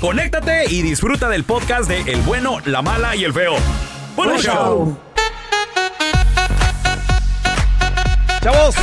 Conéctate 0.00 0.64
y 0.70 0.82
disfruta 0.82 1.28
del 1.28 1.44
podcast 1.44 1.88
de 1.88 2.00
El 2.12 2.22
bueno, 2.22 2.58
la 2.64 2.82
mala 2.82 3.14
y 3.16 3.24
el 3.24 3.32
feo. 3.32 3.54
¡Buen 4.16 4.38
show! 4.38 4.96
Chavos, 8.40 8.76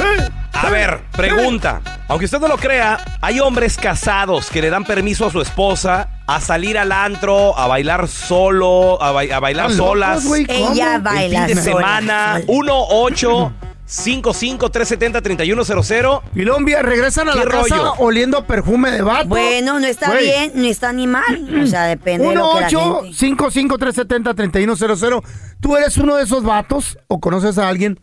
a 0.53 0.69
ver, 0.69 0.99
pregunta. 1.11 1.81
Aunque 2.07 2.25
usted 2.25 2.39
no 2.39 2.47
lo 2.47 2.57
crea, 2.57 2.99
hay 3.21 3.39
hombres 3.39 3.77
casados 3.77 4.49
que 4.49 4.61
le 4.61 4.69
dan 4.69 4.83
permiso 4.83 5.25
a 5.25 5.31
su 5.31 5.41
esposa 5.41 6.09
a 6.27 6.39
salir 6.39 6.77
al 6.77 6.91
antro, 6.91 7.57
a 7.57 7.67
bailar 7.67 8.07
solo, 8.07 9.01
a, 9.01 9.11
bailar 9.11 9.71
solas. 9.71 10.23
Ella 10.47 10.99
baila 10.99 11.45
el 11.45 11.47
fin 11.47 11.55
de 11.55 11.61
semana, 11.63 12.41
1-8 12.45 13.53
55-370-3100. 13.88 16.22
Y 16.35 16.41
Lombia, 16.44 16.81
regresan 16.81 17.29
a 17.29 17.35
la 17.35 17.44
rollo? 17.44 17.63
casa 17.63 17.91
oliendo 18.00 18.46
perfume 18.46 18.91
de 18.91 19.01
vato. 19.01 19.28
Bueno, 19.28 19.79
no 19.79 19.88
está 19.88 20.13
bien, 20.16 20.51
no 20.56 20.66
está 20.66 20.91
ni 20.94 21.07
mal. 21.07 21.63
O 21.63 21.68
sea, 21.68 21.85
depende 21.85 22.28
de 22.28 22.35
lo 22.35 22.53
que 22.56 22.62
la 22.62 22.69
gente... 22.69 23.16
1-8-55-370-3100. 23.16 25.23
¿Tú 25.59 25.75
eres 25.78 25.97
uno 25.97 26.16
de 26.16 26.23
esos 26.23 26.44
vatos 26.44 26.97
o 27.07 27.19
conoces 27.19 27.57
a 27.57 27.68
alguien 27.69 28.00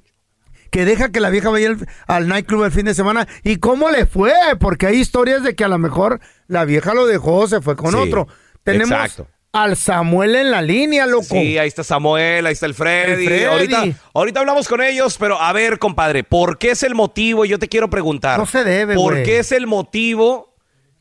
que 0.70 0.84
deja 0.86 1.10
que 1.12 1.20
la 1.20 1.28
vieja 1.28 1.50
vaya 1.50 1.68
al, 1.68 1.86
al 2.06 2.28
nightclub 2.28 2.64
el 2.64 2.72
fin 2.72 2.86
de 2.86 2.94
semana. 2.94 3.28
¿Y 3.44 3.56
cómo 3.56 3.90
le 3.90 4.06
fue? 4.06 4.32
Porque 4.58 4.86
hay 4.86 4.96
historias 4.96 5.42
de 5.42 5.54
que 5.54 5.64
a 5.64 5.68
lo 5.68 5.76
mejor 5.76 6.20
la 6.46 6.64
vieja 6.64 6.94
lo 6.94 7.06
dejó, 7.06 7.46
se 7.46 7.60
fue 7.60 7.76
con 7.76 7.90
Sí, 7.90 7.96
otro. 7.98 8.26
Tenemos 8.64 8.90
exacto 8.90 9.26
al 9.52 9.76
Samuel 9.76 10.34
en 10.36 10.50
la 10.50 10.62
línea, 10.62 11.06
loco. 11.06 11.24
Sí, 11.24 11.58
ahí 11.58 11.68
está 11.68 11.84
Samuel, 11.84 12.46
ahí 12.46 12.52
está 12.54 12.66
el 12.66 12.74
Freddy. 12.74 13.22
El 13.24 13.28
Freddy. 13.28 13.44
Ahorita, 13.44 13.84
ahorita 14.14 14.40
hablamos 14.40 14.66
con 14.68 14.80
ellos, 14.82 15.16
pero 15.18 15.40
a 15.40 15.52
ver, 15.52 15.78
compadre, 15.78 16.24
¿por 16.24 16.56
qué 16.58 16.70
es 16.70 16.82
el 16.82 16.94
motivo? 16.94 17.44
Yo 17.44 17.58
te 17.58 17.68
quiero 17.68 17.90
preguntar. 17.90 18.38
No 18.38 18.46
se 18.46 18.64
debe, 18.64 18.94
¿Por 18.94 19.22
qué 19.22 19.38
es 19.40 19.52
el 19.52 19.66
motivo 19.66 20.54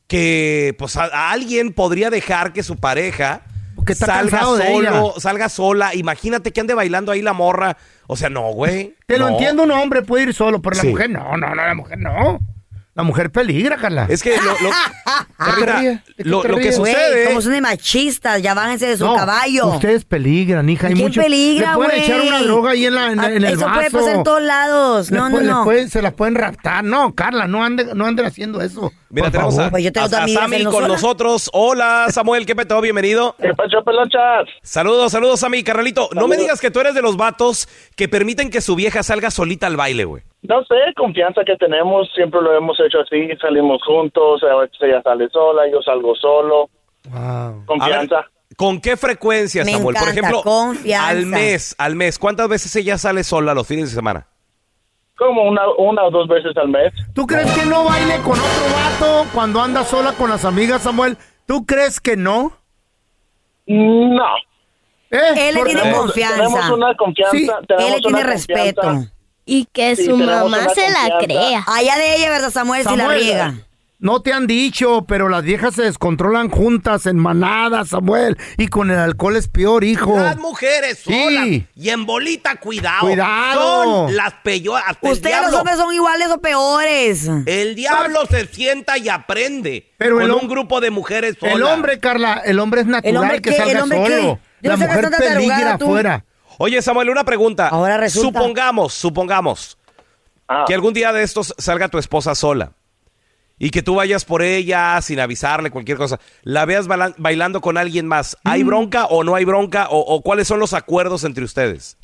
que 0.07 0.75
pues 0.77 0.97
a, 0.97 1.05
a 1.05 1.31
alguien 1.31 1.71
podría 1.73 2.09
dejar 2.09 2.51
que 2.51 2.63
su 2.63 2.75
pareja 2.75 3.43
Porque 3.75 3.93
está 3.93 4.07
salga 4.07 4.41
solo, 4.41 4.63
ella. 4.63 5.03
salga 5.19 5.47
sola? 5.47 5.95
Imagínate 5.95 6.51
que 6.51 6.59
ande 6.59 6.73
bailando 6.73 7.13
ahí 7.13 7.21
la 7.21 7.31
morra. 7.33 7.77
O 8.07 8.17
sea, 8.17 8.29
no, 8.29 8.51
güey. 8.51 8.95
Te 9.07 9.17
lo 9.17 9.29
entiendo, 9.29 9.63
un 9.63 9.71
hombre 9.71 10.01
puede 10.01 10.23
ir 10.23 10.33
solo, 10.33 10.61
pero 10.61 10.75
Sí. 10.75 10.87
la 10.87 10.91
mujer 10.91 11.09
no, 11.09 11.37
no, 11.37 11.55
no, 11.55 11.55
la 11.55 11.73
mujer 11.73 11.97
no. 11.99 12.39
La 12.93 13.03
mujer 13.03 13.31
peligra, 13.31 13.77
Carla. 13.77 14.05
Es 14.09 14.21
que 14.21 14.35
lo, 14.35 14.43
lo- 14.43 14.69
lo- 16.17 16.41
que? 16.41 16.49
Güey, 16.51 16.73
sucede... 16.73 17.25
como 17.27 17.41
son 17.41 17.53
de 17.53 17.61
machistas, 17.61 18.41
ya 18.41 18.53
bájense 18.53 18.85
de 18.85 18.97
su 18.97 19.05
No, 19.05 19.15
caballo. 19.15 19.67
Ustedes 19.67 20.03
peligran, 20.03 20.67
hija. 20.69 20.87
Hay 20.87 20.93
¿Quién 20.95 21.07
mucho. 21.07 21.21
peligra, 21.21 21.69
Le 21.71 21.75
pueden 21.77 21.91
güey? 21.91 22.03
echar 22.03 22.21
una 22.21 22.43
droga 22.43 22.71
ahí 22.71 22.85
en, 22.85 22.95
la, 22.95 23.11
en, 23.13 23.19
Ah, 23.21 23.27
en 23.31 23.43
el 23.45 23.53
Eso 23.53 23.61
vaso. 23.65 23.73
puede 23.75 23.91
pasar 23.91 24.15
en 24.15 24.23
todos 24.23 24.41
lados. 24.41 25.09
Le 25.09 25.17
No, 25.17 25.29
no, 25.29 25.39
no. 25.41 25.63
pueden- 25.63 25.89
se 25.89 26.01
las 26.01 26.13
pueden 26.13 26.35
raptar. 26.35 26.83
No, 26.83 27.15
Carla, 27.15 27.47
no 27.47 27.63
anden, 27.63 27.91
no 27.97 28.05
anden 28.05 28.25
haciendo 28.25 28.59
eso. 28.61 28.91
Mira, 29.09 29.27
por 29.27 29.31
tenemos 29.31 29.57
a. 29.57 29.69
Pues 29.69 29.83
yo 29.85 29.91
tengo 29.93 30.05
a- 30.13 30.23
a 30.23 30.27
Sammy 30.27 30.63
con 30.65 30.73
sola. 30.73 30.87
nosotros. 30.89 31.49
Hola, 31.53 32.07
Samuel, 32.11 32.45
¿qué 32.45 32.55
peteo? 32.57 32.81
Bienvenido. 32.81 33.37
Saludos, 34.63 35.11
saludos, 35.13 35.39
Sammy, 35.39 35.63
carnalito. 35.63 36.09
No 36.13 36.27
me 36.27 36.35
digas 36.35 36.59
que 36.59 36.71
tú 36.71 36.81
eres 36.81 36.93
de 36.93 37.01
los 37.01 37.15
vatos 37.15 37.69
que 37.95 38.09
permiten 38.09 38.49
que 38.49 38.59
su 38.59 38.75
vieja 38.75 39.01
salga 39.01 39.31
solita 39.31 39.67
al 39.67 39.77
baile, 39.77 40.03
güey. 40.03 40.23
No 40.43 40.63
sé, 40.65 40.75
confianza 40.95 41.43
que 41.45 41.55
tenemos, 41.57 42.09
siempre 42.15 42.41
lo 42.41 42.55
hemos 42.55 42.79
hecho 42.79 42.99
así, 43.01 43.29
salimos 43.39 43.81
juntos, 43.85 44.41
a 44.43 44.55
veces 44.55 44.77
ella 44.81 45.01
sale 45.03 45.29
sola, 45.29 45.63
yo 45.71 45.81
salgo 45.81 46.15
solo, 46.15 46.69
Wow. 47.09 47.17
A 47.19 47.49
ver, 47.51 47.65
confianza. 47.65 48.25
¿Con 48.57 48.79
qué 48.81 48.95
frecuencia, 48.97 49.63
Me 49.63 49.71
Samuel? 49.71 49.95
Por 49.95 50.03
encanta, 50.09 50.19
ejemplo, 50.19 50.41
confianza. 50.43 51.07
al 51.07 51.25
mes, 51.25 51.75
al 51.79 51.95
mes, 51.95 52.19
¿cuántas 52.19 52.47
veces 52.47 52.75
ella 52.75 52.97
sale 52.97 53.23
sola 53.23 53.53
los 53.55 53.65
fines 53.67 53.89
de 53.89 53.95
semana? 53.95 54.27
Como 55.17 55.43
una, 55.43 55.61
una 55.77 56.03
o 56.03 56.11
dos 56.11 56.27
veces 56.27 56.55
al 56.57 56.69
mes. 56.69 56.91
¿Tú 57.13 57.25
crees 57.27 57.49
que 57.53 57.65
no 57.65 57.85
baile 57.85 58.17
con 58.23 58.33
otro 58.33 58.65
vato 58.73 59.25
cuando 59.33 59.61
anda 59.61 59.83
sola 59.83 60.13
con 60.13 60.29
las 60.29 60.45
amigas, 60.45 60.81
Samuel? 60.83 61.17
¿Tú 61.47 61.65
crees 61.65 61.99
que 61.99 62.15
no? 62.17 62.51
No. 63.67 64.35
¿Eh? 65.11 65.49
Él 65.49 65.53
le 65.55 65.59
¿Por 65.59 65.67
tiene? 65.67 65.81
Tenemos, 65.81 66.01
confianza. 66.05 66.35
tenemos 66.37 66.69
una 66.71 66.95
confianza. 66.97 67.37
Sí. 67.37 67.47
tenemos 67.67 67.85
Él 67.87 67.93
le 67.95 67.99
tiene 68.01 68.17
una 68.19 68.27
respeto. 68.29 68.81
confianza. 68.81 69.13
Y 69.53 69.65
que 69.73 69.95
Sí, 69.97 70.05
su 70.05 70.15
mamá 70.17 70.69
se 70.73 70.89
la 70.89 71.17
crea. 71.19 71.63
Allá 71.67 71.97
de 71.97 72.15
ella, 72.15 72.29
¿verdad, 72.29 72.51
Samuel? 72.51 72.83
Si 72.83 72.95
la 72.95 73.03
Samuel, 73.03 73.19
riega. 73.19 73.53
No 73.99 74.21
te 74.21 74.31
han 74.33 74.47
dicho, 74.47 75.05
pero 75.07 75.27
las 75.29 75.43
viejas 75.43 75.75
se 75.75 75.83
descontrolan 75.83 76.49
juntas 76.49 77.05
en 77.05 77.17
manadas, 77.17 77.89
Samuel. 77.89 78.37
Y 78.57 78.67
con 78.67 78.89
el 78.89 78.97
alcohol 78.97 79.35
es 79.35 79.47
peor, 79.47 79.83
hijo. 79.83 80.17
Las 80.17 80.37
mujeres 80.37 80.99
Sí. 81.05 81.13
solas 81.13 81.47
y 81.75 81.89
en 81.89 82.05
bolita, 82.05 82.55
cuidado. 82.55 83.01
Cuidado. 83.01 84.07
Son 84.07 84.15
las 84.15 84.33
peores. 84.43 84.83
El 85.01 85.11
Ustedes 85.11 85.35
los 85.35 85.41
diablo, 85.41 85.57
hombres 85.59 85.77
son 85.77 85.93
iguales 85.93 86.29
o 86.29 86.37
peores. 86.39 87.29
el 87.45 87.75
diablo 87.75 88.25
se 88.27 88.47
sienta 88.47 88.97
y 88.97 89.09
aprende 89.09 89.91
Pero 89.97 90.15
con 90.15 90.23
el 90.23 90.31
un 90.31 90.47
grupo 90.47 90.79
de 90.81 90.89
mujeres 90.91 91.35
solas. 91.39 91.55
El 91.57 91.63
hombre, 91.63 91.99
Carla, 91.99 92.41
el 92.43 92.57
hombre 92.57 92.81
es 92.81 92.87
natural 92.87 93.17
hombre 93.17 93.41
que 93.41 93.49
qué? 93.51 93.57
salga 93.57 93.81
¿El 93.83 93.89
solo. 93.89 94.39
Yo 94.63 94.69
La 94.69 94.77
no 94.77 94.83
sé 94.83 94.89
qué 94.89 94.95
mujer 94.95 95.11
peligra 95.19 95.73
afuera. 95.73 96.25
Oye, 96.61 96.81
Samuel, 96.81 97.09
una 97.09 97.23
pregunta. 97.23 97.67
Ahora 97.69 97.97
resulta. 97.97 98.39
Supongamos, 98.39 98.93
supongamos 98.93 99.77
Ah, 100.47 100.65
que 100.67 100.73
algún 100.73 100.93
día 100.93 101.11
de 101.13 101.23
estos 101.23 101.53
salga 101.57 101.87
tu 101.87 101.97
esposa 101.97 102.35
sola 102.35 102.73
y 103.57 103.69
que 103.69 103.81
tú 103.81 103.95
vayas 103.95 104.25
por 104.25 104.41
ella 104.41 104.99
sin 105.01 105.19
avisarle 105.19 105.71
cualquier 105.71 105.97
cosa, 105.97 106.19
la 106.43 106.65
veas 106.65 106.87
bailando 107.17 107.61
con 107.61 107.77
alguien 107.77 108.05
más, 108.07 108.37
Mm. 108.43 108.49
¿hay 108.49 108.63
bronca 108.63 109.05
o 109.05 109.23
no 109.23 109.35
hay 109.35 109.45
bronca 109.45 109.87
o, 109.89 109.99
o 109.99 110.21
cuáles 110.21 110.47
son 110.47 110.59
los 110.59 110.73
acuerdos 110.73 111.23
entre 111.23 111.43
ustedes? 111.45 111.97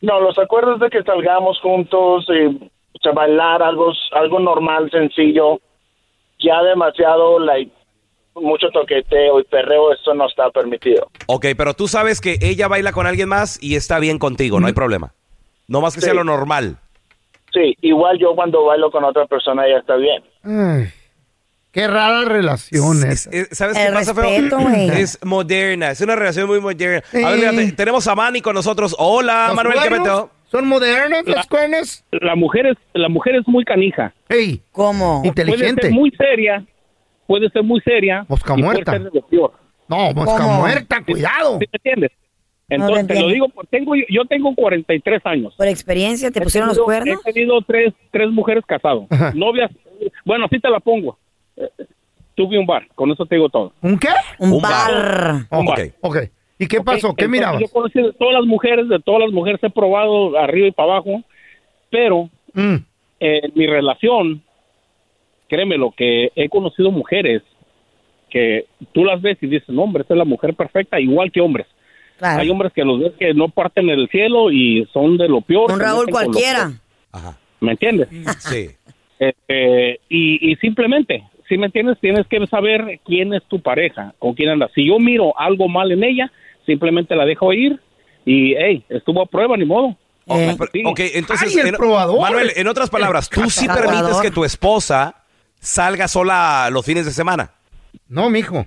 No, 0.00 0.18
los 0.20 0.38
acuerdos 0.38 0.80
de 0.80 0.88
que 0.90 1.02
salgamos 1.02 1.58
juntos 1.60 2.26
y 2.28 2.46
o 2.56 2.98
sea, 3.02 3.12
bailar 3.12 3.62
algo, 3.62 3.92
algo 4.12 4.40
normal, 4.40 4.90
sencillo. 4.90 5.60
ya 6.38 6.62
demasiado, 6.62 7.38
like, 7.38 7.70
mucho 8.36 8.68
toqueteo 8.70 9.40
y 9.40 9.44
perreo, 9.44 9.92
eso 9.92 10.14
no 10.14 10.26
está 10.28 10.50
permitido. 10.50 11.08
Ok, 11.26 11.46
pero 11.56 11.74
tú 11.74 11.88
sabes 11.88 12.20
que 12.20 12.38
ella 12.40 12.68
baila 12.68 12.92
con 12.92 13.06
alguien 13.06 13.28
más 13.28 13.58
y 13.62 13.76
está 13.76 13.98
bien 13.98 14.18
contigo, 14.18 14.60
no 14.60 14.66
hay 14.66 14.72
problema. 14.72 15.12
No 15.68 15.80
más 15.80 15.94
que 15.94 16.00
sea 16.00 16.14
lo 16.14 16.24
normal. 16.24 16.78
Sí, 17.52 17.74
igual 17.80 18.18
yo 18.18 18.34
cuando 18.34 18.64
bailo 18.64 18.90
con 18.90 19.02
otra 19.04 19.26
persona 19.26 19.64
ya 19.68 19.78
está 19.78 19.96
bien. 19.96 20.22
Ay, 20.44 20.88
qué 21.72 21.86
rara 21.88 22.24
relación. 22.26 23.02
Eh, 23.04 23.16
¿Sabes 23.50 23.76
El 23.78 23.86
qué 23.88 23.92
pasa, 23.92 24.14
feo? 24.14 24.24
respeto. 24.24 24.58
Es 24.98 25.18
moderna, 25.24 25.90
es 25.90 26.00
una 26.02 26.16
relación 26.16 26.46
muy 26.46 26.60
moderna. 26.60 27.02
A 27.24 27.30
ver, 27.30 27.38
fíjate, 27.40 27.72
tenemos 27.72 28.06
a 28.06 28.14
Manny 28.14 28.42
con 28.42 28.54
nosotros. 28.54 28.94
Hola, 28.98 29.46
¿Los 29.48 29.56
Manuel, 29.56 29.78
¿qué? 29.88 30.26
¿Son 30.50 30.68
modernas 30.68 31.26
las 31.26 31.46
cuernas? 31.48 32.04
La 32.12 32.36
mujer 32.36 32.66
es, 32.66 32.76
la 32.94 33.08
mujer 33.08 33.34
es 33.36 33.48
muy 33.48 33.64
canija. 33.64 34.14
Ey, 34.28 34.60
¿Cómo? 34.70 35.18
Puede 35.22 35.28
inteligente. 35.28 35.82
ser 35.82 35.90
muy 35.92 36.10
seria, 36.12 36.64
puede 37.26 37.48
ser 37.50 37.62
muy 37.62 37.80
seria. 37.80 38.24
Mosca 38.28 38.52
y 38.56 38.62
puede 38.62 38.74
muerta. 38.74 38.92
ser 38.92 39.02
de 39.04 39.10
lo 39.12 39.26
peor. 39.26 39.52
No, 39.88 40.12
mosca 40.12 40.42
¿Cómo? 40.42 40.58
muerta, 40.60 41.02
cuidado. 41.04 41.58
¿Sí 41.60 41.66
me 41.72 41.76
entiendes? 41.78 42.10
No 42.68 42.74
Entonces, 42.76 43.06
te 43.06 43.14
te 43.14 43.20
lo 43.20 43.28
digo, 43.28 43.48
porque 43.48 43.68
tengo, 43.78 43.92
yo 44.08 44.24
tengo 44.24 44.52
43 44.54 45.24
años. 45.24 45.54
¿Por 45.56 45.68
experiencia 45.68 46.30
te 46.32 46.40
He 46.40 46.42
pusieron 46.42 46.68
los 46.68 46.76
tenido- 46.76 46.84
cuernos? 46.86 47.20
He 47.26 47.32
tenido 47.32 47.60
tres, 47.62 47.94
tres 48.10 48.28
mujeres 48.30 48.64
casadas. 48.66 49.04
Ajá. 49.10 49.32
Novias. 49.36 49.70
Bueno, 50.24 50.46
así 50.46 50.58
te 50.58 50.68
la 50.68 50.80
pongo. 50.80 51.16
Eh, 51.56 51.68
Tuve 52.34 52.58
un 52.58 52.66
bar, 52.66 52.86
con 52.94 53.10
eso 53.10 53.24
te 53.24 53.36
digo 53.36 53.48
todo. 53.48 53.72
¿Un 53.80 53.98
qué? 53.98 54.08
Un, 54.40 54.52
Un 54.52 54.60
bar. 54.60 54.92
bar. 54.92 55.34
Oh, 55.50 55.60
Ok. 55.60 55.80
ok. 56.02 56.16
¿Y 56.58 56.66
qué 56.66 56.82
pasó? 56.82 57.08
Ok, 57.10 57.16
¿Qué 57.18 57.24
entonces, 57.24 57.28
mirabas? 57.30 57.60
Yo 57.62 57.68
conocí 57.68 58.02
de 58.02 58.12
todas 58.12 58.34
las 58.34 58.44
mujeres, 58.44 58.88
de 58.90 58.98
todas 59.00 59.22
las 59.22 59.30
mujeres 59.30 59.58
he 59.64 59.70
probado 59.70 60.36
arriba 60.38 60.66
y 60.66 60.72
para 60.72 60.92
abajo, 60.94 61.22
pero 61.90 62.28
Mm. 62.52 62.74
eh, 63.20 63.40
en 63.44 63.52
mi 63.54 63.66
relación, 63.66 64.42
créeme 65.48 65.76
lo 65.76 65.92
que 65.92 66.30
he 66.34 66.48
conocido 66.48 66.90
mujeres 66.90 67.42
que 68.30 68.66
tú 68.92 69.04
las 69.04 69.20
ves 69.22 69.38
y 69.40 69.46
dices, 69.46 69.68
no, 69.68 69.82
hombre, 69.82 70.02
esta 70.02 70.14
es 70.14 70.18
la 70.18 70.24
mujer 70.24 70.54
perfecta, 70.54 71.00
igual 71.00 71.30
que 71.32 71.40
hombres. 71.40 71.66
Claro. 72.18 72.40
Hay 72.40 72.50
hombres 72.50 72.72
que 72.72 72.84
los 72.84 72.98
ves 73.00 73.12
que 73.18 73.34
no 73.34 73.48
parten 73.48 73.88
el 73.88 74.08
cielo 74.08 74.50
y 74.50 74.88
son 74.92 75.16
de 75.18 75.28
lo 75.28 75.40
peor. 75.42 75.70
Un 75.72 75.80
Raúl 75.80 76.06
cualquiera. 76.10 76.72
Ajá. 77.12 77.38
¿Me 77.60 77.72
entiendes? 77.72 78.08
Sí. 78.40 78.70
Este, 79.18 80.00
y, 80.10 80.50
y 80.52 80.56
simplemente, 80.56 81.24
si 81.48 81.56
me 81.56 81.66
entiendes, 81.66 81.98
tienes 82.00 82.26
que 82.26 82.44
saber 82.48 83.00
quién 83.04 83.32
es 83.32 83.42
tu 83.44 83.60
pareja, 83.62 84.14
con 84.18 84.34
quién 84.34 84.50
andas. 84.50 84.70
Si 84.74 84.86
yo 84.86 84.98
miro 84.98 85.38
algo 85.38 85.68
mal 85.68 85.90
en 85.92 86.04
ella, 86.04 86.30
simplemente 86.66 87.16
la 87.16 87.24
dejo 87.24 87.52
ir 87.52 87.80
y, 88.26 88.54
hey, 88.54 88.84
estuvo 88.90 89.22
a 89.22 89.26
prueba, 89.26 89.56
ni 89.56 89.64
modo. 89.64 89.96
Eh. 90.28 90.54
Ok, 90.84 91.00
entonces, 91.14 91.54
Ay, 91.54 91.60
el 91.60 91.68
en- 91.68 91.74
probador. 91.76 92.20
Manuel, 92.20 92.50
en 92.56 92.66
otras 92.66 92.90
palabras, 92.90 93.30
tú 93.30 93.48
sí 93.48 93.66
permites 93.74 94.18
que 94.20 94.30
tu 94.30 94.44
esposa 94.44 95.22
salga 95.60 96.08
sola 96.08 96.68
los 96.70 96.84
fines 96.84 97.04
de 97.06 97.12
semana. 97.12 97.50
No, 98.08 98.30
mijo. 98.30 98.66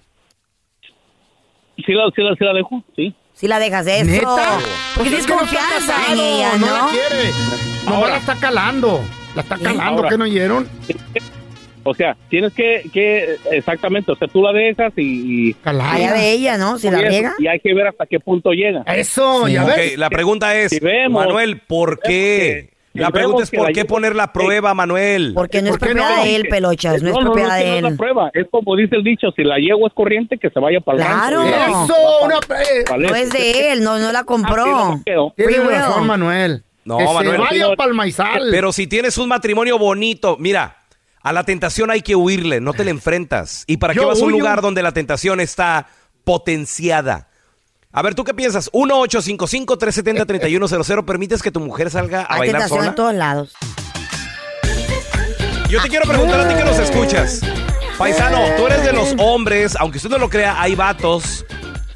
Sí 1.85 1.93
la, 1.93 2.09
sí 2.15 2.21
la, 2.21 2.35
sí 2.35 2.43
la 2.43 2.53
dejo, 2.53 2.83
sí. 2.95 3.15
Si 3.33 3.47
la 3.47 3.57
dejas 3.59 3.87
eso. 3.87 4.05
¿Neta? 4.05 4.25
Porque 4.25 4.69
Pues 4.95 5.07
tienes 5.07 5.19
es 5.21 5.25
que 5.27 5.31
no 5.33 5.39
confianza 5.39 5.95
en 6.11 6.19
ella, 6.19 6.57
No 6.57 6.65
¿no? 6.67 6.73
la 6.75 6.91
quiere. 6.91 7.31
No 7.85 7.93
Ahora. 7.95 8.09
la 8.09 8.17
está 8.17 8.35
calando. 8.35 9.01
La 9.35 9.41
está 9.43 9.57
calando, 9.57 9.83
Ahora. 9.83 10.09
¿qué 10.09 10.17
no 10.17 10.23
oyeron? 10.25 10.67
O 11.83 11.93
sea, 11.95 12.17
tienes 12.29 12.53
que, 12.53 12.83
que 12.91 13.37
exactamente, 13.51 14.11
o 14.11 14.15
sea, 14.17 14.27
tú 14.27 14.43
la 14.43 14.51
dejas 14.51 14.91
y... 14.97 15.49
y 15.49 15.53
Calada. 15.53 16.13
De 16.13 16.31
ella, 16.33 16.57
¿no? 16.57 16.77
Si 16.77 16.89
la 16.91 16.99
riega. 16.99 17.33
y 17.39 17.47
hay 17.47 17.61
que 17.61 17.73
ver 17.73 17.87
hasta 17.87 18.05
qué 18.05 18.19
punto 18.19 18.51
llega. 18.51 18.81
Eso, 18.81 19.47
ya 19.47 19.63
Ok, 19.63 19.69
ves. 19.77 19.97
la 19.97 20.09
pregunta 20.09 20.53
es, 20.55 20.71
Si 20.71 20.79
vemos- 20.81 21.25
Manuel, 21.25 21.61
¿por 21.61 21.99
qué? 22.01 22.71
La 22.93 23.11
pregunta 23.11 23.43
es, 23.43 23.51
¿por 23.51 23.71
qué 23.71 23.85
poner 23.85 24.15
la 24.15 24.33
prueba, 24.33 24.73
Manuel? 24.73 25.33
Porque 25.35 25.61
no 25.61 25.67
es 25.69 25.77
¿Por 25.77 25.79
qué 25.87 25.93
propiedad 25.93 26.17
no? 26.17 26.23
de 26.23 26.35
él, 26.35 26.47
pelochas. 26.49 27.01
No 27.03 27.09
es 27.09 27.13
no, 27.15 27.21
no, 27.21 27.25
propiedad 27.31 27.57
es 27.59 27.63
que 27.63 27.69
de 27.69 27.71
no 27.71 27.77
es 27.77 27.83
la 27.83 27.89
él. 27.89 27.97
prueba. 27.97 28.31
Es 28.33 28.47
como 28.49 28.75
dice 28.75 28.95
el 28.95 29.03
dicho, 29.03 29.27
si 29.35 29.43
la 29.43 29.57
yegua 29.59 29.87
es 29.87 29.93
corriente, 29.93 30.37
que 30.37 30.49
se 30.49 30.59
vaya 30.59 30.79
para 30.81 30.97
el 30.97 31.03
Claro. 31.05 31.43
rancho. 31.43 31.93
Eso, 31.93 31.95
una... 32.25 32.97
No 33.09 33.15
es 33.15 33.29
de 33.31 33.71
él, 33.71 33.83
no, 33.83 33.99
no 33.99 34.11
la 34.11 34.19
Ah, 34.19 34.21
sí, 34.21 34.25
compró. 34.25 35.01
Tiene 35.35 35.57
razón, 35.59 36.07
Manuel. 36.07 36.63
No, 36.83 36.97
que 36.97 37.03
Manuel. 37.05 37.31
se 37.31 37.37
vaya 37.37 37.75
para 37.75 37.89
el 37.89 37.95
maizal. 37.95 38.47
Pero 38.49 38.71
si 38.71 38.87
tienes 38.87 39.17
un 39.19 39.29
matrimonio 39.29 39.77
bonito, 39.77 40.35
mira, 40.39 40.77
a 41.21 41.31
la 41.31 41.43
tentación 41.43 41.91
hay 41.91 42.01
que 42.01 42.15
huirle, 42.15 42.59
no 42.59 42.73
te 42.73 42.83
le 42.83 42.89
enfrentas. 42.91 43.65
¿Y 43.67 43.77
para 43.77 43.93
qué 43.93 43.99
vas 44.03 44.19
a 44.19 44.23
un 44.25 44.29
huyo. 44.33 44.39
lugar 44.39 44.61
donde 44.61 44.81
la 44.81 44.91
tentación 44.93 45.39
está 45.39 45.87
potenciada? 46.23 47.27
A 47.91 48.03
ver, 48.03 48.13
¿tú 48.13 48.23
qué 48.23 48.35
piensas? 48.35 48.69
1-855-370-3100, 48.71 51.05
¿permites 51.05 51.41
que 51.41 51.49
tu 51.49 51.59
mujer 51.59 51.89
salga 51.89 52.21
a 52.21 52.33
Hay 52.35 52.39
bailar 52.41 52.61
tentación 52.61 52.79
sola? 52.81 52.89
en 52.89 52.95
todos 52.95 53.15
lados. 53.15 53.51
Yo 55.69 55.81
te 55.81 55.89
quiero 55.89 56.05
preguntar 56.05 56.39
a 56.41 56.47
ti 56.47 56.53
que 56.53 56.63
nos 56.63 56.77
escuchas. 56.77 57.41
Paisano, 57.97 58.41
tú 58.57 58.67
eres 58.67 58.83
de 58.83 58.93
los 58.93 59.15
hombres, 59.17 59.75
aunque 59.79 59.97
usted 59.97 60.11
no 60.11 60.19
lo 60.19 60.29
crea, 60.29 60.61
hay 60.61 60.75
vatos 60.75 61.47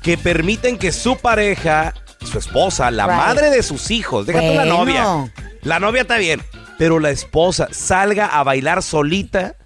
que 0.01 0.17
permiten 0.17 0.79
que 0.79 0.91
su 0.91 1.15
pareja, 1.17 1.93
su 2.23 2.39
esposa, 2.39 2.89
la 2.89 3.05
Right. 3.05 3.15
madre 3.15 3.51
de 3.51 3.61
sus 3.61 3.91
hijos, 3.91 4.25
déjate 4.25 4.47
la 4.55 4.63
Bueno. 4.63 4.77
novia. 4.79 5.31
La 5.61 5.79
novia 5.79 6.01
está 6.01 6.17
bien, 6.17 6.41
pero 6.79 6.97
la 6.99 7.11
esposa 7.11 7.67
salga 7.71 8.25
a 8.25 8.41
bailar 8.43 8.81
solita 8.81 9.57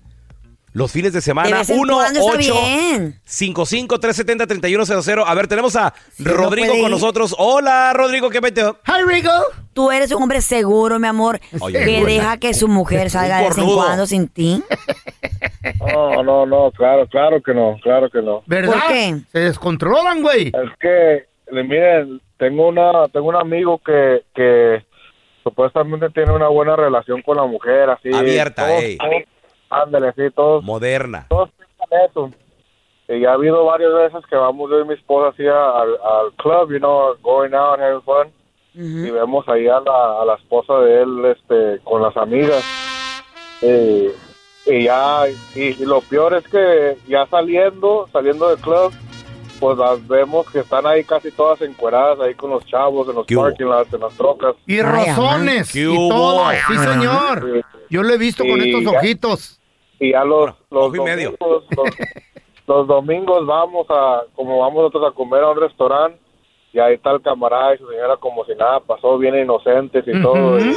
los 0.77 0.91
fines 0.91 1.11
de 1.11 1.21
semana. 1.21 1.57
vez 1.57 1.69
en 1.71 1.79
1 1.79 1.93
cuando 1.93 2.19
está 2.19 2.31
8 2.33 2.53
bien. 2.61 3.19
55 3.25 3.99
370 3.99 4.45
3100 4.47 5.19
A 5.25 5.33
ver, 5.33 5.47
tenemos 5.47 5.75
a 5.75 5.93
Rodrigo 6.19 6.73
con 6.79 6.91
nosotros. 6.91 7.35
Hola, 7.39 7.93
Rodrigo, 7.93 8.29
¿qué 8.29 8.41
metió? 8.41 8.77
Hi, 8.85 9.03
Rigo. 9.07 9.31
Tú 9.73 9.91
eres 9.91 10.11
un 10.11 10.21
hombre 10.23 10.41
seguro, 10.41 10.99
mi 10.99 11.07
amor, 11.07 11.39
Oye, 11.59 11.79
que 11.83 12.03
deja 12.05 12.37
que 12.37 12.53
su 12.53 12.67
mujer 12.67 13.09
salga 13.09 13.37
de 13.39 13.49
vez 13.49 13.57
en 13.57 13.65
cuando 13.73 14.05
sin 14.05 14.27
ti. 14.27 14.63
No, 15.79 16.23
no, 16.23 16.45
no, 16.45 16.71
claro, 16.71 17.07
claro 17.07 17.41
que 17.41 17.53
no, 17.53 17.77
claro 17.83 18.09
que 18.09 18.21
no. 18.21 18.41
¿Verdad? 18.45 18.73
¿Por 18.73 18.87
qué? 18.93 19.15
Se 19.31 19.39
descontrolan, 19.39 20.21
güey. 20.21 20.47
Es 20.47 20.77
que, 20.79 21.25
le- 21.51 21.63
miren, 21.63 22.21
tengo 22.37 22.67
una, 22.67 23.07
tengo 23.11 23.27
un 23.29 23.35
amigo 23.35 23.79
que, 23.85 24.23
que 24.33 24.83
supuestamente 25.43 26.09
tiene 26.11 26.31
una 26.33 26.47
buena 26.47 26.75
relación 26.75 27.21
con 27.21 27.37
la 27.37 27.45
mujer, 27.45 27.89
así. 27.89 28.13
Abierta, 28.13 28.67
todos- 28.67 28.83
ey. 28.83 28.97
todos- 28.97 29.11
Ándale, 29.69 30.13
sí, 30.13 30.23
todos, 30.35 30.63
Moderna. 30.63 31.25
todos 31.29 31.49
piensan 31.51 32.09
eso. 32.09 32.31
Y 33.09 33.21
ya 33.21 33.31
ha 33.31 33.33
habido 33.33 33.63
varias 33.65 33.93
veces 33.93 34.25
que 34.29 34.35
vamos 34.35 34.69
yo 34.69 34.81
y 34.81 34.85
mi 34.85 34.93
esposa 34.93 35.29
así 35.29 35.45
al, 35.47 35.91
al 36.03 36.33
club, 36.37 36.71
you 36.73 36.79
know, 36.79 37.15
going 37.21 37.53
out, 37.53 37.79
having 37.79 38.01
fun. 38.01 38.31
Y 38.73 39.09
vemos 39.09 39.47
ahí 39.49 39.67
a 39.67 39.79
la, 39.79 40.21
a 40.21 40.25
la 40.25 40.35
esposa 40.35 40.73
de 40.81 41.01
él 41.01 41.25
este, 41.25 41.79
con 41.83 42.01
las 42.01 42.15
amigas. 42.15 42.63
Y, 43.61 44.09
y 44.67 44.83
ya, 44.83 45.23
y, 45.55 45.59
y 45.61 45.85
lo 45.85 46.01
peor 46.01 46.35
es 46.35 46.47
que 46.47 46.97
ya 47.07 47.25
saliendo, 47.27 48.07
saliendo 48.11 48.49
del 48.49 48.59
club, 48.59 48.93
pues 49.59 49.77
las 49.79 50.05
vemos 50.07 50.47
que 50.51 50.59
están 50.59 50.85
ahí 50.85 51.03
casi 51.03 51.31
todas 51.31 51.59
encueradas 51.61 52.19
ahí 52.19 52.35
con 52.35 52.51
los 52.51 52.63
chavos 52.67 53.09
en 53.09 53.15
los 53.15 53.25
parking 53.25 53.65
lots, 53.65 53.91
en 53.93 54.01
las 54.01 54.13
trocas. 54.13 54.53
Y. 54.67 54.75
¿Qué 54.75 54.83
Y 55.79 56.09
todo. 56.09 56.51
Sí, 56.67 56.77
señor. 56.77 57.63
Yo 57.89 58.03
lo 58.03 58.13
he 58.13 58.17
visto 58.17 58.43
con 58.47 58.61
estos 58.61 58.83
ya- 58.91 58.99
ojitos. 58.99 59.56
Y 59.99 60.11
ya 60.11 60.23
los, 60.23 60.51
los 60.69 60.95
y 60.95 60.99
medio. 60.99 61.35
domingos, 61.39 61.65
los, 61.77 61.89
los 62.67 62.87
domingos 62.87 63.45
vamos 63.47 63.87
a, 63.89 64.21
como 64.35 64.59
vamos 64.59 64.75
nosotros 64.83 65.11
a 65.11 65.15
comer 65.15 65.43
a 65.43 65.49
un 65.51 65.59
restaurante, 65.61 66.19
y 66.73 66.79
ahí 66.79 66.95
está 66.95 67.11
el 67.11 67.21
camarada 67.21 67.73
y 67.75 67.77
su 67.79 67.87
señora 67.89 68.17
como 68.17 68.45
si 68.45 68.53
nada 68.55 68.79
pasó, 68.81 69.17
bien 69.17 69.35
inocentes 69.35 70.03
y 70.07 70.21
todo. 70.21 70.59
Y, 70.59 70.75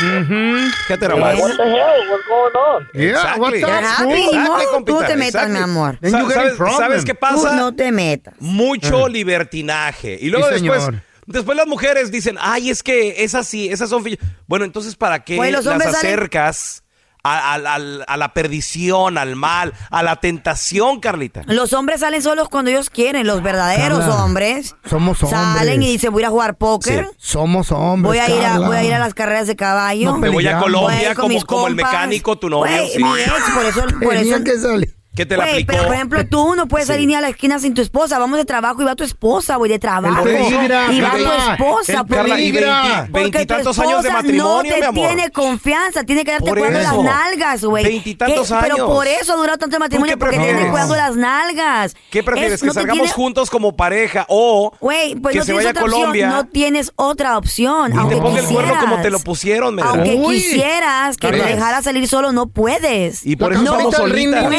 Ujú. 0.00 0.70
Fíjate 0.86 1.08
like, 1.08 1.18
nomás. 1.18 1.40
what 1.40 1.56
the 1.56 1.62
hell, 1.64 2.08
what's 2.08 2.28
going 2.28 2.54
on? 2.54 2.88
Yeah, 2.94 3.10
Exactly. 3.10 3.40
what's 3.42 3.62
up. 3.64 3.68
Exactly, 3.68 4.64
Tú 4.64 4.72
compita, 4.72 5.06
te 5.08 5.16
metas, 5.16 5.26
exactly. 5.26 5.52
mi 5.54 5.58
amor. 5.58 5.98
¿Sabes. 6.02 6.56
¿Sabes 6.76 7.04
qué 7.04 7.14
Tú 7.14 7.20
pasa? 7.20 7.56
no 7.56 7.74
te 7.74 7.90
metas. 7.90 8.34
mucho 8.38 9.08
libertinaje. 9.08 10.16
Y 10.20 10.28
luego 10.30 10.46
Sí, 10.48 10.52
después, 10.54 10.84
señor. 10.84 11.02
después 11.26 11.56
las 11.56 11.66
mujeres 11.66 12.12
dicen, 12.12 12.36
ay, 12.40 12.70
es 12.70 12.84
que 12.84 13.24
esas 13.24 13.46
sí, 13.48 13.68
esas 13.70 13.90
son... 13.90 14.04
fi-". 14.04 14.18
Bueno, 14.46 14.64
entonces, 14.64 14.94
¿para 14.94 15.24
qué 15.24 15.36
los 15.36 15.64
las 15.64 15.66
hombres 15.66 15.90
salen- 15.90 15.96
acercas 16.14 16.84
a, 17.28 17.54
a- 17.54 17.74
a- 17.76 18.04
a 18.06 18.16
la 18.16 18.32
perdición, 18.34 19.18
al 19.18 19.36
mal, 19.36 19.72
a 19.90 20.02
la 20.02 20.16
tentación, 20.16 21.00
Carlita? 21.00 21.42
Los 21.46 21.72
hombres 21.72 22.00
salen 22.00 22.22
solos 22.22 22.48
cuando 22.48 22.70
ellos 22.70 22.90
quieren, 22.90 23.26
los 23.26 23.42
verdaderos 23.42 24.00
Carla, 24.00 24.24
hombres. 24.24 24.74
somos 24.88 25.18
Salen 25.18 25.74
hombres. 25.74 25.88
y 25.88 25.92
dicen, 25.92 26.12
voy 26.12 26.22
a 26.22 26.24
ir 26.24 26.26
a 26.26 26.30
jugar 26.30 26.56
póker. 26.56 27.04
Sí. 27.10 27.16
Somos 27.18 27.70
hombres. 27.72 28.08
Voy 28.08 28.18
a, 28.18 28.28
ir 28.36 28.44
a, 28.44 28.58
voy 28.58 28.76
a 28.76 28.84
ir 28.84 28.94
a 28.94 28.98
las 28.98 29.14
carreras 29.14 29.46
de 29.46 29.56
caballo. 29.56 30.12
No 30.12 30.18
Me 30.18 30.28
voy 30.28 30.46
a 30.46 30.58
peleamos. 30.60 30.70
Voy 30.72 30.80
a 30.82 31.14
Colombia 31.14 31.14
como, 31.14 31.46
como 31.46 31.68
el 31.68 31.74
mecánico, 31.76 32.36
tu 32.38 32.48
novio. 32.50 32.70
Güey, 32.72 32.90
sí. 32.90 33.02
mi 33.02 33.10
ex, 33.20 33.30
por 33.54 33.64
eso, 33.66 33.80
por 34.02 34.14
Tenía 34.14 34.36
eso 34.36 34.44
que 34.44 34.58
salir. 34.58 34.97
Que 35.18 35.26
te 35.26 35.36
la 35.36 35.42
Güey, 35.44 35.52
aplicó. 35.54 35.72
pero 35.72 35.84
por 35.86 35.94
ejemplo, 35.94 36.26
tú 36.26 36.54
no 36.54 36.68
puedes 36.68 36.86
salir 36.86 37.06
ni 37.08 37.14
a 37.14 37.20
la 37.20 37.28
esquina 37.28 37.58
sin 37.58 37.74
tu 37.74 37.82
esposa. 37.82 38.18
Vamos 38.18 38.38
de 38.38 38.44
trabajo 38.44 38.80
y 38.82 38.84
va 38.84 38.94
tu 38.96 39.04
esposa, 39.04 39.56
güey, 39.56 39.70
de 39.70 39.78
trabajo. 39.78 40.22
peligra, 40.22 40.92
y 40.92 41.00
va 41.00 41.10
tu 41.10 41.24
Carla, 41.24 41.52
esposa. 41.54 41.92
el 41.92 42.06
Carla, 42.06 42.40
y 42.40 42.52
porque- 42.52 42.66
veinti- 42.66 42.96
porque 42.96 43.06
tu 43.06 43.12
veintitantos 43.12 43.78
años 43.80 44.02
de 44.02 44.08
esposa 44.08 44.12
matrimonio, 44.22 44.70
no 44.70 44.76
mi 44.76 44.80
te 44.80 44.86
amor. 44.86 45.06
tiene 45.08 45.30
confianza, 45.30 46.04
tiene 46.04 46.24
que 46.24 46.30
darte 46.30 46.48
Por 46.48 46.58
cuidando 46.58 46.78
las 46.80 46.92
eso. 46.92 47.02
nalgas, 47.02 47.64
güey. 47.64 47.84
Veintitantos 47.84 48.52
años. 48.52 48.64
Pero 48.74 48.86
por 48.86 49.06
eso 49.06 49.32
ha 49.32 49.36
durado 49.36 49.58
tanto 49.58 49.76
el 49.76 49.80
matrimonio, 49.80 50.14
qué 50.14 50.18
porque 50.18 50.36
tiene 50.36 50.46
prefieres? 50.52 50.70
cuidando 50.72 50.96
las 50.96 51.16
nalgas. 51.16 51.96
¿Qué 52.10 52.22
prefieres? 52.22 52.54
Es- 52.54 52.60
¿Que 52.60 52.66
no 52.68 52.72
te 52.72 52.78
salgamos 52.80 53.02
tiene- 53.02 53.12
juntos 53.14 53.50
como 53.50 53.76
pareja 53.76 54.24
o 54.28 54.72
Güey, 54.80 55.16
pues 55.16 55.32
que 55.32 55.38
no 55.40 55.44
se 55.44 55.52
tienes 55.52 55.56
vaya 55.66 55.68
a 55.68 55.72
otra 55.72 55.82
Colombia 55.82 56.26
opción. 56.28 56.44
No 56.46 56.50
tienes 56.52 56.92
otra 56.96 57.36
opción. 57.38 57.90
y 57.90 57.94
te 57.94 57.98
aunque 57.98 58.16
ponga 58.16 58.38
el 58.40 58.46
cuerno 58.46 58.70
como 58.74 58.96
quisieras. 58.96 59.02
te 59.02 59.10
lo 59.10 59.18
pusieron, 59.18 59.74
me 59.74 59.82
Aunque 59.82 60.16
quisieras 60.28 61.16
que 61.16 61.28
te 61.30 61.36
dejara 61.42 61.82
salir 61.82 62.06
solo, 62.06 62.30
no 62.32 62.46
puedes. 62.46 63.26
Y 63.26 63.36
por 63.36 63.52
eso 63.52 63.62
estamos 63.62 63.96
del 63.96 64.10
ring, 64.10 64.32
solitas. 64.32 64.50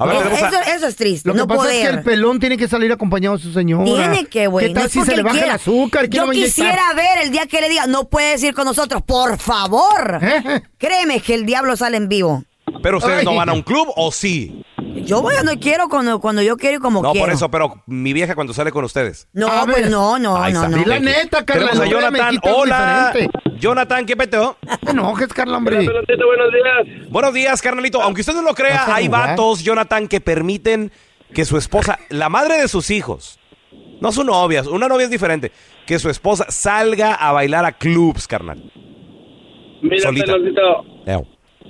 A 0.00 0.06
ver, 0.06 0.16
eso, 0.76 0.86
es 0.86 0.96
triste. 0.96 1.28
Lo 1.28 1.34
que 1.34 1.40
no 1.40 1.46
pasa 1.46 1.60
poder. 1.60 1.74
es 1.76 1.88
que 1.90 1.94
el 1.96 2.02
pelón 2.02 2.40
tiene 2.40 2.56
que 2.56 2.66
salir 2.66 2.90
acompañado 2.90 3.36
de 3.36 3.42
su 3.42 3.52
señora. 3.52 3.84
Tiene 3.84 4.24
que, 4.24 4.46
güey. 4.46 4.68
¿Qué 4.68 4.74
no 4.74 4.80
tal 4.80 4.90
si 4.90 5.02
se 5.02 5.14
le 5.14 5.22
baja 5.22 5.44
el 5.44 5.50
azúcar? 5.50 6.08
¿Quién 6.08 6.24
Yo 6.24 6.32
inyectar? 6.32 6.54
quisiera 6.54 6.94
ver 6.94 7.18
el 7.24 7.30
día 7.30 7.46
que 7.46 7.60
le 7.60 7.68
diga, 7.68 7.86
no 7.86 8.08
puedes 8.08 8.42
ir 8.42 8.54
con 8.54 8.64
nosotros, 8.64 9.02
por 9.02 9.36
favor. 9.36 10.18
¿Eh? 10.22 10.62
Créeme 10.78 11.20
que 11.20 11.34
el 11.34 11.44
diablo 11.44 11.76
sale 11.76 11.98
en 11.98 12.08
vivo. 12.08 12.44
Pero 12.82 12.96
ustedes 12.96 13.18
Ay. 13.18 13.24
no 13.26 13.34
van 13.34 13.50
a 13.50 13.52
un 13.52 13.60
club 13.62 13.88
o 13.94 14.10
sí? 14.10 14.62
Yo 15.04 15.22
voy 15.22 15.34
cuando 15.34 15.52
quiero, 15.60 15.88
cuando, 15.88 16.20
cuando 16.20 16.42
yo 16.42 16.56
quiero 16.56 16.76
y 16.76 16.80
como 16.80 17.02
No, 17.02 17.12
quiero. 17.12 17.26
por 17.26 17.32
eso, 17.34 17.50
pero 17.50 17.82
mi 17.86 18.12
vieja 18.12 18.34
cuando 18.34 18.52
sale 18.52 18.70
con 18.70 18.84
ustedes. 18.84 19.28
No, 19.32 19.48
A 19.48 19.64
pues 19.64 19.82
ver. 19.82 19.90
no, 19.90 20.18
no, 20.18 20.36
Ahí 20.36 20.52
no, 20.52 20.64
está. 20.64 20.76
no. 20.76 20.82
Di 20.82 20.84
la 20.84 20.98
neta, 21.00 21.44
Carla. 21.44 21.68
Tenemos 21.70 21.86
a 21.86 21.90
Jonathan. 21.90 22.38
Hola. 22.42 23.12
Jonathan, 23.58 24.06
¿qué 24.06 24.16
peteo? 24.16 24.56
No 24.84 24.90
enojes, 24.90 25.28
Carla, 25.28 25.56
hombre. 25.58 25.76
buenos 25.76 26.06
días. 26.06 27.08
Buenos 27.10 27.34
días, 27.34 27.62
carnalito. 27.62 28.00
Aunque 28.02 28.20
usted 28.22 28.34
no 28.34 28.42
lo 28.42 28.54
crea, 28.54 28.76
Vas 28.78 28.88
a 28.88 28.94
hay 28.96 29.06
jugar. 29.06 29.28
vatos, 29.30 29.62
Jonathan, 29.62 30.08
que 30.08 30.20
permiten 30.20 30.90
que 31.34 31.44
su 31.44 31.56
esposa, 31.56 31.98
la 32.08 32.28
madre 32.28 32.58
de 32.60 32.68
sus 32.68 32.90
hijos, 32.90 33.38
no 34.00 34.12
su 34.12 34.24
novia, 34.24 34.62
una 34.70 34.88
novia 34.88 35.04
es 35.04 35.10
diferente, 35.10 35.52
que 35.86 35.98
su 35.98 36.08
esposa 36.10 36.46
salga 36.48 37.14
a 37.14 37.32
bailar 37.32 37.64
a 37.64 37.72
clubs, 37.72 38.26
carnal. 38.26 38.62
Mira, 39.82 40.02
Solita. 40.02 40.32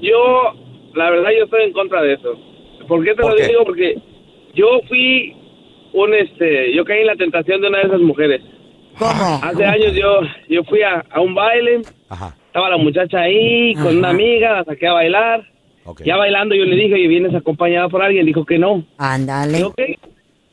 Yo, 0.00 0.52
la 0.94 1.10
verdad, 1.10 1.30
yo 1.36 1.44
estoy 1.44 1.64
en 1.64 1.72
contra 1.72 2.02
de 2.02 2.14
eso. 2.14 2.30
¿Por 2.90 3.04
qué 3.04 3.14
te 3.14 3.22
¿Por 3.22 3.30
lo 3.30 3.36
qué? 3.36 3.46
digo? 3.46 3.64
Porque 3.64 3.94
yo 4.54 4.66
fui 4.88 5.32
un, 5.92 6.12
este, 6.12 6.74
yo 6.74 6.84
caí 6.84 7.00
en 7.02 7.06
la 7.06 7.14
tentación 7.14 7.60
de 7.60 7.68
una 7.68 7.78
de 7.78 7.84
esas 7.86 8.00
mujeres. 8.00 8.42
¿Cómo? 8.98 9.40
Hace 9.42 9.64
años 9.64 9.94
yo, 9.94 10.20
yo 10.48 10.64
fui 10.64 10.82
a, 10.82 11.04
a 11.08 11.20
un 11.20 11.32
baile, 11.34 11.82
Ajá. 12.08 12.36
estaba 12.46 12.68
la 12.68 12.76
muchacha 12.78 13.20
ahí 13.20 13.74
con 13.76 13.96
una 13.98 14.10
amiga, 14.10 14.52
la 14.54 14.64
saqué 14.64 14.88
a 14.88 14.92
bailar. 14.94 15.46
Ok. 15.84 16.02
Ya 16.04 16.16
bailando 16.16 16.54
yo 16.56 16.64
le 16.64 16.74
dije, 16.74 16.94
oye, 16.94 17.06
¿vienes 17.06 17.32
acompañada 17.34 17.88
por 17.88 18.02
alguien? 18.02 18.26
Dijo 18.26 18.44
que 18.44 18.58
no. 18.58 18.84
Ándale. 18.98 19.60
Y, 19.60 19.62
ok. 19.62 19.80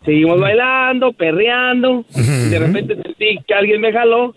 Seguimos 0.06 0.40
bailando, 0.40 1.12
perreando. 1.14 2.06
y 2.16 2.50
de 2.50 2.60
repente 2.60 2.96
sentí 3.02 3.40
que 3.48 3.54
alguien 3.56 3.82
me 3.82 3.92
jaló. 3.92 4.36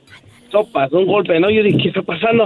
Sopas, 0.50 0.90
un 0.92 1.06
golpe, 1.06 1.38
¿no? 1.38 1.48
Yo 1.50 1.62
dije, 1.62 1.78
¿qué 1.82 1.88
está 1.90 2.02
pasando? 2.02 2.44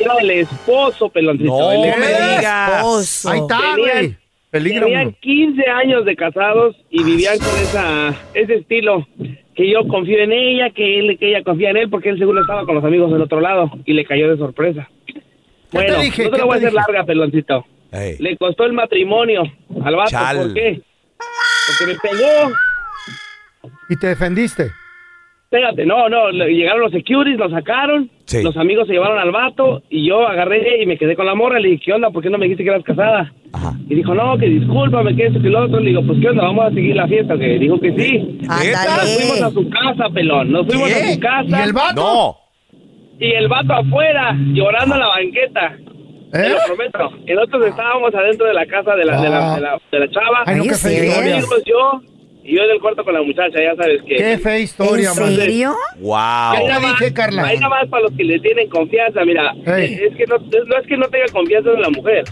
Era 0.00 0.14
el 0.20 0.30
esposo, 0.30 1.08
peloncito. 1.08 1.50
No 1.58 1.72
El 1.72 1.80
me 1.80 2.06
esposo. 2.06 2.36
digas. 2.38 3.26
Ahí 3.26 3.38
está, 3.40 3.76
güey. 3.76 4.16
Peligra 4.50 4.84
Tenían 4.86 5.06
uno. 5.08 5.16
15 5.20 5.62
años 5.68 6.04
de 6.06 6.16
casados 6.16 6.76
y 6.90 7.02
vivían 7.04 7.38
con 7.38 7.48
esa, 7.60 8.14
ese 8.34 8.54
estilo. 8.56 9.06
Que 9.54 9.70
yo 9.70 9.86
confío 9.88 10.18
en 10.22 10.32
ella, 10.32 10.70
que, 10.70 11.00
él, 11.00 11.18
que 11.18 11.30
ella 11.30 11.42
confía 11.42 11.70
en 11.70 11.76
él, 11.78 11.90
porque 11.90 12.08
él 12.10 12.18
seguro 12.18 12.40
estaba 12.40 12.64
con 12.64 12.76
los 12.76 12.84
amigos 12.84 13.12
del 13.12 13.20
otro 13.22 13.40
lado 13.40 13.70
y 13.84 13.92
le 13.92 14.04
cayó 14.04 14.30
de 14.30 14.36
sorpresa. 14.38 14.88
Bueno, 15.72 16.00
dije? 16.00 16.24
no 16.24 16.30
te 16.30 16.36
¿Qué 16.36 16.40
lo 16.40 16.46
voy 16.46 16.54
a 16.54 16.58
hacer 16.58 16.72
larga, 16.72 17.04
peloncito. 17.04 17.66
Ey. 17.92 18.16
Le 18.20 18.36
costó 18.36 18.64
el 18.64 18.72
matrimonio 18.72 19.42
al 19.84 19.96
vato. 19.96 20.10
Chal. 20.10 20.36
¿Por 20.38 20.54
qué? 20.54 20.80
Porque 21.78 21.92
me 21.92 21.98
pegó. 21.98 22.52
Y 23.90 23.96
te 23.96 24.06
defendiste. 24.08 24.70
Pégate, 25.50 25.84
no, 25.84 26.08
no, 26.08 26.30
le- 26.30 26.50
llegaron 26.54 26.80
los 26.82 26.92
securities, 26.92 27.38
lo 27.38 27.50
sacaron, 27.50 28.10
Sí. 28.28 28.42
los 28.42 28.54
amigos 28.58 28.86
se 28.86 28.92
llevaron 28.92 29.18
al 29.18 29.30
vato 29.30 29.82
y 29.88 30.06
yo 30.06 30.28
agarré 30.28 30.82
y 30.82 30.86
me 30.86 30.98
quedé 30.98 31.16
con 31.16 31.24
la 31.24 31.34
morra, 31.34 31.58
le 31.58 31.70
dije, 31.70 31.84
¿qué 31.86 31.92
onda? 31.94 32.10
¿Por 32.10 32.22
qué 32.22 32.28
no 32.28 32.36
me 32.36 32.44
dijiste 32.44 32.62
que 32.62 32.68
eras 32.68 32.84
casada? 32.84 33.32
Ajá. 33.54 33.72
Y 33.88 33.94
dijo, 33.94 34.14
no, 34.14 34.36
que 34.36 34.46
discúlpame, 34.46 35.16
que 35.16 35.26
esto, 35.28 35.40
que 35.40 35.48
lo 35.48 35.64
otro. 35.64 35.80
Le 35.80 35.88
digo, 35.88 36.02
pues, 36.06 36.20
¿qué 36.20 36.28
onda? 36.28 36.42
Vamos 36.44 36.66
a 36.66 36.74
seguir 36.74 36.94
la 36.94 37.08
fiesta. 37.08 37.38
Que 37.38 37.58
dijo 37.58 37.80
que 37.80 37.90
sí. 37.96 38.38
Nos 38.42 39.16
fuimos 39.16 39.42
a 39.42 39.50
su 39.50 39.70
casa, 39.70 40.10
pelón. 40.12 40.52
Nos 40.52 40.66
fuimos 40.66 40.88
¿Qué? 40.88 40.94
a 40.94 41.12
su 41.14 41.20
casa. 41.20 41.60
¿Y 41.60 41.62
el 41.68 41.72
vato? 41.72 42.02
No. 42.02 42.36
Y 43.18 43.32
el 43.32 43.48
vato 43.48 43.72
afuera, 43.72 44.36
llorando 44.52 44.94
en 44.94 45.00
la 45.00 45.08
banqueta. 45.08 45.76
Te 46.30 46.46
¿Eh? 46.46 46.50
lo 46.50 46.56
prometo. 46.66 47.10
Y 47.26 47.32
nosotros 47.32 47.66
estábamos 47.68 48.14
adentro 48.14 48.46
de 48.46 48.52
la 48.52 48.66
casa 48.66 48.94
de 48.94 49.04
la, 49.06 49.22
de 49.22 49.30
la, 49.30 49.54
de 49.54 49.60
la, 49.62 49.78
de 49.90 49.98
la 50.00 50.10
chava. 50.10 50.42
Ay, 50.44 50.56
no, 50.56 50.62
Ay, 50.64 50.68
historia. 50.68 51.18
Amigos, 51.18 51.62
yo. 51.64 52.00
Y 52.48 52.56
yo 52.56 52.62
en 52.62 52.70
el 52.70 52.80
cuarto 52.80 53.04
con 53.04 53.12
la 53.12 53.20
muchacha, 53.22 53.58
ya 53.62 53.76
sabes 53.76 54.00
que. 54.08 54.16
Qué 54.16 54.38
fea 54.38 54.58
historia, 54.58 55.10
¿En 55.14 55.20
man. 55.22 55.36
serio? 55.36 55.76
Wow. 56.00 56.14
Ahí 56.16 56.66
nada 56.66 56.88
dije, 56.88 57.12
Carla. 57.12 57.44
Ahí 57.44 57.58
nada 57.58 57.68
más 57.68 57.88
para 57.90 58.04
los 58.04 58.12
que 58.16 58.24
le 58.24 58.40
tienen 58.40 58.68
confianza, 58.70 59.22
mira, 59.26 59.52
es 59.76 60.16
que 60.16 60.24
no, 60.26 60.36
es- 60.36 60.66
no 60.66 60.78
es 60.78 60.86
que 60.86 60.96
no 60.96 61.06
tenga 61.08 61.26
confianza 61.30 61.70
en 61.70 61.82
la 61.82 61.90
mujer. 61.90 62.24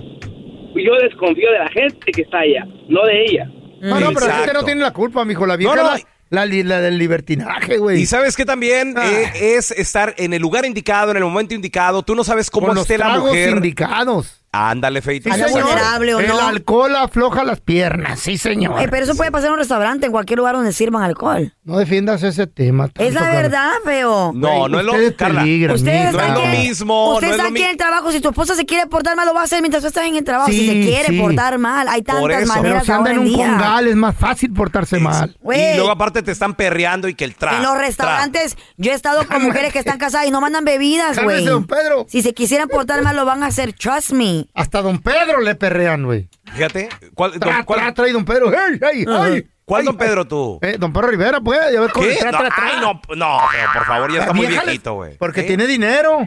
Yo 0.75 0.95
desconfío 1.03 1.51
de 1.53 1.59
la 1.59 1.69
gente 1.69 2.13
que 2.13 2.23
está 2.23 2.39
allá, 2.41 2.67
no 2.89 3.05
de 3.05 3.25
ella. 3.25 3.45
No, 3.81 4.01
no, 4.01 4.09
pero 4.13 4.27
la 4.27 4.33
gente 4.33 4.41
Exacto. 4.43 4.53
no 4.61 4.65
tiene 4.65 4.81
la 4.81 4.93
culpa, 4.93 5.25
mijo. 5.27 5.45
La 5.47 5.57
vieja 5.57 5.75
No, 5.77 5.83
no. 5.83 5.95
es 5.95 6.03
la, 6.31 6.41
la, 6.41 6.47
li- 6.47 6.63
la 6.63 6.81
del 6.81 6.97
libertinaje, 6.99 7.77
güey. 7.79 8.01
Y 8.01 8.07
sabes 8.07 8.37
que 8.37 8.45
también 8.47 8.95
Ah. 8.97 9.07
eh, 9.11 9.57
es 9.57 9.71
estar 9.71 10.15
en 10.17 10.33
el 10.33 10.41
lugar 10.43 10.65
indicado, 10.65 11.11
en 11.11 11.19
el 11.19 11.25
momento 11.25 11.55
indicado. 11.55 12.03
Tú 12.03 12.15
no 12.15 12.25
sabes 12.25 12.51
cómo 12.51 12.69
Con 12.69 12.77
los 12.77 12.85
esté 12.85 12.97
la 12.99 13.19
mujer. 13.19 13.51
indicados. 13.51 14.43
Ándale, 14.71 15.03
feito. 15.03 15.33
Anda 15.33 15.49
señor. 15.49 15.65
vulnerable 15.65 16.15
o 16.15 16.21
El 16.21 16.29
no. 16.29 16.41
alcohol 16.41 16.97
afloja 16.97 17.45
las 17.45 17.61
piernas, 17.61 18.19
sí, 18.21 18.39
señor. 18.39 18.81
Eh, 18.83 18.89
pero 18.91 19.05
eso 19.05 19.15
puede 19.15 19.31
pasar 19.31 19.49
en 19.49 19.53
un 19.55 19.59
restaurante, 19.59 20.07
en 20.07 20.13
cualquier 20.13 20.39
lugar 20.39 20.55
donde 20.57 20.73
sirvan 20.73 21.03
alcohol. 21.03 21.53
No 21.65 21.79
defiendas 21.79 22.23
ese 22.23 22.47
tema. 22.47 22.91
Es 22.97 23.13
la 23.15 23.23
verdad, 23.31 23.71
feo. 23.85 24.33
No, 24.35 24.69
no 24.69 24.79
es 24.81 24.85
lo, 24.87 24.93
Ustedes 24.93 25.15
Carla. 25.17 25.41
peligran, 25.43 25.77
Ustedes 25.77 26.03
No 26.03 26.07
es 26.09 26.13
lo 26.15 26.21
están 26.21 26.49
aquí- 26.49 26.59
mismo, 26.69 27.15
Usted 27.15 27.27
no 27.27 27.33
es 27.33 27.39
está 27.39 27.49
lo 27.51 27.55
aquí 27.55 27.63
en 27.63 27.71
el 27.71 27.77
trabajo. 27.77 28.13
Si 28.13 28.21
tu 28.21 28.29
esposa 28.29 28.55
se 28.55 28.65
quiere 28.67 28.87
portar 28.87 29.17
mal, 29.17 29.27
lo 29.27 29.35
va 29.35 29.41
a 29.43 29.45
hacer 29.45 29.61
mientras 29.61 29.83
tú 29.83 29.89
estás 29.89 30.05
en 30.07 30.17
el 30.17 30.25
trabajo. 30.25 30.51
si 30.51 30.59
Sí, 30.59 30.67
se 30.69 30.89
quiere 30.89 31.09
sí. 31.09 31.19
portar 31.21 31.59
mal, 31.59 31.89
hay 31.89 32.03
Por 32.03 32.15
tantas 32.31 32.43
eso. 32.43 32.53
Pero 32.53 32.63
maneras 32.63 32.85
si 32.87 32.93
anda 32.93 33.11
en 33.11 33.17
en 33.17 33.23
un 33.23 33.29
día. 33.29 33.47
congal 33.49 33.89
es 33.89 33.97
más 33.97 34.17
fácil 34.17 34.53
portarse 34.53 34.99
mal. 34.99 35.37
Güey, 35.41 35.73
Y 35.73 35.77
luego 35.77 35.91
aparte 35.91 36.23
te 36.23 36.31
están 36.33 36.55
perreando 36.55 37.09
y 37.09 37.15
que 37.15 37.25
el 37.25 37.35
tra. 37.35 37.57
en 37.57 37.63
los 37.63 37.73
tra. 37.73 37.83
restaurantes, 37.83 38.57
yo 38.77 38.93
he 38.93 38.95
estado 38.95 39.27
con 39.27 39.43
mujeres 39.43 39.73
que 39.73 39.79
están 39.81 39.99
casadas 39.99 40.27
y 40.27 40.31
no 40.31 40.41
mandan 40.41 40.65
bebidas, 40.65 41.23
güey. 41.23 41.45
Pedro. 41.67 42.07
Si 42.09 42.23
se 42.23 42.33
quisieran 42.35 42.69
portar 42.69 43.03
mal, 43.03 43.17
lo 43.17 43.25
van 43.25 43.43
a 43.43 43.47
hacer. 43.47 43.73
Trust 43.73 44.13
me. 44.13 44.46
Hasta 44.55 44.83
don 44.83 44.99
Pedro 45.01 45.41
le 45.41 45.55
perrean, 45.55 46.05
güey. 46.05 46.29
Fíjate. 46.53 46.89
¿Cuál, 47.15 47.33
don, 47.33 47.41
Tra, 47.41 47.65
cuál- 47.65 47.81
tra, 47.81 47.95
tra, 47.95 48.09
y 48.09 48.13
don 48.13 48.25
Pedro. 48.25 48.53
¡Ey, 48.53 48.79
ey, 48.81 49.05
ay! 49.09 49.47
cuál 49.65 49.81
ay, 49.81 49.87
don 49.87 49.97
Pedro 49.97 50.25
tú? 50.27 50.59
Eh, 50.63 50.77
don 50.79 50.93
Pedro 50.93 51.09
Rivera, 51.09 51.41
pues, 51.41 51.61
ya 51.73 51.81
ves 51.81 51.93
¿Qué? 51.93 52.17
tra, 52.21 52.33
no, 52.33 52.39
tra, 52.39 52.49
tra. 52.49 52.67
ay, 52.67 52.81
no, 52.81 52.93
no, 53.17 53.39
pero 53.53 53.73
por 53.73 53.85
favor, 53.87 54.13
ya 54.13 54.21
está 54.21 54.33
muy 54.33 54.47
viejito, 54.47 54.95
güey. 54.95 55.17
Porque 55.19 55.41
¿Eh? 55.43 55.45
tiene 55.45 55.67
dinero. 55.67 56.27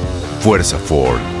Fuerza 0.41 0.79
Ford. 0.79 1.40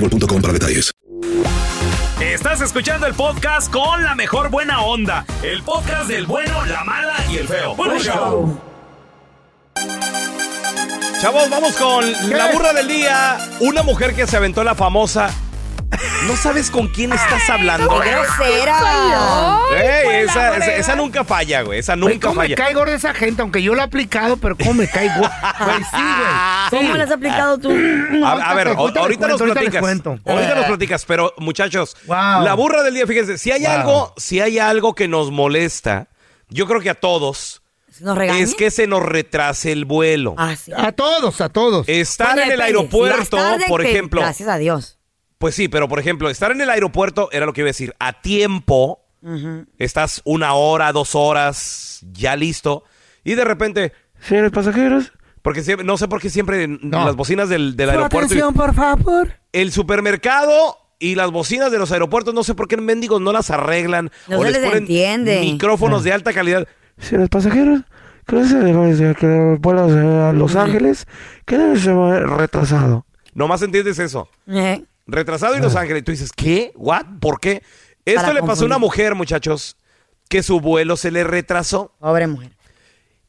boostmobile.com 0.00 0.42
para 0.42 0.52
detalles. 0.52 0.92
Estás 2.20 2.60
escuchando 2.60 3.06
el 3.06 3.14
podcast 3.14 3.70
con 3.72 4.02
la 4.02 4.14
mejor 4.14 4.50
buena 4.50 4.82
onda. 4.82 5.24
El 5.42 5.62
podcast 5.62 6.08
del 6.08 6.26
bueno, 6.26 6.64
la 6.66 6.84
mala 6.84 7.16
y 7.30 7.38
el 7.38 7.48
feo. 7.48 7.76
Show. 7.98 8.60
Chavos, 11.20 11.50
vamos 11.50 11.74
con 11.76 12.04
la 12.30 12.52
burra 12.52 12.72
del 12.72 12.88
día. 12.88 13.38
Una 13.60 13.82
mujer 13.82 14.14
que 14.14 14.26
se 14.26 14.36
aventó 14.36 14.62
la 14.62 14.74
famosa. 14.74 15.30
No 16.26 16.36
sabes 16.36 16.70
con 16.70 16.88
quién 16.88 17.12
estás 17.12 17.48
hablando. 17.48 18.00
¡Qué 18.00 18.10
grosera! 18.10 19.58
Ey, 19.74 20.24
esa, 20.24 20.56
esa- 20.56 20.76
esa 20.76 20.96
nunca 20.96 21.24
falla, 21.24 21.62
güey. 21.62 21.78
Esa 21.78 21.96
nunca 21.96 22.28
¿Cómo 22.28 22.40
me 22.42 22.46
falla. 22.48 22.56
caigo 22.56 22.84
de 22.84 22.94
esa 22.94 23.14
gente? 23.14 23.40
Aunque 23.42 23.62
yo 23.62 23.74
lo 23.74 23.80
he 23.80 23.84
aplicado, 23.84 24.36
pero 24.36 24.56
¿cómo 24.56 24.74
me 24.74 24.88
caigo? 24.88 25.20
Güey, 25.20 25.78
sí, 25.78 25.90
güey. 25.92 26.70
¿Cómo 26.70 26.94
lo 26.96 27.02
has 27.02 27.10
aplicado 27.10 27.58
tú? 27.58 27.70
A, 28.24 28.32
a 28.32 28.54
ver, 28.54 28.68
ahorita 28.68 29.00
ahorita, 29.00 29.28
nos 29.28 29.40
ahorita 29.40 29.60
platicas. 29.60 29.80
cuento. 29.80 30.18
Ahorita 30.26 30.54
nos 30.54 30.64
platicas, 30.66 31.04
pero 31.06 31.32
muchachos, 31.38 31.96
Wow. 32.06 32.42
la 32.42 32.54
burra 32.54 32.82
del 32.82 32.94
día, 32.94 33.06
fíjense, 33.06 33.38
si 33.38 33.50
hay 33.50 33.62
Wow. 33.62 33.70
algo, 33.72 34.14
si 34.18 34.40
hay 34.40 34.58
algo 34.58 34.94
que 34.94 35.08
nos 35.08 35.30
molesta, 35.30 36.08
yo 36.50 36.66
creo 36.66 36.80
que 36.82 36.90
a 36.90 36.94
todos, 36.94 37.62
es 38.30 38.54
que 38.54 38.70
se 38.70 38.86
nos 38.86 39.02
retrase 39.02 39.72
el 39.72 39.84
vuelo. 39.86 40.34
Ah, 40.36 40.54
sí. 40.56 40.70
A 40.76 40.92
todos, 40.92 41.40
a 41.40 41.48
todos. 41.48 41.88
Estar 41.88 42.34
Bueno, 42.34 42.42
en 42.42 42.50
el 42.52 42.60
aeropuerto, 42.60 43.38
por 43.66 43.84
ejemplo. 43.84 44.20
Gracias 44.20 44.48
a 44.48 44.58
Dios. 44.58 44.97
Pues 45.38 45.54
sí, 45.54 45.68
pero 45.68 45.88
por 45.88 45.98
ejemplo, 46.00 46.28
estar 46.30 46.50
en 46.50 46.60
el 46.60 46.68
aeropuerto 46.70 47.28
era 47.32 47.46
lo 47.46 47.52
que 47.52 47.60
iba 47.60 47.66
a 47.68 47.70
decir, 47.70 47.94
a 48.00 48.20
tiempo, 48.20 49.04
estás 49.78 50.20
una 50.24 50.54
hora, 50.54 50.92
dos 50.92 51.14
horas, 51.14 52.00
ya 52.12 52.34
listo, 52.36 52.84
y 53.24 53.34
de 53.34 53.44
repente, 53.44 53.92
señores 54.20 54.50
pasajeros, 54.50 55.12
porque 55.42 55.62
siempre- 55.62 55.86
no 55.86 55.96
sé 55.96 56.08
por 56.08 56.20
qué 56.20 56.28
siempre 56.30 56.66
No. 56.66 57.04
las 57.04 57.14
bocinas 57.16 57.48
del, 57.48 57.76
del 57.76 57.86
Su 57.88 57.90
aeropuerto, 57.92 58.26
atención, 58.26 58.54
por 58.54 58.74
favor. 58.74 59.34
el 59.52 59.70
supermercado 59.72 60.76
y 60.98 61.14
las 61.14 61.30
bocinas 61.30 61.70
de 61.70 61.78
los 61.78 61.92
aeropuertos, 61.92 62.34
no 62.34 62.42
sé 62.42 62.54
por 62.54 62.66
qué 62.66 62.74
en 62.74 62.84
mendigos 62.84 63.20
no 63.20 63.32
las 63.32 63.50
arreglan 63.50 64.10
No 64.26 64.38
o 64.38 64.42
se 64.42 64.50
les 64.50 64.60
les 64.60 64.66
ponen 64.68 64.82
entiende. 64.84 65.40
micrófonos 65.40 66.02
de 66.02 66.12
alta 66.12 66.32
calidad. 66.32 66.66
Señores 66.98 67.28
pasajeros, 67.28 67.82
que 68.26 69.14
que 69.18 69.56
vuelas 69.60 69.92
a 69.92 70.32
Los 70.32 70.56
Ángeles, 70.56 71.06
que 71.46 71.56
debe 71.56 71.78
ser 71.78 71.94
retrasado. 71.96 73.06
Nomás 73.34 73.62
entiendes 73.62 74.00
eso. 74.00 74.28
Eh, 74.48 74.82
Retrasado 75.08 75.56
y 75.56 75.60
Los 75.60 75.74
Ángeles. 75.74 76.04
Tú 76.04 76.12
dices, 76.12 76.30
¿qué? 76.32 76.72
¿What? 76.76 77.06
¿Por 77.20 77.40
qué? 77.40 77.62
Esto 78.04 78.20
Para 78.20 78.34
le 78.34 78.42
pasó 78.42 78.62
a 78.62 78.66
una 78.66 78.78
mujer, 78.78 79.14
muchachos, 79.14 79.76
que 80.28 80.42
su 80.42 80.60
vuelo 80.60 80.96
se 80.96 81.10
le 81.10 81.24
retrasó. 81.24 81.94
Pobre 81.98 82.26
mujer. 82.26 82.52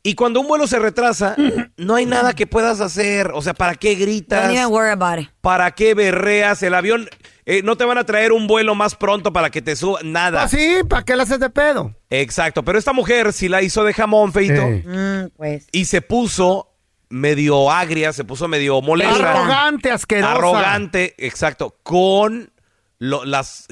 Y 0.03 0.15
cuando 0.15 0.39
un 0.39 0.47
vuelo 0.47 0.67
se 0.67 0.79
retrasa, 0.79 1.35
no 1.77 1.95
hay 1.95 2.05
nada 2.05 2.33
que 2.33 2.47
puedas 2.47 2.81
hacer. 2.81 3.31
O 3.33 3.41
sea, 3.41 3.53
¿para 3.53 3.75
qué 3.75 3.95
gritas? 3.95 4.43
Don't 4.43 4.57
even 4.57 4.71
worry 4.71 4.91
about 4.91 5.19
it. 5.19 5.29
¿Para 5.41 5.71
qué 5.71 5.93
berreas? 5.93 6.63
El 6.63 6.73
avión, 6.73 7.09
eh, 7.45 7.61
no 7.63 7.77
te 7.77 7.85
van 7.85 7.97
a 7.97 8.05
traer 8.05 8.31
un 8.31 8.47
vuelo 8.47 8.75
más 8.75 8.95
pronto 8.95 9.33
para 9.33 9.49
que 9.49 9.61
te 9.61 9.75
suba. 9.75 9.99
Nada. 10.03 10.43
Ah, 10.43 10.47
sí, 10.47 10.79
¿para 10.87 11.03
qué 11.03 11.15
la 11.15 11.23
haces 11.23 11.39
de 11.39 11.49
pedo? 11.49 11.95
Exacto. 12.09 12.63
Pero 12.63 12.77
esta 12.77 12.93
mujer 12.93 13.33
sí 13.33 13.49
la 13.49 13.61
hizo 13.61 13.83
de 13.83 13.93
jamón, 13.93 14.31
feito. 14.33 14.61
Mm, 14.65 15.29
pues. 15.35 15.67
Y 15.71 15.85
se 15.85 16.01
puso 16.01 16.68
medio 17.09 17.71
agria, 17.71 18.13
se 18.13 18.23
puso 18.23 18.47
medio 18.47 18.81
molesta. 18.81 19.31
Arrogante, 19.31 19.91
asquerosa. 19.91 20.31
arrogante, 20.33 21.15
exacto, 21.17 21.75
con 21.83 22.51
lo- 22.99 23.25
las 23.25 23.65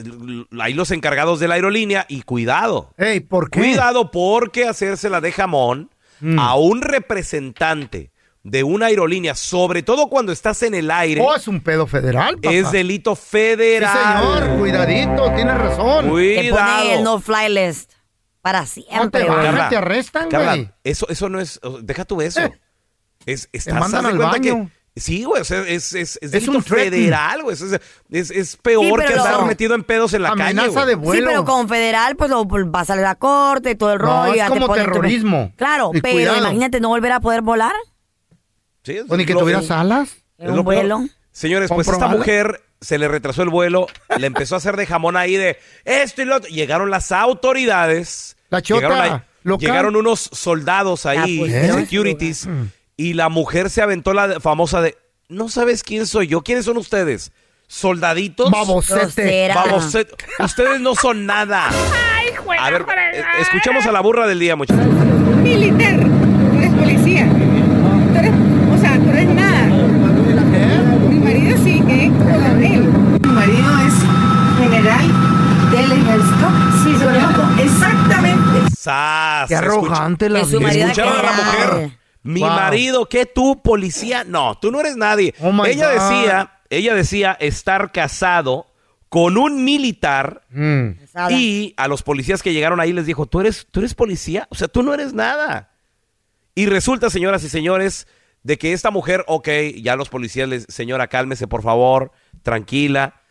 ahí 0.59 0.73
los 0.73 0.91
encargados 0.91 1.39
de 1.39 1.47
la 1.47 1.55
aerolínea 1.55 2.05
y 2.09 2.21
cuidado. 2.23 2.93
Ey, 2.97 3.19
¿por 3.19 3.49
qué? 3.49 3.59
Cuidado 3.59 4.09
porque 4.11 4.67
hacérsela 4.67 5.21
de 5.21 5.31
jamón 5.31 5.91
Mm. 6.19 6.39
a 6.39 6.55
un 6.55 6.81
representante 6.81 8.11
de 8.43 8.63
una 8.63 8.85
aerolínea, 8.87 9.35
sobre 9.35 9.83
todo 9.83 10.07
cuando 10.07 10.31
estás 10.31 10.63
en 10.63 10.73
el 10.73 10.89
aire, 10.89 11.21
Oh, 11.21 11.35
es 11.35 11.47
un 11.49 11.59
pedo 11.59 11.85
federal, 11.85 12.35
papá. 12.37 12.53
es 12.55 12.71
delito 12.71 13.15
Sí, 13.15 13.21
federal. 13.29 14.23
señor, 14.23 14.57
cuidadito, 14.57 15.31
tienes 15.35 15.57
razón. 15.57 16.05
Te 16.05 16.09
pone 16.09 16.39
el 16.39 16.49
Cuidado. 16.51 17.03
no 17.03 17.19
fly 17.19 17.49
list. 17.49 17.91
Para 18.41 18.61
No 18.61 18.65
te 18.65 18.71
siempre, 18.71 19.23
bajan, 19.25 19.43
Carla, 19.45 19.69
te 19.69 19.75
arrestan, 19.75 20.29
Carla, 20.29 20.55
güey. 20.55 20.69
eso, 20.85 21.05
eso 21.09 21.27
no 21.27 21.39
es, 21.41 21.59
deja 21.81 22.05
tú 22.05 22.21
eso. 22.21 22.39
Eh. 22.41 22.51
Es, 23.27 23.47
estás, 23.51 23.75
mandan 23.79 24.05
al 24.07 24.17
cuenta 24.17 24.39
que- 24.39 24.51
baño. 24.51 24.71
sí, 24.95 25.23
güey, 25.25 25.41
o 25.41 25.45
sea, 25.45 25.59
es, 25.67 25.93
es, 25.93 26.17
es 26.21 26.33
Es 26.33 26.47
un 26.47 26.63
federal, 26.63 27.43
güey. 27.43 27.53
Es, 27.53 27.61
es, 28.09 28.31
es 28.31 28.55
peor 28.57 29.01
Sí, 29.01 29.07
que 29.07 29.13
andar 29.19 29.33
lo- 29.41 29.45
metido 29.45 29.75
en 29.75 29.83
pedos 29.83 30.13
en 30.15 30.23
la 30.23 30.29
calle. 30.29 30.59
Amenaza 30.59 30.85
de 30.87 30.93
Sí, 30.93 30.99
vuelo. 30.99 31.27
pero 31.27 31.45
con 31.45 31.69
federal, 31.69 32.15
pues 32.15 32.31
lo 32.31 32.47
pues, 32.47 32.63
vas 32.71 32.89
a 32.89 32.95
la 32.95 33.13
corte 33.15 33.75
todo 33.75 33.93
el 33.93 33.99
No, 33.99 34.05
rollo. 34.27 34.33
es 34.41 34.43
te 34.43 34.49
como 34.49 34.67
tu- 34.67 34.73
terrorismo. 34.73 35.53
Claro, 35.55 35.91
Y 35.93 36.01
pero 36.01 36.13
cuidado. 36.15 36.37
imagínate 36.39 36.79
no 36.79 36.89
volver 36.89 37.11
a 37.11 37.19
poder 37.19 37.41
volar 37.43 37.73
Sí, 38.83 38.93
es 38.97 39.05
O 39.09 39.17
ni 39.17 39.25
que 39.25 39.35
tuvieras 39.35 39.69
alas. 39.69 40.15
en 40.37 40.45
Es 40.45 40.49
un 40.51 40.55
peor. 40.55 40.63
vuelo. 40.63 41.03
Señores, 41.31 41.69
pues 41.69 41.87
esta 41.87 42.07
mujer 42.07 42.61
se 42.79 42.97
le 42.97 43.07
retrasó 43.07 43.43
el 43.43 43.49
vuelo, 43.49 43.87
le 44.17 44.27
empezó 44.27 44.55
a 44.55 44.59
hacer 44.59 44.77
de 44.77 44.85
jamón 44.85 45.17
ahí 45.17 45.35
de 45.35 45.57
esto 45.83 46.21
y 46.21 46.25
lo 46.25 46.37
otro. 46.37 46.49
Llegaron 46.49 46.89
las 46.89 47.11
autoridades. 47.11 48.37
La 48.49 48.61
chota 48.61 48.87
llegaron, 48.87 48.99
ahí- 49.15 49.21
local. 49.43 49.67
llegaron 49.67 49.95
unos 49.97 50.29
soldados 50.31 51.05
ahí, 51.05 51.37
Ah, 51.37 51.41
pues, 51.41 51.53
¿Eh? 51.53 51.73
securities, 51.73 52.47
y 52.97 53.13
la 53.13 53.29
mujer 53.29 53.69
se 53.69 53.81
aventó 53.81 54.13
la 54.13 54.39
famosa 54.39 54.81
de, 54.81 54.97
no 55.29 55.49
sabes 55.49 55.83
quién 55.83 56.05
soy 56.07 56.27
yo, 56.27 56.41
quiénes 56.41 56.65
son 56.65 56.77
ustedes, 56.77 57.31
soldaditos. 57.67 58.49
Babosete. 58.51 59.03
Grosera. 59.05 59.55
Baboset- 59.55 60.15
Ustedes 60.43 60.79
no 60.81 60.95
son 60.95 61.25
nada. 61.25 61.69
A 62.59 62.69
ver, 62.71 62.85
eh, 63.13 63.23
escuchamos 63.41 63.85
a 63.85 63.91
la 63.91 64.01
burra 64.01 64.25
del 64.27 64.39
día, 64.39 64.55
muchachos. 64.55 64.83
militar, 65.43 65.99
tú 65.99 66.57
eres 66.57 66.73
policía. 66.73 67.27
Tú 67.29 68.19
eres, 68.19 68.31
o 68.73 68.77
sea, 68.79 68.97
tú 68.99 69.09
eres 69.09 69.29
nada. 69.29 69.65
Mi 71.09 71.19
marido 71.19 71.57
sí 71.63 71.81
que 71.85 72.05
es 72.05 72.11
coronel. 72.11 72.83
Mi 73.21 73.29
marido 73.29 73.71
es 73.85 73.93
general 74.59 75.07
del 75.71 75.91
ejército. 75.91 76.47
Sí, 76.83 76.93
conozco 77.03 77.61
exactamente. 77.61 78.75
Sas, 78.77 79.47
Qué 79.49 79.55
arrogante 79.55 80.29
la 80.29 80.39
Escucharon 80.39 81.13
a 81.17 81.21
la 81.23 81.31
mujer. 81.31 81.91
Mi 82.27 82.41
Wow. 82.41 82.49
marido, 82.49 83.05
¿qué 83.07 83.25
tú, 83.25 83.61
policía? 83.61 84.23
No, 84.23 84.57
tú 84.59 84.71
no 84.71 84.79
eres 84.79 84.97
nadie. 84.97 85.33
Oh 85.41 85.65
ella 85.65 85.93
God. 85.93 85.99
decía, 86.01 86.51
ella 86.69 86.93
decía 86.93 87.37
estar 87.39 87.91
casado 87.91 88.67
con 89.09 89.37
un 89.37 89.63
militar 89.63 90.41
Mm. 90.51 90.89
Y 91.31 91.73
a 91.77 91.87
los 91.87 92.03
policías 92.03 92.43
que 92.43 92.51
llegaron 92.53 92.79
ahí 92.79 92.91
les 92.93 93.05
dijo, 93.05 93.25
¿tú 93.25 93.39
eres, 93.39 93.65
tú 93.71 93.79
eres 93.79 93.93
policía? 93.95 94.47
O 94.51 94.55
sea, 94.55 94.67
tú 94.67 94.83
no 94.83 94.93
eres 94.93 95.13
nada. 95.13 95.71
Y 96.55 96.65
resulta, 96.65 97.09
señoras 97.09 97.43
y 97.43 97.49
señores, 97.49 98.07
de 98.43 98.57
que 98.57 98.73
esta 98.73 98.91
mujer, 98.91 99.23
ok, 99.27 99.47
ya 99.81 99.95
los 99.95 100.09
policías 100.09 100.47
les, 100.49 100.65
señora, 100.69 101.07
cálmese 101.07 101.47
por 101.47 101.63
favor, 101.63 102.11
tranquila. 102.43 103.21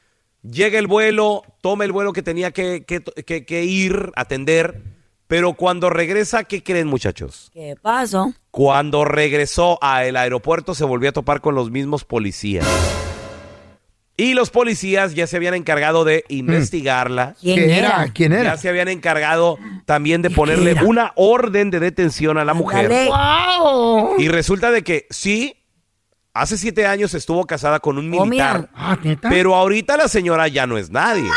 Llega 0.42 0.78
el 0.78 0.86
vuelo, 0.86 1.42
toma 1.60 1.84
el 1.84 1.92
vuelo 1.92 2.12
que 2.12 2.22
tenía 2.22 2.50
que, 2.52 2.84
que- 2.84 3.02
que- 3.02 3.44
que 3.44 3.64
ir, 3.64 4.12
atender, 4.16 4.82
pero 5.28 5.54
cuando 5.54 5.90
regresa, 5.90 6.44
¿qué 6.44 6.62
creen 6.62 6.86
muchachos? 6.86 7.50
¿Qué 7.52 7.74
pasó? 7.80 8.32
Cuando 8.50 9.04
regresó 9.04 9.78
al 9.82 10.16
aeropuerto 10.16 10.74
se 10.74 10.84
volvió 10.84 11.10
a 11.10 11.12
topar 11.12 11.40
con 11.40 11.54
los 11.54 11.70
mismos 11.70 12.04
policías. 12.04 12.66
Y 14.18 14.32
los 14.32 14.48
policías 14.48 15.14
ya 15.14 15.26
se 15.26 15.36
habían 15.36 15.52
encargado 15.52 16.04
de 16.04 16.24
investigarla. 16.28 17.34
¿Quién 17.38 17.56
¿Quién 17.58 17.70
era? 17.70 17.88
era? 18.04 18.12
¿Quién 18.14 18.32
Ya 18.32 18.40
era? 18.40 18.56
se 18.56 18.70
habían 18.70 18.88
encargado 18.88 19.58
también 19.84 20.22
de 20.22 20.30
ponerle 20.30 20.70
era? 20.70 20.84
una 20.84 21.12
orden 21.16 21.70
de 21.70 21.80
detención 21.80 22.38
a 22.38 22.44
la 22.46 22.54
mujer. 22.54 22.88
¡Wow! 22.88 24.14
Y 24.18 24.28
resulta 24.28 24.70
de 24.70 24.82
que 24.82 25.06
sí, 25.10 25.62
hace 26.32 26.56
siete 26.56 26.86
años 26.86 27.12
estuvo 27.12 27.44
casada 27.44 27.78
con 27.80 27.98
un 27.98 28.10
Oh, 28.14 28.24
militar. 28.24 28.70
Ah, 28.74 28.96
¿neta? 29.02 29.28
pero 29.28 29.54
ahorita 29.54 29.98
la 29.98 30.08
señora 30.08 30.48
ya 30.48 30.66
no 30.66 30.78
es 30.78 30.88
nadie. 30.90 31.28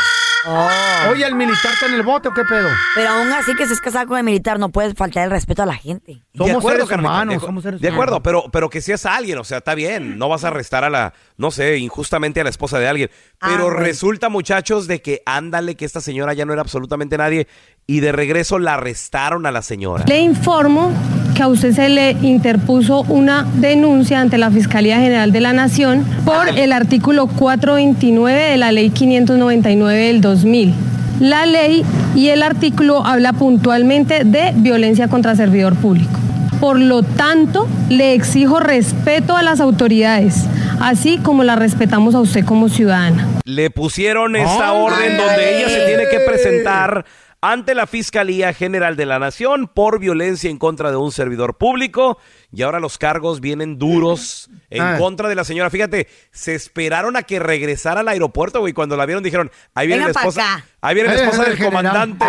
Oh. 0.46 0.68
Oye, 1.10 1.26
¿el 1.26 1.34
militar 1.34 1.72
está 1.74 1.86
en 1.86 1.94
el 1.94 2.02
bote 2.02 2.28
o 2.28 2.32
qué 2.32 2.42
pedo? 2.44 2.68
Pero 2.94 3.10
aún 3.10 3.32
así 3.32 3.54
que 3.54 3.64
estés 3.64 3.80
casado 3.80 4.06
con 4.06 4.18
el 4.18 4.24
militar, 4.24 4.58
no 4.58 4.70
puedes 4.70 4.94
faltar 4.94 5.24
el 5.24 5.30
respeto 5.30 5.62
a 5.62 5.66
la 5.66 5.74
gente. 5.74 6.12
de 6.32 6.38
Somos 6.38 6.56
acuerdo, 6.56 6.86
seres 6.86 6.98
humanos, 6.98 7.34
de, 7.34 7.38
acu- 7.40 7.46
somos 7.46 7.62
seres 7.62 7.80
de 7.80 7.88
acuerdo, 7.88 8.14
humanos. 8.16 8.22
pero, 8.24 8.44
pero 8.50 8.70
que 8.70 8.80
seas 8.80 9.04
alguien, 9.06 9.36
o 9.38 9.44
sea, 9.44 9.58
está 9.58 9.74
bien. 9.74 10.18
No 10.18 10.28
vas 10.28 10.44
a 10.44 10.48
arrestar 10.48 10.82
a 10.84 10.90
la, 10.90 11.12
no 11.40 11.50
sé, 11.50 11.78
injustamente 11.78 12.40
a 12.40 12.44
la 12.44 12.50
esposa 12.50 12.78
de 12.78 12.86
alguien. 12.86 13.10
Ah, 13.40 13.48
Pero 13.50 13.70
resulta, 13.70 14.28
muchachos, 14.28 14.86
de 14.86 15.00
que 15.00 15.22
ándale, 15.24 15.74
que 15.74 15.86
esta 15.86 16.00
señora 16.02 16.34
ya 16.34 16.44
no 16.44 16.52
era 16.52 16.60
absolutamente 16.62 17.16
nadie. 17.16 17.48
y 17.86 17.98
de 18.00 18.12
regreso 18.12 18.58
la 18.60 18.74
arrestaron 18.74 19.46
a 19.46 19.50
la 19.50 19.62
señora. 19.62 20.04
Le 20.06 20.20
informo 20.20 20.92
que 21.34 21.42
a 21.42 21.48
usted 21.48 21.72
se 21.74 21.88
le 21.88 22.12
interpuso 22.22 23.00
una 23.08 23.48
denuncia 23.54 24.20
ante 24.20 24.38
la 24.38 24.50
Fiscalía 24.50 25.00
General 25.00 25.32
de 25.32 25.40
la 25.40 25.52
Nación 25.52 26.04
por 26.24 26.48
el 26.56 26.72
artículo 26.72 27.26
429 27.26 28.38
de 28.50 28.56
la 28.58 28.70
Ley 28.70 28.90
599 28.90 30.06
del 30.06 30.20
2000. 30.20 30.74
La 31.20 31.46
ley 31.46 31.84
y 32.14 32.28
el 32.28 32.42
artículo 32.42 33.04
habla 33.04 33.32
puntualmente 33.32 34.24
de 34.24 34.52
violencia 34.56 35.08
contra 35.08 35.34
servidor 35.34 35.74
público. 35.74 36.20
Por 36.60 36.78
lo 36.78 37.02
tanto, 37.02 37.66
le 37.88 38.12
exijo 38.14 38.60
respeto 38.60 39.36
a 39.36 39.42
las 39.42 39.60
autoridades, 39.60 40.44
así 40.80 41.18
como 41.18 41.44
la 41.44 41.56
respetamos 41.56 42.14
a 42.14 42.20
usted 42.20 42.44
como 42.44 42.68
ciudadana. 42.68 43.26
Le 43.44 43.70
pusieron 43.70 44.36
esta 44.36 44.72
orden 44.72 45.16
donde 45.16 45.58
ella 45.58 45.68
se 45.68 45.86
tiene 45.86 46.08
que 46.08 46.20
presentar 46.20 47.04
ante 47.42 47.74
la 47.74 47.86
Fiscalía 47.86 48.52
General 48.52 48.96
de 48.96 49.06
la 49.06 49.18
Nación 49.18 49.66
por 49.66 49.98
violencia 49.98 50.50
en 50.50 50.58
contra 50.58 50.90
de 50.90 50.98
un 50.98 51.10
servidor 51.10 51.56
público 51.56 52.18
y 52.52 52.60
ahora 52.62 52.80
los 52.80 52.98
cargos 52.98 53.40
vienen 53.40 53.78
duros 53.78 54.50
en 54.68 54.82
Ah. 54.82 54.96
contra 54.98 55.26
de 55.28 55.34
la 55.34 55.44
señora. 55.44 55.70
Fíjate, 55.70 56.06
se 56.32 56.54
esperaron 56.54 57.16
a 57.16 57.22
que 57.22 57.38
regresara 57.38 58.00
al 58.00 58.08
aeropuerto, 58.08 58.60
güey. 58.60 58.74
Cuando 58.74 58.94
la 58.96 59.06
vieron 59.06 59.22
dijeron, 59.24 59.50
ahí 59.74 59.86
viene 59.86 60.04
Venga 60.04 60.12
la 60.12 60.20
esposa, 60.20 60.64
ahí 60.82 60.94
viene 60.94 61.08
la 61.08 61.14
esposa 61.14 61.42
el 61.44 61.48
del 61.48 61.56
general. 61.56 61.82
comandante. 61.82 62.24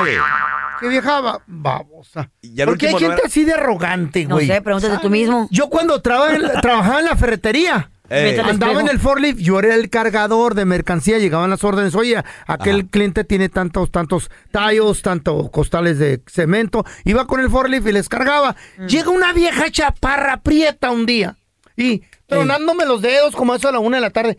Qué 0.80 0.88
vieja 0.88 1.20
ba- 1.22 1.42
babosa. 1.46 2.32
¿Por 2.66 2.78
qué 2.78 2.88
hay 2.88 2.94
no 2.94 3.00
gente 3.00 3.16
era- 3.16 3.28
así 3.28 3.44
de 3.46 3.54
arrogante, 3.54 4.26
No 4.26 4.36
güey? 4.36 4.48
sé, 4.48 4.62
pregúntate 4.64 4.98
tú 5.00 5.10
mismo. 5.12 5.48
Yo 5.52 5.70
cuando 5.70 6.02
traba 6.02 6.34
en 6.34 6.42
la- 6.42 6.60
trabajaba 6.62 7.00
en 7.00 7.06
la 7.06 7.16
ferretería, 7.16 7.90
andaba 8.12 8.74
espejo. 8.74 8.80
en 8.80 8.88
el 8.89 9.00
forklift, 9.00 9.39
yo 9.39 9.60
era 9.60 9.76
el 9.76 9.89
cargador 9.89 10.56
de 10.56 10.65
mercancía, 10.65 11.17
llegaban 11.19 11.50
las 11.50 11.63
órdenes, 11.63 11.95
oye, 11.95 12.21
aquel 12.47 12.88
cliente 12.88 13.24
tiene 13.24 13.50
tantos, 13.50 13.91
tantos 13.91 14.30
tallos, 14.52 15.02
tantos 15.02 15.50
costales 15.50 16.00
de 16.00 16.21
cemento, 16.28 16.86
iba 17.06 17.26
con 17.26 17.39
el 17.39 17.50
forklift 17.50 17.88
y 17.88 17.91
les 17.91 18.10
cargaba. 18.10 18.56
Mm. 18.78 18.86
Llega 18.88 19.10
una 19.10 19.34
vieja 19.34 19.69
chaparra 19.71 20.41
prieta 20.41 20.91
un 20.91 21.06
día 21.06 21.38
y 21.76 22.04
tronándome 22.28 22.86
los 22.86 23.02
dedos 23.02 23.36
como 23.36 23.56
eso 23.56 23.69
a 23.69 23.71
la 23.71 23.80
una 23.80 23.97
de 23.97 24.02
la 24.02 24.10
tarde. 24.12 24.38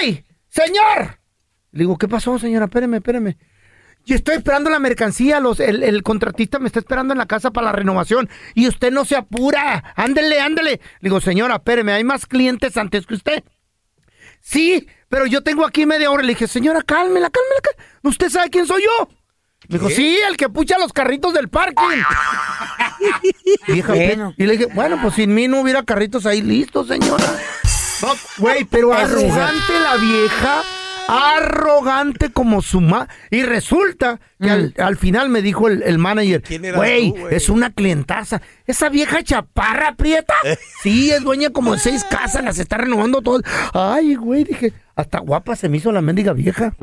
¡Ey, 0.00 0.24
señor! 0.48 1.18
Le 1.72 1.80
digo, 1.80 1.98
¿qué 1.98 2.06
pasó, 2.08 2.38
señora? 2.38 2.66
Espéreme, 2.66 2.98
espéreme. 2.98 3.36
Yo 4.06 4.16
estoy 4.16 4.36
esperando 4.36 4.68
la 4.68 4.78
mercancía, 4.78 5.40
los, 5.40 5.60
el, 5.60 5.82
el 5.82 6.02
contratista 6.02 6.58
me 6.58 6.66
está 6.66 6.78
esperando 6.80 7.12
en 7.14 7.18
la 7.18 7.26
casa 7.26 7.50
para 7.50 7.66
la 7.66 7.72
renovación 7.72 8.28
y 8.54 8.68
usted 8.68 8.92
no 8.92 9.04
se 9.04 9.16
apura. 9.16 9.92
Ándele, 9.96 10.40
ándele. 10.40 10.70
Le 10.72 10.80
digo, 11.08 11.20
señora, 11.20 11.54
espéreme, 11.56 11.92
hay 11.92 12.04
más 12.04 12.26
clientes 12.26 12.76
antes 12.76 13.06
que 13.06 13.14
usted. 13.14 13.44
Sí, 14.40 14.86
pero 15.08 15.24
yo 15.24 15.42
tengo 15.42 15.64
aquí 15.64 15.86
media 15.86 16.10
hora. 16.10 16.22
Le 16.22 16.30
dije, 16.30 16.46
señora, 16.46 16.82
cálmela, 16.82 17.30
cálmela, 17.30 17.60
cálmela. 17.62 17.98
¿Usted 18.02 18.28
sabe 18.28 18.50
quién 18.50 18.66
soy 18.66 18.82
yo? 18.82 19.08
Me 19.68 19.78
dijo, 19.78 19.88
sí, 19.88 20.18
el 20.28 20.36
que 20.36 20.50
pucha 20.50 20.78
los 20.78 20.92
carritos 20.92 21.32
del 21.32 21.48
parking. 21.48 22.02
Vieja, 23.66 23.94
Bueno. 23.94 24.34
Y 24.36 24.44
le 24.44 24.52
dije, 24.58 24.66
bueno, 24.74 24.98
pues 25.00 25.14
sin 25.14 25.32
mí 25.34 25.48
no 25.48 25.60
hubiera 25.60 25.82
carritos 25.82 26.26
ahí 26.26 26.42
listos, 26.42 26.88
señora. 26.88 27.24
No, 28.02 28.08
Güey, 28.36 28.64
pero 28.64 28.92
sí 28.94 29.02
es 29.02 29.10
arrogante 29.10 29.80
la 29.82 29.96
vieja, 29.96 30.62
arrogante 31.08 32.30
como 32.30 32.62
su 32.62 32.80
ma... 32.80 33.08
Y 33.30 33.42
resulta 33.42 34.20
que 34.40 34.50
al, 34.50 34.74
al 34.78 34.96
final 34.96 35.28
me 35.28 35.42
dijo 35.42 35.68
el, 35.68 35.82
el 35.82 35.98
manager, 35.98 36.42
¿Quién 36.42 36.64
eras 36.64 36.78
güey, 36.78 37.12
tú, 37.12 37.20
güey?" 37.20 37.34
es 37.34 37.48
una 37.48 37.70
clientaza. 37.70 38.40
Esa 38.66 38.88
vieja 38.88 39.22
chaparra 39.22 39.94
prieta, 39.94 40.34
sí, 40.82 41.10
es 41.10 41.22
dueña 41.22 41.50
como 41.50 41.74
de 41.74 41.78
seis 41.80 42.04
casas, 42.04 42.44
las 42.44 42.58
está 42.58 42.76
renovando 42.78 43.22
todas. 43.22 43.42
Ay, 43.72 44.14
güey, 44.14 44.44
dije, 44.44 44.72
hasta 44.96 45.18
guapa 45.18 45.56
se 45.56 45.68
me 45.68 45.78
hizo 45.78 45.92
la 45.92 46.00
mendiga 46.00 46.32
vieja. 46.32 46.74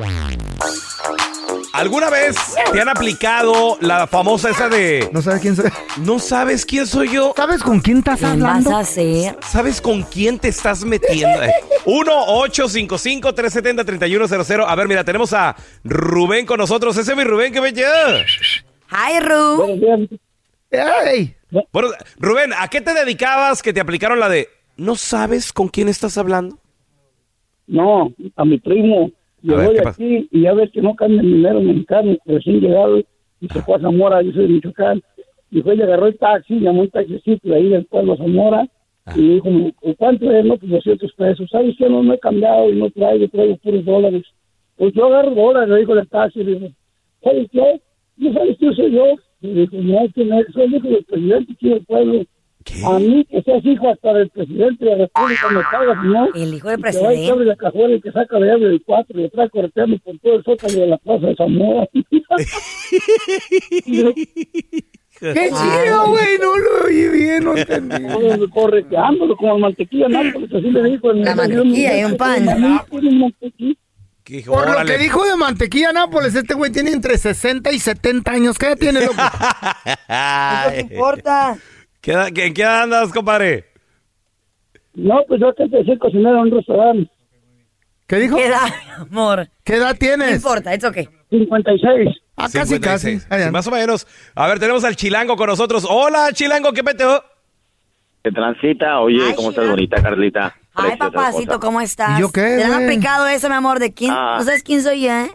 ¿Alguna 1.74 2.10
vez 2.10 2.36
te 2.74 2.82
han 2.82 2.90
aplicado 2.90 3.78
la 3.80 4.06
famosa 4.08 4.50
esa 4.50 4.68
de 4.68 5.08
No 5.14 5.22
sabes 5.22 5.40
quién 5.42 5.56
soy. 5.56 5.70
no 6.00 6.20
sabes 6.20 6.66
quién 6.66 6.86
soy 6.86 7.10
yo? 7.14 7.34
¿Sabes 7.36 7.64
con 7.64 7.80
quién 7.80 8.00
estás 8.00 8.20
¿Qué 8.20 8.26
vas 8.26 8.34
hablando? 8.34 8.76
a 8.76 8.80
hacer? 8.80 9.38
¿Sabes 9.42 9.80
con 9.82 10.04
quién 10.04 10.38
te 10.40 10.50
estás 10.50 10.84
metiendo? 10.84 11.42
Eh, 11.52 11.52
1-855-370-3100. 11.86 14.66
A 14.68 14.76
ver, 14.76 14.88
mira, 14.88 15.04
tenemos 15.04 15.34
a 15.34 15.56
Rubén 15.84 16.46
con 16.46 16.58
nosotros. 16.58 16.96
Ese 16.98 17.12
es 17.12 17.18
mi 17.18 17.24
Rubén, 17.24 17.52
que 17.52 17.60
me 17.62 17.70
Hi, 17.72 19.20
Ru. 19.20 20.08
¡Ey! 20.70 21.36
Bueno, 21.72 21.90
Rubén, 22.20 22.52
¿a 22.58 22.68
qué 22.68 22.82
te 22.82 22.94
dedicabas 22.94 23.62
que 23.64 23.74
te 23.74 23.80
aplicaron 23.80 24.20
la 24.20 24.30
de 24.30 24.48
no 24.78 24.96
sabes 24.96 25.52
con 25.52 25.68
quién 25.70 25.90
estás 25.90 26.18
hablando? 26.18 26.60
No, 27.68 28.14
a 28.36 28.46
mi 28.46 28.60
primo. 28.60 29.10
Llegó 29.44 29.58
ver, 29.58 29.68
¿qué 29.70 29.74
de 29.78 29.84
pasa? 29.84 30.04
aquí 30.04 30.28
y 30.32 30.42
ya 30.42 30.54
ves 30.54 30.72
que 30.72 30.82
no 30.82 30.96
cambia 30.96 31.22
el 31.22 31.34
dinero 31.34 31.62
mexicano, 31.62 32.18
recién 32.26 32.60
llegado, 32.60 33.00
y 33.00 33.48
se 33.48 33.62
fue 33.62 33.76
a 33.76 33.80
Zamora, 33.80 34.22
yo 34.22 34.32
soy 34.34 34.44
de 34.44 34.50
Michoacán. 34.50 35.02
Y 35.50 35.62
fue 35.62 35.76
y 35.76 35.82
agarró 35.82 36.08
el 36.08 36.18
taxi, 36.18 36.60
llamó 36.60 36.82
un 36.82 36.90
taxicito 36.90 37.50
de 37.50 37.56
ahí 37.56 37.70
del 37.70 37.86
pueblo 37.86 38.16
Zamora, 38.18 38.68
Ah. 39.04 39.14
y 39.16 39.22
dijo, 39.36 39.50
¿cuánto 39.98 40.32
es? 40.32 40.46
No, 40.46 40.58
pues 40.58 40.72
200 40.72 41.12
pesos. 41.14 41.50
¿Sabes 41.50 41.76
qué? 41.76 41.90
No 41.90 42.04
me 42.04 42.16
he 42.16 42.20
cambiado 42.20 42.70
y 42.70 42.76
no 42.76 42.90
traigo, 42.92 43.28
traigo 43.30 43.58
puros 43.58 43.84
dólares. 43.84 44.24
Pues 44.78 44.94
yo 44.94 45.08
agarro 45.08 45.34
dólares, 45.34 45.70
le 45.70 45.78
dijo 45.80 45.96
el 45.96 46.08
taxi, 46.08 46.44
le 46.44 46.54
dijo, 46.54 46.68
¿sabes 47.24 47.48
qué? 47.52 47.82
¿No 48.18 48.32
sabes 48.34 48.58
quién 48.60 48.76
soy 48.76 48.92
yo? 48.92 49.06
Le 49.42 49.54
dijo, 49.62 49.78
no, 49.78 50.08
que 50.14 50.24
no, 50.24 50.40
soy 50.54 50.64
el 50.66 50.76
hijo 50.76 50.88
del 50.88 51.04
presidente 51.06 51.54
aquí 51.54 51.70
del 51.70 51.86
pueblo. 51.86 52.24
A 52.86 53.00
mí, 53.00 53.26
que 53.26 53.42
seas 53.42 53.66
hijo 53.66 53.90
hasta 53.90 54.14
del 54.14 54.30
presidente 54.30 54.86
de 54.86 54.92
la 54.92 54.98
República, 55.06 55.50
me 55.50 55.62
cagas, 55.62 56.04
¿no? 56.04 56.28
El 56.36 56.54
hijo 56.54 56.70
del 56.70 56.80
Y 56.80 56.82
que 56.84 56.90
presidente. 56.90 57.32
abre 57.32 57.46
la 57.46 57.56
cajuela 57.56 57.96
y 57.96 58.02
que 58.02 58.12
saca 58.12 58.40
de 58.40 58.52
abre 58.52 58.68
el 58.68 58.84
4 58.86 59.20
y 59.20 59.30
por 60.00 60.20
todo 60.20 60.36
el 60.36 60.44
zócalo 60.44 60.80
de 60.80 60.88
la 60.88 60.98
plaza 60.98 61.28
de 61.28 61.36
Zamora. 61.36 61.88
¡Qué 65.22 65.50
chido, 65.50 66.08
güey! 66.08 66.38
No 66.40 66.58
lo 66.58 66.86
oí 66.86 67.10
bien, 67.10 67.44
no 67.44 67.56
entendí. 67.56 68.50
Correteándolo 68.50 69.38
como 69.38 69.60
mantequilla 69.60 70.08
Nápoles, 70.08 70.52
así 70.52 70.72
le 70.72 70.84
dijo. 70.84 71.14
La 71.14 71.36
mantequilla 71.36 72.00
y 72.00 72.04
un 72.06 72.18
pan. 72.18 72.46
Que, 74.24 74.42
Por 74.42 74.70
lo 74.80 74.86
que 74.86 74.98
dijo 74.98 75.26
de 75.26 75.36
mantequilla 75.36 75.92
Nápoles, 75.92 76.34
este 76.36 76.54
güey 76.54 76.72
tiene 76.72 76.92
entre 76.92 77.18
60 77.18 77.72
y 77.72 77.80
70 77.80 78.32
años. 78.32 78.58
¿Qué 78.58 78.68
edad 78.68 78.78
tiene, 78.78 79.02
loco? 79.06 79.16
No 80.10 80.72
te 80.72 80.82
importa. 80.82 81.58
¿Qué 82.02 82.12
edad- 82.14 82.30
qué- 82.34 82.48
¿En 82.48 82.54
qué 82.54 82.64
andas, 82.64 83.12
compadre? 83.14 83.66
No, 84.94 85.20
pues 85.28 85.40
yo 85.40 85.50
acá 85.50 85.64
empecé 85.64 85.94
a 85.94 85.98
cocinar 86.00 86.34
en 86.34 86.40
un 86.40 86.52
restaurante. 86.52 87.10
¿Qué 88.08 88.18
dijo? 88.18 88.36
¿Qué 88.36 88.48
edad, 88.48 88.68
amor? 89.10 89.48
¿Qué 89.64 89.76
edad 89.76 89.94
No 89.94 89.96
tienes? 89.96 90.36
importa, 90.36 90.74
es 90.74 90.84
ok. 90.84 90.98
56. 91.30 92.10
Ah, 92.36 92.48
casi, 92.52 92.74
56. 92.74 93.26
casi. 93.28 93.44
Sí, 93.46 93.52
más 93.52 93.68
o 93.68 93.72
menos. 93.72 94.06
A 94.36 94.48
ver, 94.48 94.60
tenemos 94.60 94.84
al 94.84 94.96
Chilango 94.98 95.36
con 95.38 95.48
nosotros. 95.48 95.86
Hola, 95.90 96.30
Chilango, 96.34 96.74
¿qué 96.74 96.84
peteo? 96.84 97.24
¿Qué 98.24 98.32
transita? 98.32 99.00
Oye, 99.00 99.20
Ay, 99.28 99.34
¿cómo 99.36 99.50
estás 99.52 99.70
bonita, 99.70 100.02
Carlita? 100.02 100.56
Ay, 100.74 100.90
Preciosa 100.98 101.12
papacito. 101.12 101.60
¿cómo 101.60 101.80
estás? 101.82 102.18
¿Y 102.18 102.22
yo 102.22 102.32
qué, 102.32 102.42
¿Te 102.58 102.64
han 102.64 102.84
aplicado 102.84 103.28
eso, 103.28 103.48
mi 103.48 103.56
amor? 103.56 103.80
¿De 103.80 103.94
quién? 103.94 104.12
Ah. 104.12 104.36
¿No 104.40 104.44
sabes 104.44 104.64
quién 104.64 104.82
soy 104.82 105.04
yo, 105.04 105.12
eh? 105.12 105.32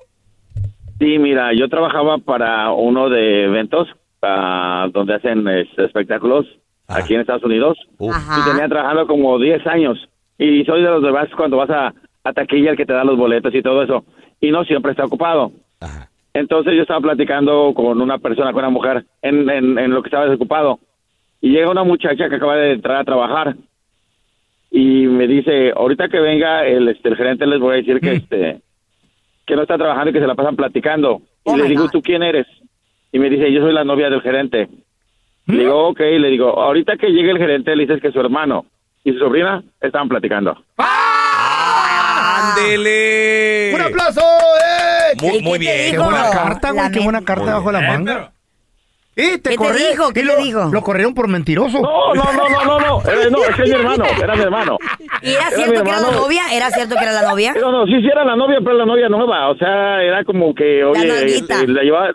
Sí, 0.99 1.19
mira, 1.19 1.51
yo 1.59 1.69
trabajaba 1.69 2.19
para 2.19 2.71
uno 2.73 3.09
de 3.09 3.45
eventos 3.45 3.89
ah, 4.27 4.89
donde 4.93 5.15
hacen 5.15 5.47
espectáculos 5.49 6.47
Ah. 6.89 6.99
aquí 6.99 7.15
en 7.15 7.21
Estados 7.21 7.43
Unidos. 7.45 7.77
Ajá. 7.99 8.41
Y 8.41 8.51
tenía 8.53 8.69
trabajando 8.69 9.07
como 9.07 9.39
10 9.39 9.67
años. 9.67 9.99
Y 10.39 10.65
soy 10.65 10.83
de 10.83 10.89
los 10.89 11.03
de 11.03 11.11
vas 11.11 11.29
cuando 11.37 11.57
vas 11.57 11.71
a, 11.71 11.93
a 12.23 12.33
taquilla 12.33 12.71
el 12.71 12.77
que 12.77 12.87
te 12.87 12.93
da 12.93 13.05
los 13.05 13.17
boletos 13.17 13.55
y 13.55 13.63
todo 13.63 13.83
eso. 13.83 14.05
Y 14.41 14.51
no 14.51 14.65
siempre 14.65 14.93
está 14.93 15.05
ocupado. 15.05 15.51
Ajá. 15.81 16.11
Entonces 16.33 16.75
yo 16.75 16.83
estaba 16.83 17.01
platicando 17.01 17.73
con 17.75 18.01
una 18.01 18.19
persona, 18.19 18.53
con 18.53 18.61
una 18.61 18.71
mujer, 18.71 19.05
en, 19.23 19.49
en, 19.49 19.79
en 19.79 19.91
lo 19.91 20.03
que 20.03 20.09
estaba 20.09 20.27
desocupado. 20.27 20.79
Y 21.41 21.51
llega 21.51 21.71
una 21.71 21.83
muchacha 21.85 22.29
que 22.29 22.37
acaba 22.37 22.57
de 22.57 22.73
entrar 22.73 22.99
a 22.99 23.05
trabajar. 23.05 23.57
Y 24.71 25.07
me 25.07 25.27
dice, 25.27 25.73
ahorita 25.75 26.09
que 26.09 26.21
venga 26.21 26.67
el, 26.67 26.89
este, 26.89 27.09
el 27.09 27.17
gerente 27.17 27.47
les 27.47 27.59
voy 27.59 27.75
a 27.75 27.77
decir 27.79 28.01
que 28.01 28.13
este 28.13 28.61
que 29.47 29.55
no 29.55 29.63
está 29.63 29.79
trabajando 29.79 30.11
y 30.11 30.13
que 30.13 30.21
se 30.21 30.27
la 30.27 30.35
pasan 30.35 30.57
platicando. 30.57 31.21
Y 31.45 31.51
Oh 31.51 31.57
le 31.57 31.69
digo, 31.69 31.85
God. 31.85 31.91
¿tú 31.91 32.03
quién 32.03 32.23
eres? 32.23 32.47
Y 33.17 33.19
me 33.19 33.31
dice, 33.31 33.51
yo 33.51 33.63
soy 33.63 33.73
la 33.73 33.83
novia 33.83 34.11
del 34.11 34.21
gerente. 34.21 34.69
Le 35.47 35.61
digo, 35.61 35.89
ok, 35.89 36.01
le 36.01 36.29
digo, 36.29 36.51
ahorita 36.51 36.99
que 36.99 37.07
llegue 37.07 37.31
el 37.31 37.39
gerente 37.39 37.75
le 37.75 37.87
dices 37.87 38.03
que 38.03 38.13
su 38.13 38.21
hermano 38.21 38.67
y 39.05 39.13
su 39.15 39.19
sobrina 39.21 39.65
estaban 39.81 40.07
platicando. 40.07 40.55
¡Ándele! 42.37 43.73
¡Un 43.75 43.81
aplauso! 43.81 44.21
¡Eh! 44.21 45.15
Muy, 45.23 45.37
¿Y 45.39 45.43
muy 45.43 45.59
bien. 45.59 45.93
¡Qué 45.93 45.99
buena 45.99 46.31
carta, 46.31 46.73
güey! 46.73 46.91
¡Qué 46.91 47.01
buena 47.01 47.25
carta 47.25 47.55
bajo 47.55 47.73
la 47.73 47.81
manga! 47.81 48.33
¿Y 49.17 49.39
te 49.39 49.49
¿Qué 49.49 49.57
te 49.57 49.73
dijo? 49.73 50.13
¿Qué 50.13 50.23
lo, 50.23 50.37
dijo? 50.37 50.69
Lo 50.71 50.83
corrieron 50.83 51.15
por 51.15 51.27
mentiroso. 51.27 51.81
No, 51.81 52.13
no, 52.15 52.23
no, 52.35 52.49
no, 52.51 52.65
no, 52.67 52.79
no, 52.79 53.01
era, 53.11 53.31
no, 53.31 53.39
ese 53.45 53.63
es 53.63 53.71
mi 53.71 53.77
hermano, 53.77 54.05
era 54.23 54.35
mi 54.37 54.43
hermano. 54.43 54.77
¿Y 55.23 55.31
era 55.31 55.49
cierto 55.53 55.83
que 55.85 55.89
era 55.89 56.01
la 56.01 56.11
novia? 56.11 56.43
¿Era 56.53 56.71
cierto 56.71 56.97
que 56.97 57.03
era 57.03 57.13
la 57.13 57.23
novia? 57.31 57.55
No, 57.59 57.73
no, 57.73 57.87
sí, 57.87 57.99
sí 57.99 58.09
era 58.09 58.27
la 58.27 58.37
novia, 58.37 58.59
pero 58.63 58.75
la 58.75 58.85
novia 58.85 59.09
nueva. 59.09 59.49
O 59.49 59.57
sea, 59.57 60.03
era 60.03 60.23
como 60.23 60.55
que, 60.55 60.85
oye, 60.85 61.39
eh, 61.39 61.67
la 61.67 61.83
llevaba, 61.83 62.13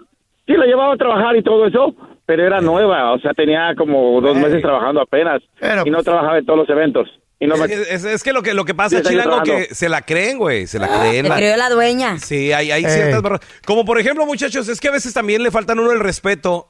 sí, 0.52 0.58
la 0.58 0.66
llevaba 0.66 0.94
a 0.94 0.98
trabajar 0.98 1.36
y 1.36 1.44
todo 1.44 1.66
eso, 1.66 1.96
pero 2.26 2.46
era 2.46 2.62
nueva. 2.62 3.14
O 3.14 3.20
sea, 3.20 3.34
tenía 3.34 3.74
como 3.78 4.20
dos 4.22 4.36
meses 4.38 4.62
trabajando 4.62 5.02
apenas 5.02 5.42
Pero, 5.60 5.84
y 5.86 5.90
no 5.90 5.98
pues- 5.98 6.06
trabajaba 6.06 6.38
en 6.38 6.46
todos 6.46 6.60
los 6.60 6.70
eventos. 6.70 7.08
y 7.40 7.48
no 7.48 7.58
me... 7.58 7.66
Es, 7.66 7.72
es- 7.92 8.06
es 8.06 8.24
que 8.24 8.34
lo 8.34 8.44
que 8.44 8.54
lo 8.54 8.66
que 8.66 8.76
pasa, 8.76 8.90
Sí, 8.90 8.96
está 8.98 9.10
Chilango, 9.10 9.42
que 9.44 9.74
se 9.74 9.90
la 9.90 10.02
creen, 10.04 10.38
güey. 10.38 10.68
Se 10.68 10.78
la 10.80 10.88
creen. 10.88 11.24
Le 11.24 11.30
la- 11.30 11.36
creyó 11.38 11.58
la 11.58 11.70
dueña. 11.70 12.20
Sí, 12.20 12.52
hay, 12.54 12.72
hay 12.72 12.84
ciertas 12.86 13.22
barras. 13.22 13.40
Como 13.66 13.84
por 13.86 14.00
ejemplo, 14.00 14.26
muchachos, 14.26 14.68
es 14.70 14.80
que 14.80 14.90
a 14.90 14.92
veces 14.92 15.14
también 15.14 15.42
le 15.44 15.50
faltan 15.52 15.80
a 15.80 15.82
uno 15.82 15.92
el 15.92 16.00
respeto 16.00 16.68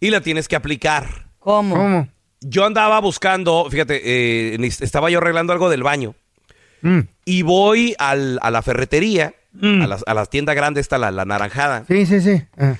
y 0.00 0.10
la 0.10 0.20
tienes 0.20 0.46
que 0.48 0.56
aplicar. 0.56 1.06
¿Cómo? 1.38 1.74
¿Cómo? 1.76 2.08
Yo 2.42 2.66
andaba 2.66 3.00
buscando, 3.00 3.66
fíjate, 3.70 4.02
eh, 4.04 4.58
estaba 4.82 5.08
yo 5.08 5.18
arreglando 5.18 5.52
algo 5.54 5.70
del 5.70 5.82
baño 5.82 6.14
Mm. 6.82 7.00
y 7.24 7.40
voy 7.42 7.94
al- 7.98 8.38
a 8.42 8.50
la 8.50 8.60
ferretería, 8.60 9.32
a, 9.62 9.86
la, 9.86 9.96
a 10.06 10.12
la 10.14 10.26
tienda 10.26 10.52
grande 10.52 10.82
esta, 10.82 10.98
la, 10.98 11.10
la 11.10 11.24
naranjada. 11.24 11.84
Sí, 11.88 12.04
sí, 12.04 12.20
sí. 12.20 12.42
Ah. 12.58 12.74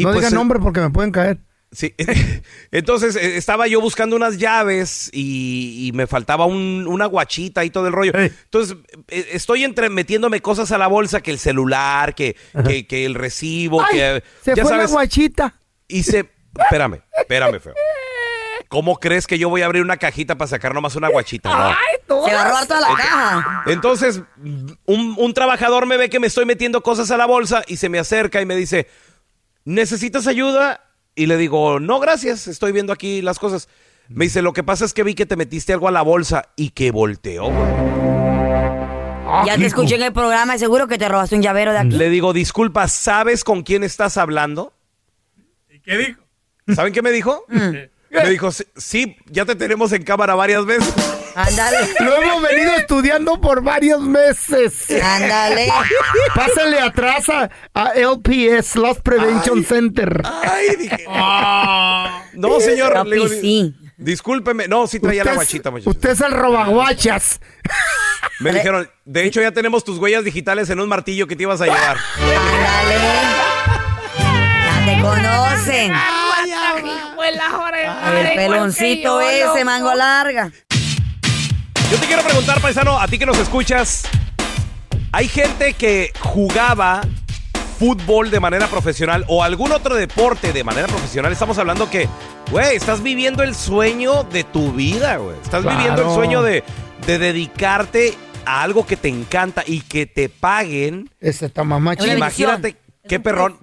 Y 0.00 0.04
no 0.04 0.10
pues, 0.10 0.20
digan 0.20 0.34
nombre 0.34 0.58
porque 0.60 0.80
me 0.80 0.90
pueden 0.90 1.10
caer. 1.12 1.38
Sí. 1.70 1.94
Entonces 2.70 3.14
eh, 3.16 3.36
estaba 3.36 3.66
yo 3.66 3.80
buscando 3.80 4.16
unas 4.16 4.38
llaves 4.38 5.10
y, 5.12 5.86
y 5.88 5.92
me 5.92 6.06
faltaba 6.06 6.46
un- 6.46 6.86
una 6.88 7.04
guachita 7.06 7.64
y 7.64 7.70
todo 7.70 7.88
el 7.88 7.92
rollo. 7.92 8.12
Entonces 8.14 8.76
eh, 9.08 9.28
estoy 9.32 9.64
entre 9.64 9.90
metiéndome 9.90 10.40
cosas 10.40 10.72
a 10.72 10.78
la 10.78 10.86
bolsa, 10.86 11.20
que 11.20 11.30
el 11.30 11.38
celular, 11.38 12.14
que, 12.14 12.36
que, 12.66 12.86
que 12.86 13.04
el 13.04 13.14
recibo, 13.14 13.82
Ay, 13.82 13.88
que 13.92 14.22
se 14.42 14.54
ya 14.54 14.62
fue 14.62 14.70
sabes. 14.72 14.88
la 14.90 14.92
guachita. 14.94 15.54
Y 15.86 16.02
se... 16.04 16.30
Espérame, 16.58 17.02
espérame, 17.18 17.60
feo. 17.60 17.74
¿Cómo 18.68 18.98
crees 19.00 19.26
que 19.26 19.38
yo 19.38 19.48
voy 19.48 19.62
a 19.62 19.66
abrir 19.66 19.82
una 19.82 19.96
cajita 19.96 20.36
para 20.36 20.48
sacar 20.48 20.74
nomás 20.74 20.94
una 20.96 21.08
guachita? 21.08 21.48
No. 22.08 22.24
Se 22.26 22.34
va 22.34 22.42
a 22.42 22.48
robar 22.48 22.66
toda 22.66 22.80
la 22.80 22.88
caja. 22.88 23.62
Entonces, 23.66 24.22
un, 24.86 25.14
un 25.16 25.34
trabajador 25.34 25.86
me 25.86 25.96
ve 25.96 26.10
que 26.10 26.20
me 26.20 26.26
estoy 26.26 26.44
metiendo 26.44 26.82
cosas 26.82 27.10
a 27.10 27.16
la 27.16 27.24
bolsa 27.26 27.62
y 27.66 27.76
se 27.76 27.88
me 27.88 27.98
acerca 27.98 28.42
y 28.42 28.46
me 28.46 28.56
dice, 28.56 28.86
¿necesitas 29.68 30.26
ayuda? 30.26 30.80
Y 31.14 31.26
le 31.26 31.36
digo, 31.36 31.78
no, 31.78 32.00
gracias, 32.00 32.46
estoy 32.46 32.72
viendo 32.72 32.92
aquí 32.92 33.22
las 33.22 33.38
cosas. 33.38 33.68
Me 34.08 34.24
dice, 34.24 34.40
lo 34.40 34.52
que 34.54 34.62
pasa 34.62 34.84
es 34.86 34.94
que 34.94 35.02
vi 35.02 35.14
que 35.14 35.26
te 35.26 35.36
metiste 35.36 35.72
algo 35.74 35.88
a 35.88 35.90
la 35.90 36.00
bolsa 36.02 36.48
y 36.56 36.70
que 36.70 36.90
volteó. 36.90 37.50
güey. 37.50 37.68
Ya 39.44 39.56
te 39.58 39.66
escuché 39.66 39.96
en 39.96 40.02
el 40.02 40.12
programa 40.14 40.56
y 40.56 40.58
seguro 40.58 40.88
que 40.88 40.96
te 40.96 41.06
robaste 41.06 41.34
un 41.36 41.42
llavero 41.42 41.72
de 41.72 41.78
aquí. 41.78 41.90
Le 41.90 42.08
digo, 42.08 42.32
disculpa, 42.32 42.88
¿sabes 42.88 43.44
con 43.44 43.62
quién 43.62 43.84
estás 43.84 44.16
hablando? 44.16 44.72
¿Qué 45.84 45.98
dijo? 45.98 46.22
¿Saben 46.74 46.92
qué 46.94 47.02
me 47.02 47.10
dijo? 47.10 47.44
Me 47.48 48.30
dijo, 48.30 48.50
"Sí, 48.52 48.64
sí, 48.76 49.16
ya 49.26 49.44
te 49.44 49.54
tenemos 49.54 49.92
en 49.92 50.02
cámara 50.02 50.34
varias 50.34 50.64
veces. 50.64 50.94
Ándale. 51.38 51.76
Lo 52.00 52.16
hemos 52.20 52.42
venido 52.42 52.74
estudiando 52.74 53.40
por 53.40 53.62
varios 53.62 54.00
meses. 54.00 54.90
Ándale. 54.90 55.68
Pásenle 56.34 56.80
atrás 56.80 57.28
a, 57.28 57.48
a 57.74 57.92
LPS, 57.94 58.74
Loss 58.74 59.00
Prevention 59.02 59.64
Center. 59.64 60.20
Ay, 60.24 60.76
dije. 60.76 61.04
No, 62.34 62.60
señor. 62.60 63.06
Le 63.06 63.14
digo, 63.14 63.28
sí. 63.28 63.72
Discúlpeme. 63.96 64.66
No, 64.66 64.88
sí 64.88 64.98
traía 64.98 65.22
la 65.22 65.30
Usted 65.30 65.36
guachita, 65.36 65.70
muchacho. 65.70 65.90
Usted 65.90 66.10
es 66.10 66.20
el 66.20 66.32
robaguachas. 66.32 67.40
Me 68.40 68.52
dijeron, 68.52 68.90
de 69.04 69.24
hecho 69.24 69.40
ya 69.40 69.52
tenemos 69.52 69.84
tus 69.84 69.98
huellas 69.98 70.24
digitales 70.24 70.70
en 70.70 70.80
un 70.80 70.88
martillo 70.88 71.28
que 71.28 71.36
te 71.36 71.44
ibas 71.44 71.60
a 71.60 71.66
llevar. 71.66 71.98
Ya 74.64 74.84
te 74.84 75.02
conocen. 75.02 75.92
El 77.28 78.34
peloncito 78.34 79.20
ese, 79.20 79.64
mango 79.64 79.94
larga. 79.94 80.50
Yo 81.90 81.98
te 81.98 82.06
quiero 82.06 82.22
preguntar, 82.22 82.60
paisano, 82.60 82.98
a 83.00 83.08
ti 83.08 83.18
que 83.18 83.24
nos 83.26 83.38
escuchas, 83.38 84.04
¿hay 85.12 85.26
gente 85.28 85.72
que 85.72 86.12
jugaba 86.20 87.00
fútbol 87.78 88.30
de 88.30 88.40
manera 88.40 88.66
profesional 88.66 89.24
o 89.28 89.42
algún 89.42 89.72
otro 89.72 89.94
deporte 89.94 90.52
de 90.52 90.64
manera 90.64 90.86
profesional? 90.86 91.32
Estamos 91.32 91.56
hablando 91.58 91.88
que, 91.88 92.06
güey, 92.50 92.76
estás 92.76 93.02
viviendo 93.02 93.42
el 93.42 93.54
sueño 93.54 94.24
de 94.24 94.44
tu 94.44 94.72
vida, 94.72 95.16
güey. 95.16 95.36
Estás 95.42 95.62
Claro. 95.62 95.78
viviendo 95.78 96.02
el 96.02 96.14
sueño 96.14 96.42
de, 96.42 96.62
de 97.06 97.18
dedicarte 97.18 98.14
a 98.44 98.62
algo 98.62 98.86
que 98.86 98.96
te 98.98 99.08
encanta 99.08 99.62
y 99.66 99.80
que 99.80 100.04
te 100.04 100.28
paguen. 100.28 101.08
Ese 101.20 101.46
está 101.46 101.64
mamá 101.64 101.96
chido. 101.96 102.14
Imagínate 102.14 102.76
qué 103.08 103.18
perrón. 103.18 103.56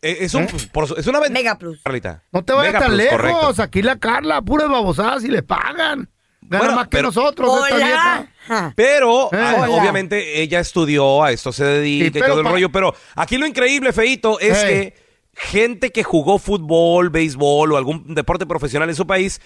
Eh, 0.00 0.18
Es, 0.20 0.32
un, 0.34 0.46
por 0.72 0.86
su- 0.86 0.94
es 0.94 1.06
una 1.06 1.18
ventaja. 1.18 1.42
Mega 1.42 1.58
Plus. 1.58 1.80
Carlita. 1.84 2.22
No 2.32 2.42
te 2.44 2.52
vayas 2.54 2.72
tan 2.74 2.84
Plus, 2.86 2.96
lejos. 2.96 3.16
correcto. 3.18 3.62
Aquí 3.62 3.82
la 3.82 3.96
Carla, 3.98 4.40
puras 4.40 4.70
babosadas 4.70 5.22
y 5.24 5.28
le 5.28 5.42
pagan. 5.42 6.08
Gana 6.48 6.64
Bueno, 6.64 6.76
más 6.76 6.84
que 6.86 6.96
pero- 6.96 7.08
nosotros. 7.08 7.62
esta 7.64 7.76
vieja. 7.76 8.28
Hola. 8.48 8.72
Pero, 8.74 9.24
Eh. 9.32 9.36
ah, 9.38 9.54
Hola. 9.58 9.70
obviamente, 9.70 10.40
ella 10.40 10.60
estudió, 10.60 11.22
a 11.22 11.30
esto 11.32 11.52
se 11.52 11.64
dedica 11.64 12.04
Sí, 12.04 12.18
y 12.18 12.20
todo 12.28 12.38
el 12.38 12.44
pa- 12.44 12.50
rollo. 12.52 12.70
Pero 12.72 12.94
aquí 13.16 13.36
lo 13.36 13.46
increíble, 13.46 13.92
Feito, 13.92 14.40
es 14.40 14.56
Eh. 14.64 14.66
que 14.66 15.08
gente 15.34 15.92
que 15.92 16.02
jugó 16.02 16.38
fútbol, 16.38 17.10
béisbol 17.10 17.72
o 17.72 17.76
algún 17.76 18.14
deporte 18.14 18.46
profesional 18.46 18.88
en 18.88 18.94
su 18.96 19.06
país 19.06 19.40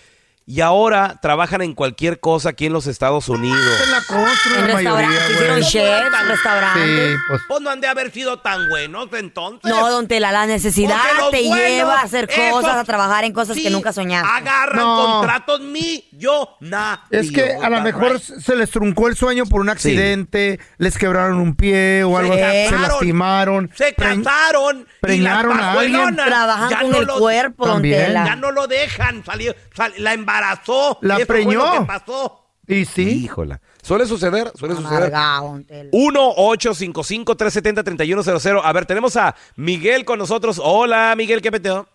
y 0.47 0.61
ahora 0.61 1.19
trabajan 1.23 1.63
en 1.63 1.75
cualquier 1.75 2.19
cosa 2.21 2.51
aquí 2.51 2.67
en 2.67 2.73
los 2.73 2.87
Estados 2.87 3.29
Unidos. 3.29 3.59
En 3.85 3.91
la 3.91 3.99
constru, 4.07 4.55
En 4.57 4.69
la 4.69 4.75
mayoría, 4.75 5.31
hicieron 5.31 5.59
güey. 5.61 5.71
chefs, 5.71 6.29
restaurantes. 6.29 7.11
Sí, 7.11 7.17
pues. 7.29 7.41
Pues 7.49 7.61
no 7.61 7.71
han 7.71 7.81
de 7.81 7.87
haber 7.89 8.11
sido 8.13 8.39
tan 8.41 8.69
buenos 8.69 9.09
entonces. 9.13 9.71
No, 9.71 9.89
don 9.91 10.09
Tela, 10.09 10.33
la 10.33 10.47
necesidad 10.47 10.97
te 11.31 11.49
buenos, 11.49 11.69
lleva 11.71 12.01
a 12.01 12.03
hacer 12.03 12.29
esos 12.31 12.51
cosas, 12.51 12.77
a 12.77 12.85
trabajar 12.85 13.25
en 13.25 13.33
cosas 13.33 13.57
sí 13.57 13.63
que 13.63 13.71
nunca 13.71 13.93
soñaste. 13.93 14.29
Agarran 14.31 14.81
No. 14.83 14.97
contratos 15.21 15.61
millonarios. 15.61 17.09
Es 17.11 17.31
que 17.33 17.53
a 17.63 17.69
lo 17.71 17.81
mejor 17.81 18.21
se 18.21 18.57
les 18.57 18.71
truncó 18.71 19.09
el 19.09 19.17
sueño 19.17 19.45
por 19.47 19.61
un 19.61 19.69
accidente, 19.69 20.59
les 20.79 20.99
quebraron 20.99 21.39
un 21.39 21.55
pie 21.55 22.05
o 22.05 22.17
algo, 22.19 22.35
Se 22.35 22.69
se 22.69 22.79
lastimaron. 22.79 23.71
Se 23.75 23.95
casaron 23.95 24.87
preñaron 25.01 25.59
a 25.59 25.73
alguien. 25.73 26.17
Trabajan 26.17 26.71
ya 26.71 26.81
con 26.81 26.91
no 26.91 26.99
el 26.99 27.07
lo- 27.07 27.19
cuerpo, 27.19 27.67
don. 27.67 27.83
Tela. 27.83 28.25
Ya 28.25 28.37
no 28.37 28.51
lo 28.53 28.67
dejan, 28.67 29.25
salió, 29.25 29.55
sal- 29.75 29.93
la 29.99 30.15
embarazó. 30.38 30.99
La 31.03 31.16
Eso 31.16 31.27
fue 31.27 31.35
preñó. 31.37 31.64
lo 31.64 31.73
que 31.81 31.87
pasó. 31.87 32.38
Y 32.66 32.85
sí. 32.85 33.25
Híjola. 33.25 33.61
Suele 33.83 34.07
suceder, 34.07 34.51
suele 34.55 34.75
suceder. 34.75 35.12
Amargado, 35.12 35.49
don 35.49 35.64
Tela. 35.64 35.90
1-855-370-3100. 35.90 38.61
A 38.62 38.73
ver, 38.73 38.87
tenemos 38.87 39.16
a 39.16 39.35
Miguel 39.57 40.05
con 40.05 40.18
nosotros. 40.18 40.61
Hola, 40.62 41.14
Miguel, 41.16 41.40
¿qué 41.42 41.51
peteo? 41.51 41.88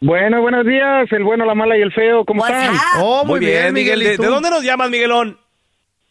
Bueno, 0.00 0.42
buenos 0.42 0.66
días, 0.66 1.10
el 1.12 1.24
bueno, 1.24 1.44
la 1.46 1.54
mala 1.54 1.78
y 1.78 1.80
el 1.80 1.90
feo, 1.92 2.24
¿cómo 2.26 2.42
What's 2.42 2.54
están? 2.54 2.74
up? 2.74 2.80
Oh, 3.00 3.24
muy, 3.24 3.40
bien, 3.40 3.72
Miguel. 3.72 4.02
¿y 4.02 4.04
¿De, 4.04 4.16
dónde 4.18 4.50
nos 4.50 4.62
llamas, 4.62 4.90
Miguelón? 4.90 5.38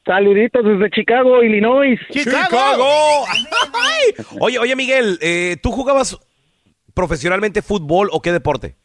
Saluditos 0.06 0.65
desde 0.65 0.89
Chicago, 0.89 1.43
Illinois. 1.43 2.00
¡Chicago! 2.10 3.26
Ay. 3.28 4.15
Oye, 4.39 4.58
oye, 4.60 4.76
Miguel, 4.76 5.17
eh, 5.22 5.58
¿tú 5.62 5.72
jugabas 5.72 6.17
profesionalmente 6.93 7.62
fútbol 7.62 8.10
o 8.12 8.22
qué 8.22 8.32
deporte? 8.32 8.76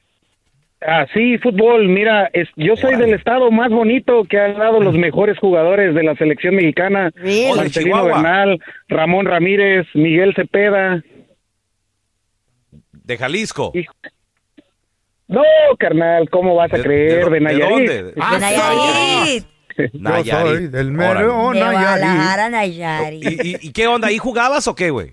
Ah, 0.81 1.07
sí, 1.13 1.39
fútbol, 1.39 1.89
mira, 1.89 2.31
es- 2.33 2.49
yo 2.57 2.77
soy 2.77 2.95
del 2.97 3.13
estado 3.13 3.51
más 3.51 3.71
bonito 3.71 4.25
que 4.25 4.39
han 4.39 4.57
dado 4.59 4.79
los 4.81 4.95
mejores 4.97 5.37
jugadores 5.39 5.93
de 5.95 6.03
la 6.05 6.15
selección 6.15 6.55
mexicana. 6.55 7.11
Marcelino 7.17 7.69
Chihuahua. 7.69 8.13
Bernal, 8.23 8.61
Ramón 8.89 9.27
Ramírez, 9.27 9.87
Miguel 9.95 10.35
Cepeda. 10.37 11.03
De 12.93 13.17
Jalisco. 13.17 13.73
No, 15.27 15.43
carnal, 15.79 16.31
¿cómo 16.31 16.55
vas 16.55 16.73
a 16.73 16.77
¿De- 16.77 16.83
creer? 16.85 17.25
de- 17.25 17.25
De, 17.25 17.31
de 17.31 17.41
Nayarit. 17.41 17.69
dónde? 17.69 18.03
De 18.05 18.15
Ah, 18.21 18.39
Nayarit. 18.41 19.45
Yo 20.25 20.25
soy 20.41 20.67
del 20.69 20.91
mero 20.93 21.53
Nayarit. 21.55 22.51
Nayarit. 22.51 23.25
¿Y, 23.25 23.49
y, 23.51 23.57
y 23.69 23.73
qué 23.73 23.87
onda? 23.89 24.09
¿Ahí 24.09 24.19
jugabas 24.19 24.67
o 24.69 24.75
qué, 24.75 24.91
güey? 24.91 25.13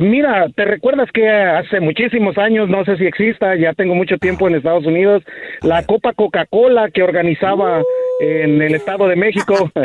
Mira, 0.00 0.46
¿te 0.56 0.64
recuerdas 0.64 1.10
que 1.12 1.28
hace 1.28 1.78
muchísimos 1.78 2.38
años, 2.38 2.70
no 2.70 2.86
sé 2.86 2.96
si 2.96 3.04
exista, 3.04 3.54
ya 3.54 3.74
tengo 3.74 3.94
mucho 3.94 4.16
tiempo 4.16 4.48
en 4.48 4.54
Estados 4.54 4.86
Unidos, 4.86 5.22
la 5.60 5.84
Copa 5.84 6.14
Coca-Cola 6.14 6.90
que 6.90 7.02
organizaba 7.02 7.82
en 8.20 8.62
el 8.62 8.74
Estado 8.74 9.06
de 9.08 9.16
México? 9.16 9.70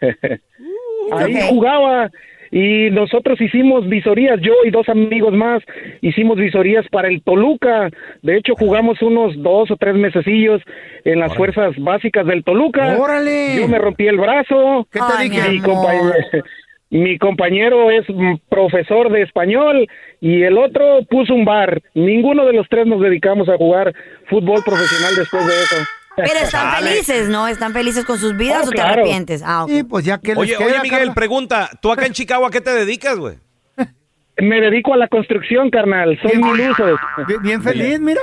Ahí 1.12 1.36
jugaba 1.46 2.10
y 2.50 2.88
nosotros 2.90 3.38
hicimos 3.38 3.86
visorías, 3.86 4.40
yo 4.40 4.54
y 4.64 4.70
dos 4.70 4.88
amigos 4.88 5.34
más 5.34 5.62
hicimos 6.00 6.38
visorías 6.38 6.86
para 6.90 7.08
el 7.08 7.22
Toluca. 7.22 7.90
De 8.22 8.38
hecho, 8.38 8.54
jugamos 8.54 9.02
unos 9.02 9.34
dos 9.42 9.70
o 9.70 9.76
tres 9.76 9.94
mesecillos 9.94 10.62
en 11.04 11.20
las 11.20 11.34
fuerzas 11.34 11.74
básicas 11.76 12.26
del 12.26 12.44
Toluca. 12.44 12.96
¡Órale! 12.98 13.56
Yo 13.60 13.68
me 13.68 13.78
rompí 13.78 14.06
el 14.06 14.16
brazo. 14.16 14.88
¿Qué 14.90 15.00
te 15.00 15.24
dije? 15.24 15.50
Mi 15.50 15.60
compañero, 15.60 16.14
mi 16.90 17.18
compañero 17.18 17.90
es 17.90 18.06
profesor 18.48 19.10
de 19.12 19.22
español 19.22 19.86
y 20.20 20.42
el 20.42 20.56
otro 20.58 21.00
puso 21.10 21.34
un 21.34 21.44
bar. 21.44 21.82
Ninguno 21.94 22.46
de 22.46 22.54
los 22.54 22.66
tres 22.68 22.86
nos 22.86 23.00
dedicamos 23.00 23.48
a 23.48 23.56
jugar 23.56 23.92
fútbol 24.28 24.62
profesional 24.64 25.14
después 25.16 25.46
de 25.46 25.52
eso. 25.52 25.76
Pero 26.16 26.30
están 26.42 26.72
Dale. 26.72 26.88
felices, 26.90 27.28
¿no? 27.28 27.46
¿Están 27.46 27.72
felices 27.72 28.04
con 28.04 28.18
sus 28.18 28.36
vidas 28.36 28.62
Oh, 28.66 28.70
o 28.70 28.72
te 28.72 28.80
arrepientes? 28.80 29.42
Ah, 29.44 29.64
ok. 29.64 29.70
Sí, 29.70 29.84
pues 29.84 30.04
ya 30.04 30.18
que 30.18 30.32
Oye, 30.34 30.56
oye, 30.56 30.80
Miguel, 30.82 30.98
Carla. 30.98 31.14
pregunta. 31.14 31.70
¿Tú 31.80 31.92
acá 31.92 32.06
en 32.06 32.12
Chicago 32.12 32.44
a 32.46 32.50
qué 32.50 32.60
te 32.60 32.70
dedicas, 32.72 33.16
güey? 33.18 33.36
Me 34.40 34.60
dedico 34.60 34.94
a 34.94 34.96
la 34.96 35.08
construcción, 35.08 35.68
carnal. 35.70 36.18
Soy 36.22 36.38
muy 36.38 36.58
luso. 36.58 36.84
Bien, 37.26 37.42
bien 37.42 37.62
feliz, 37.62 38.00
mira. 38.00 38.20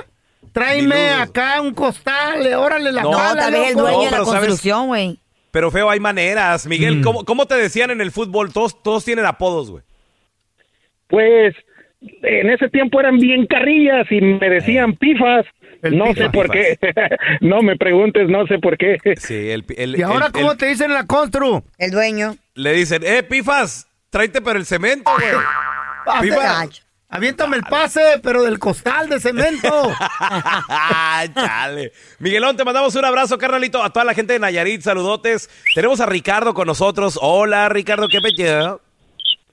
Tráeme 0.53 1.09
acá 1.11 1.59
un 1.61 1.73
costal, 1.73 2.53
órale 2.53 2.91
la 2.93 3.01
No, 3.03 3.11
tal 3.11 3.51
vez 3.51 3.69
el 3.71 3.75
dueño 3.75 3.97
No, 3.97 4.05
de 4.05 4.11
la 4.11 4.17
construcción, 4.19 4.87
güey. 4.87 5.19
Pero 5.55 5.71
feo, 5.71 5.89
hay 5.89 6.01
maneras. 6.01 6.65
Mm. 6.65 6.69
Miguel, 6.69 7.01
¿cómo, 7.01 7.23
cómo 7.23 7.45
te 7.45 7.55
decían 7.55 7.89
en 7.89 8.01
el 8.01 8.11
fútbol? 8.11 8.51
Todos, 8.51 8.83
todos 8.83 9.05
tienen 9.05 9.25
apodos, 9.25 9.71
güey. 9.71 9.85
Pues 11.07 11.55
en 12.01 12.49
ese 12.49 12.67
tiempo 12.67 12.99
eran 12.99 13.17
bien 13.17 13.47
carrillas 13.47 14.05
y 14.11 14.19
me 14.19 14.49
decían 14.49 14.97
pifas. 14.97 15.45
no 15.81 16.13
sé 16.13 16.29
por 16.29 16.51
qué. 16.51 16.77
no 17.39 17.61
me 17.61 17.77
preguntes, 17.77 18.27
no 18.27 18.45
sé 18.47 18.59
por 18.59 18.77
qué. 18.77 18.97
Sí, 19.15 19.49
el, 19.49 19.63
el- 19.77 19.97
¿Y 19.97 20.01
ahora 20.01 20.25
el- 20.25 20.31
cómo 20.33 20.51
el- 20.51 20.57
te 20.57 20.65
dicen 20.65 20.87
en 20.91 20.95
la 20.95 21.05
constru? 21.05 21.63
El 21.77 21.91
dueño. 21.91 22.35
Le 22.55 22.73
dicen, 22.73 23.01
eh, 23.05 23.23
pifas, 23.23 23.87
tráete 24.09 24.41
pero 24.41 24.59
el 24.59 24.65
cemento, 24.65 25.09
güey. 25.09 26.21
Pipa. 26.21 26.67
Aviéntame 27.15 27.55
el 27.57 27.63
pase, 27.63 28.19
pero 28.21 28.43
del 28.43 28.59
costal 28.59 29.07
de 29.07 29.19
cemento. 29.19 29.69
Chale. 31.33 31.91
Miguelón, 32.19 32.57
te 32.57 32.65
mandamos 32.65 32.93
un 32.95 33.05
abrazo, 33.05 33.37
carnalito. 33.37 33.81
A 33.81 33.89
toda 33.89 34.03
la 34.05 34.13
gente 34.13 34.33
de 34.33 34.39
Nayarit, 34.39 34.81
saludotes. 34.81 35.49
Tenemos 35.73 36.01
a 36.01 36.05
Ricardo 36.05 36.53
con 36.53 36.67
nosotros. 36.67 37.17
Hola, 37.21 37.69
Ricardo, 37.69 38.07
¿qué 38.09 38.19
pecho? 38.19 38.81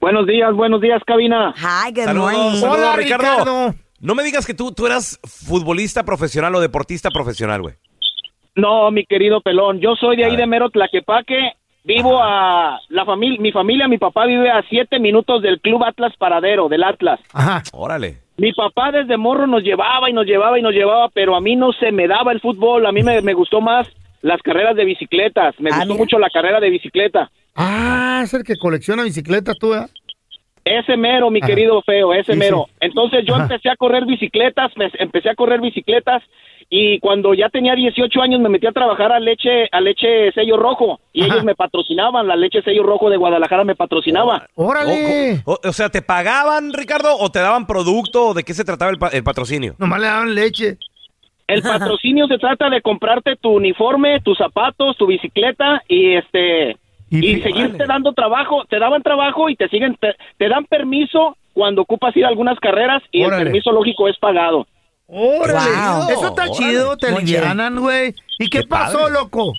Buenos 0.01 0.27
días, 0.27 0.53
buenos 0.53 0.81
días, 0.81 1.01
cabina. 1.07 1.53
Hi, 1.55 1.93
good 1.93 2.03
Saludos, 2.03 2.33
morning. 2.33 2.59
saludos, 2.59 2.95
Ricardo. 2.97 3.75
No 4.01 4.15
me 4.15 4.23
digas 4.23 4.45
que 4.45 4.53
tú, 4.53 4.73
tú 4.73 4.85
eras 4.85 5.17
futbolista 5.23 6.03
profesional 6.03 6.53
o 6.55 6.59
deportista 6.59 7.09
profesional, 7.09 7.61
güey. 7.61 7.75
No, 8.55 8.91
mi 8.91 9.05
querido 9.05 9.39
pelón, 9.41 9.79
yo 9.79 9.95
soy 9.95 10.17
de 10.17 10.25
ahí 10.25 10.35
de 10.35 10.45
mero 10.45 10.69
Tlaquepaque. 10.69 11.53
Vivo 11.85 12.17
a 12.21 12.79
la 12.89 13.05
familia, 13.05 13.39
mi 13.41 13.51
familia, 13.51 13.87
mi 13.89 13.97
papá 13.97 14.25
vive 14.25 14.49
a 14.49 14.63
siete 14.69 14.99
minutos 14.99 15.41
del 15.41 15.59
Club 15.59 15.83
Atlas 15.83 16.13
Paradero, 16.17 16.69
del 16.69 16.83
Atlas. 16.83 17.19
Órale. 17.73 18.19
Mi 18.37 18.53
papá 18.53 18.91
desde 18.91 19.17
morro 19.17 19.47
nos 19.47 19.63
llevaba 19.63 20.09
y 20.09 20.13
nos 20.13 20.25
llevaba 20.25 20.57
y 20.57 20.61
nos 20.61 20.73
llevaba, 20.73 21.09
pero 21.09 21.35
a 21.35 21.41
mí 21.41 21.55
no 21.57 21.73
se 21.73 21.91
me 21.91 22.07
daba 22.07 22.31
el 22.31 22.39
fútbol, 22.39 22.85
a 22.85 22.91
mí 22.93 23.03
me, 23.03 23.21
me 23.21 23.33
gustó 23.33 23.59
más 23.61 23.87
las 24.21 24.41
carreras 24.41 24.75
de 24.77 24.85
bicicletas, 24.85 25.53
me 25.59 25.71
gustó 25.71 25.95
mucho 25.95 26.17
la 26.19 26.29
carrera 26.29 26.59
de 26.61 26.69
bicicleta. 26.69 27.29
Ah, 27.55 28.21
es 28.23 28.33
el 28.33 28.43
que 28.43 28.55
colecciona 28.55 29.03
bicicletas 29.03 29.57
tú, 29.59 29.73
¿eh? 29.73 29.85
Ese 30.65 30.95
mero, 30.95 31.29
mi 31.29 31.39
Ajá. 31.39 31.47
querido 31.47 31.81
feo, 31.81 32.13
ese 32.13 32.31
Sí, 32.33 32.39
mero. 32.39 32.65
sí. 32.69 32.75
Entonces 32.79 33.25
yo 33.27 33.35
Ajá. 33.35 33.43
empecé 33.43 33.69
a 33.69 33.75
correr 33.75 34.05
bicicletas, 34.05 34.71
me- 34.77 34.89
empecé 34.99 35.29
a 35.29 35.35
correr 35.35 35.59
bicicletas 35.59 36.23
y 36.69 36.99
cuando 36.99 37.33
ya 37.33 37.49
tenía 37.49 37.75
18 37.75 38.21
años 38.21 38.39
me 38.41 38.49
metí 38.49 38.65
a 38.67 38.71
trabajar 38.71 39.11
a 39.11 39.19
leche, 39.19 39.67
a 39.71 39.81
leche 39.81 40.31
sello 40.33 40.57
rojo 40.57 40.99
y 41.11 41.23
ellos 41.25 41.43
me 41.43 41.55
patrocinaban, 41.55 42.27
la 42.27 42.35
leche 42.35 42.61
sello 42.61 42.83
rojo 42.83 43.09
de 43.09 43.17
Guadalajara 43.17 43.63
me 43.63 43.75
patrocinaba. 43.75 44.47
¡Órale! 44.55 45.41
O, 45.45 45.57
o 45.63 45.71
sea, 45.73 45.89
¿te 45.89 46.01
pagaban, 46.01 46.73
Ricardo, 46.73 47.15
o 47.17 47.29
te 47.29 47.39
daban 47.39 47.67
producto? 47.67 48.27
¿O 48.29 48.33
¿De 48.33 48.43
qué 48.43 48.53
se 48.53 48.65
trataba 48.65 48.91
el, 48.91 48.97
pa- 48.97 49.09
el 49.09 49.23
patrocinio? 49.23 49.75
Nomás 49.77 49.99
le 50.01 50.07
daban 50.07 50.35
leche. 50.35 50.77
El 51.47 51.61
patrocinio 51.61 52.25
se 52.27 52.37
trata 52.37 52.69
de 52.69 52.81
comprarte 52.81 53.35
tu 53.35 53.49
uniforme, 53.51 54.21
tus 54.21 54.37
zapatos, 54.37 54.95
tu 54.97 55.07
bicicleta 55.07 55.81
y 55.89 56.13
este 56.15 56.77
y, 57.09 57.41
seguirte 57.41 57.85
dando 57.85 58.13
trabajo, 58.13 58.63
te 58.69 58.79
daban 58.79 59.03
trabajo 59.03 59.47
y 59.49 59.55
te 59.55 59.67
siguen 59.69 59.95
te, 59.99 60.15
te 60.37 60.49
dan 60.49 60.65
permiso 60.65 61.37
cuando 61.53 61.83
ocupas 61.83 62.15
ir 62.17 62.25
a 62.25 62.29
algunas 62.29 62.59
carreras 62.59 63.03
y 63.11 63.23
Órale. 63.23 63.41
el 63.43 63.47
permiso 63.49 63.71
lógico 63.71 64.07
es 64.07 64.17
pagado. 64.17 64.65
¡Órale! 65.15 65.71
Wow. 65.71 66.09
Eso 66.09 66.27
está 66.29 66.43
Órale. 66.43 66.51
chido, 66.57 66.97
te 66.97 67.07
alivianan, 67.07 67.79
güey. 67.79 68.13
¿Y 68.39 68.49
qué, 68.49 68.63
pasó, 68.63 69.09
loco? 69.09 69.53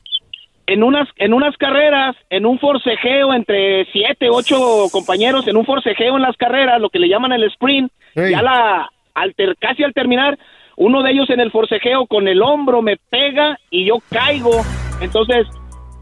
En 0.66 0.82
unas 0.82 1.06
en 1.16 1.32
unas 1.34 1.54
carreras, 1.58 2.16
en 2.30 2.46
un 2.46 2.58
forcejeo 2.58 3.34
entre 3.34 3.84
siete, 3.92 4.28
ocho 4.30 4.86
compañeros, 4.90 5.46
en 5.46 5.56
un 5.56 5.64
forcejeo 5.66 6.16
en 6.16 6.22
las 6.22 6.36
carreras, 6.36 6.80
lo 6.80 6.88
que 6.88 6.98
le 6.98 7.08
llaman 7.08 7.32
el 7.32 7.44
sprint, 7.44 7.92
ya 8.16 8.42
la 8.42 8.88
al 9.14 9.34
ter- 9.34 9.56
casi 9.60 9.84
al 9.84 9.92
terminar, 9.92 10.38
uno 10.76 11.02
de 11.02 11.12
ellos 11.12 11.28
en 11.30 11.38
el 11.40 11.50
forcejeo 11.52 12.06
con 12.06 12.26
el 12.28 12.42
hombro 12.42 12.80
me 12.82 12.96
pega 12.96 13.58
y 13.70 13.86
yo 13.86 13.96
caigo. 14.10 14.50
Entonces 15.02 15.46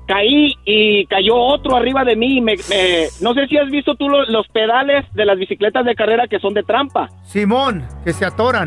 caí 0.07 0.55
y 0.65 1.07
cayó 1.07 1.37
otro 1.37 1.77
arriba 1.77 2.05
de 2.05 2.15
mí. 2.17 2.39
y 2.39 2.41
Me, 2.41 2.55
me- 2.71 3.07
no 3.21 3.35
sé 3.35 3.49
si 3.49 3.59
has 3.59 3.69
visto 3.69 3.97
tú 3.97 4.09
lo- 4.09 4.25
los 4.27 4.47
pedales 4.49 5.05
de 5.15 5.25
las 5.27 5.39
bicicletas 5.39 5.85
de 5.85 5.95
carrera 5.97 6.29
que 6.29 6.39
son 6.39 6.55
de 6.55 6.63
trampa. 6.63 7.09
Simón, 7.25 7.85
que 8.05 8.13
se 8.13 8.25
atoran. 8.25 8.67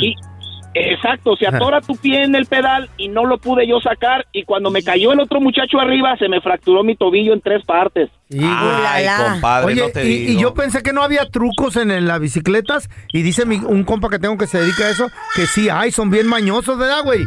Exacto, 0.78 1.38
se 1.38 1.48
atora 1.48 1.80
tu 1.80 1.96
pie 1.96 2.24
en 2.24 2.36
el 2.36 2.46
pedal 2.48 2.90
y 2.98 3.08
no 3.08 3.24
lo 3.26 3.38
pude 3.38 3.66
yo 3.66 3.80
sacar 3.80 4.26
y 4.34 4.44
cuando 4.44 4.70
me 4.72 4.84
cayó 4.84 5.14
el 5.14 5.22
otro 5.22 5.40
muchacho 5.40 5.80
arriba 5.80 6.18
se 6.18 6.28
me 6.28 6.42
fracturó 6.42 6.84
mi 6.84 6.96
tobillo 6.98 7.34
en 7.34 7.40
tres 7.40 7.64
partes. 7.66 8.10
Sí, 8.30 8.40
güey. 8.40 8.50
Ay, 8.52 9.06
compadre, 9.32 9.68
Oye, 9.68 9.82
no 9.82 9.90
te 9.90 10.04
y, 10.04 10.08
digo. 10.26 10.32
y 10.34 10.42
yo 10.42 10.54
pensé 10.54 10.84
que 10.84 10.92
no 10.92 11.02
había 11.02 11.26
trucos 11.30 11.78
en, 11.78 11.92
en 11.92 12.06
las 12.08 12.20
bicicletas 12.20 12.90
y 13.14 13.22
dice 13.22 13.46
mi- 13.46 13.56
un 13.66 13.86
compa 13.86 14.10
que 14.10 14.20
tengo 14.20 14.38
que 14.38 14.48
se 14.48 14.60
dedica 14.60 14.84
a 14.86 14.90
eso 14.90 15.08
que 15.34 15.46
sí 15.46 15.70
hay, 15.70 15.92
son 15.92 16.10
bien 16.10 16.28
mañosos, 16.28 16.78
¿verdad, 16.78 17.04
güey? 17.06 17.22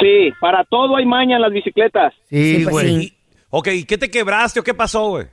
Sí, 0.00 0.32
para 0.40 0.64
todo 0.64 0.96
hay 0.96 1.04
maña 1.04 1.36
en 1.36 1.42
las 1.42 1.52
bicicletas. 1.52 2.14
Sí, 2.30 2.64
güey. 2.64 3.12
Ok, 3.50 3.68
¿y 3.74 3.84
¿qué 3.84 3.98
te 3.98 4.10
quebraste 4.10 4.60
o 4.60 4.62
qué 4.62 4.72
pasó, 4.72 5.08
güey? 5.08 5.26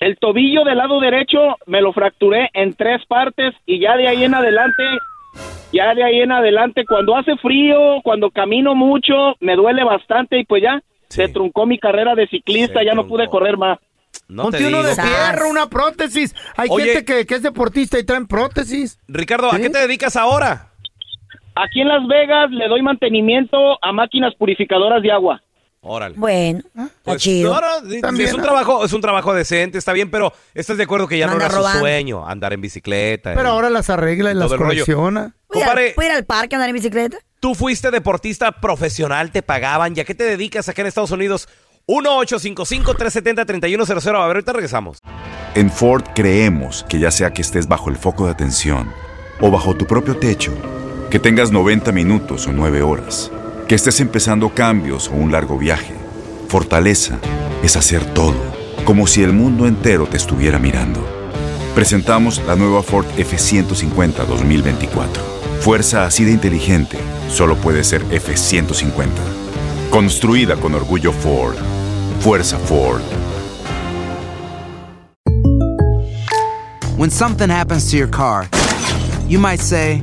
El 0.00 0.16
tobillo 0.18 0.64
del 0.64 0.78
lado 0.78 0.98
derecho 0.98 1.38
me 1.66 1.80
lo 1.80 1.92
fracturé 1.92 2.50
en 2.54 2.72
tres 2.74 3.02
partes 3.06 3.54
y 3.66 3.78
ya 3.78 3.96
de 3.96 4.08
ahí 4.08 4.24
en 4.24 4.34
adelante, 4.34 4.82
ya 5.72 5.94
de 5.94 6.04
ahí 6.04 6.20
en 6.20 6.32
adelante, 6.32 6.84
cuando 6.86 7.16
hace 7.16 7.36
frío, 7.36 8.00
cuando 8.02 8.30
camino 8.30 8.74
mucho, 8.74 9.36
me 9.40 9.56
duele 9.56 9.84
bastante 9.84 10.38
y 10.38 10.44
pues 10.44 10.62
ya 10.62 10.82
se 11.08 11.28
truncó 11.28 11.66
mi 11.66 11.78
carrera 11.78 12.14
de 12.14 12.26
ciclista, 12.28 12.82
ya 12.84 12.94
no 12.94 13.06
pude 13.06 13.28
correr 13.28 13.56
más. 13.56 13.78
No 14.28 14.50
te 14.50 14.66
uno 14.66 14.82
de 14.82 14.94
fierro, 14.94 15.50
una 15.50 15.68
prótesis. 15.68 16.34
Hay 16.56 16.68
Oye. 16.70 16.84
gente 16.86 17.04
que, 17.04 17.26
que 17.26 17.34
es 17.34 17.42
deportista 17.42 17.98
y 17.98 18.04
traen 18.04 18.26
prótesis. 18.26 18.98
Ricardo, 19.08 19.48
¿a 19.48 19.56
¿Sí? 19.56 19.62
qué 19.62 19.70
te 19.70 19.78
dedicas 19.78 20.16
ahora? 20.16 20.68
Aquí 21.54 21.82
en 21.82 21.88
Las 21.88 22.06
Vegas 22.06 22.50
le 22.50 22.66
doy 22.68 22.80
mantenimiento 22.82 23.78
a 23.82 23.92
máquinas 23.92 24.34
purificadoras 24.34 25.02
de 25.02 25.12
agua. 25.12 25.42
Órale. 25.84 26.14
Bueno, 26.16 26.60
está 26.76 26.88
Pues, 27.02 27.20
chido. 27.22 27.52
no, 27.52 27.60
no, 27.60 27.66
También, 28.00 28.28
es 28.28 28.34
un 28.34 28.40
¿no? 28.40 28.46
trabajo, 28.46 28.84
es 28.84 28.92
un 28.92 29.00
trabajo 29.00 29.34
decente, 29.34 29.78
está 29.78 29.92
bien, 29.92 30.12
pero 30.12 30.32
estás 30.54 30.76
de 30.76 30.84
acuerdo 30.84 31.08
que 31.08 31.18
ya 31.18 31.26
no, 31.26 31.34
era 31.34 31.50
su 31.50 31.56
robando. 31.56 31.80
sueño 31.80 32.24
andar 32.26 32.52
en 32.52 32.60
bicicleta. 32.60 33.34
Pero 33.34 33.48
ahora 33.48 33.68
las 33.68 33.90
arregla 33.90 34.30
y 34.30 34.34
las 34.34 34.52
colecciona. 34.54 35.34
¿Puedo 35.48 35.60
ir, 35.60 35.66
Compadre, 35.66 35.88
al, 35.88 35.94
puedo 35.94 36.08
ir 36.08 36.14
al 36.14 36.24
parque 36.24 36.54
a 36.54 36.58
andar 36.58 36.68
en 36.70 36.74
bicicleta? 36.76 37.16
tú 37.40 37.56
fuiste 37.56 37.90
deportista 37.90 38.52
profesional, 38.52 39.32
te 39.32 39.42
pagaban, 39.42 39.96
¿ya 39.96 40.04
qué 40.04 40.14
te 40.14 40.22
dedicas 40.22 40.68
acá 40.68 40.82
en 40.82 40.86
Estados 40.86 41.10
Unidos? 41.10 41.48
1-855-370-3100. 41.88 44.14
A 44.14 44.26
ver, 44.26 44.36
ahorita 44.36 44.52
regresamos. 44.52 44.98
En 45.54 45.70
Ford 45.70 46.04
creemos 46.14 46.84
que 46.88 46.98
ya 47.00 47.10
sea 47.10 47.32
que 47.32 47.42
estés 47.42 47.66
bajo 47.66 47.90
el 47.90 47.96
foco 47.96 48.26
de 48.26 48.32
atención 48.32 48.92
o 49.40 49.50
bajo 49.50 49.74
tu 49.76 49.86
propio 49.86 50.16
techo, 50.16 50.52
que 51.10 51.18
tengas 51.18 51.50
90 51.50 51.90
minutos 51.92 52.46
o 52.46 52.52
9 52.52 52.82
horas, 52.82 53.30
que 53.68 53.74
estés 53.74 54.00
empezando 54.00 54.50
cambios 54.50 55.08
o 55.08 55.12
un 55.12 55.32
largo 55.32 55.58
viaje, 55.58 55.94
fortaleza 56.48 57.18
es 57.62 57.76
hacer 57.76 58.04
todo, 58.14 58.36
como 58.84 59.06
si 59.06 59.22
el 59.22 59.32
mundo 59.32 59.66
entero 59.66 60.06
te 60.06 60.16
estuviera 60.16 60.58
mirando. 60.58 61.00
Presentamos 61.74 62.42
la 62.46 62.56
nueva 62.56 62.82
Ford 62.82 63.06
F150 63.16 64.26
2024. 64.26 65.22
Fuerza 65.60 66.04
así 66.04 66.24
de 66.24 66.32
inteligente 66.32 66.98
solo 67.30 67.56
puede 67.56 67.84
ser 67.84 68.04
F150. 68.06 69.06
Construida 69.90 70.56
con 70.56 70.74
orgullo 70.74 71.12
Ford. 71.12 71.56
Fuerza 72.20 72.58
Ford. 72.58 73.00
When 76.96 77.10
something 77.10 77.48
happens 77.48 77.90
to 77.90 77.96
your 77.96 78.08
car, 78.08 78.48
you 79.26 79.38
might 79.38 79.60
say, 79.60 80.02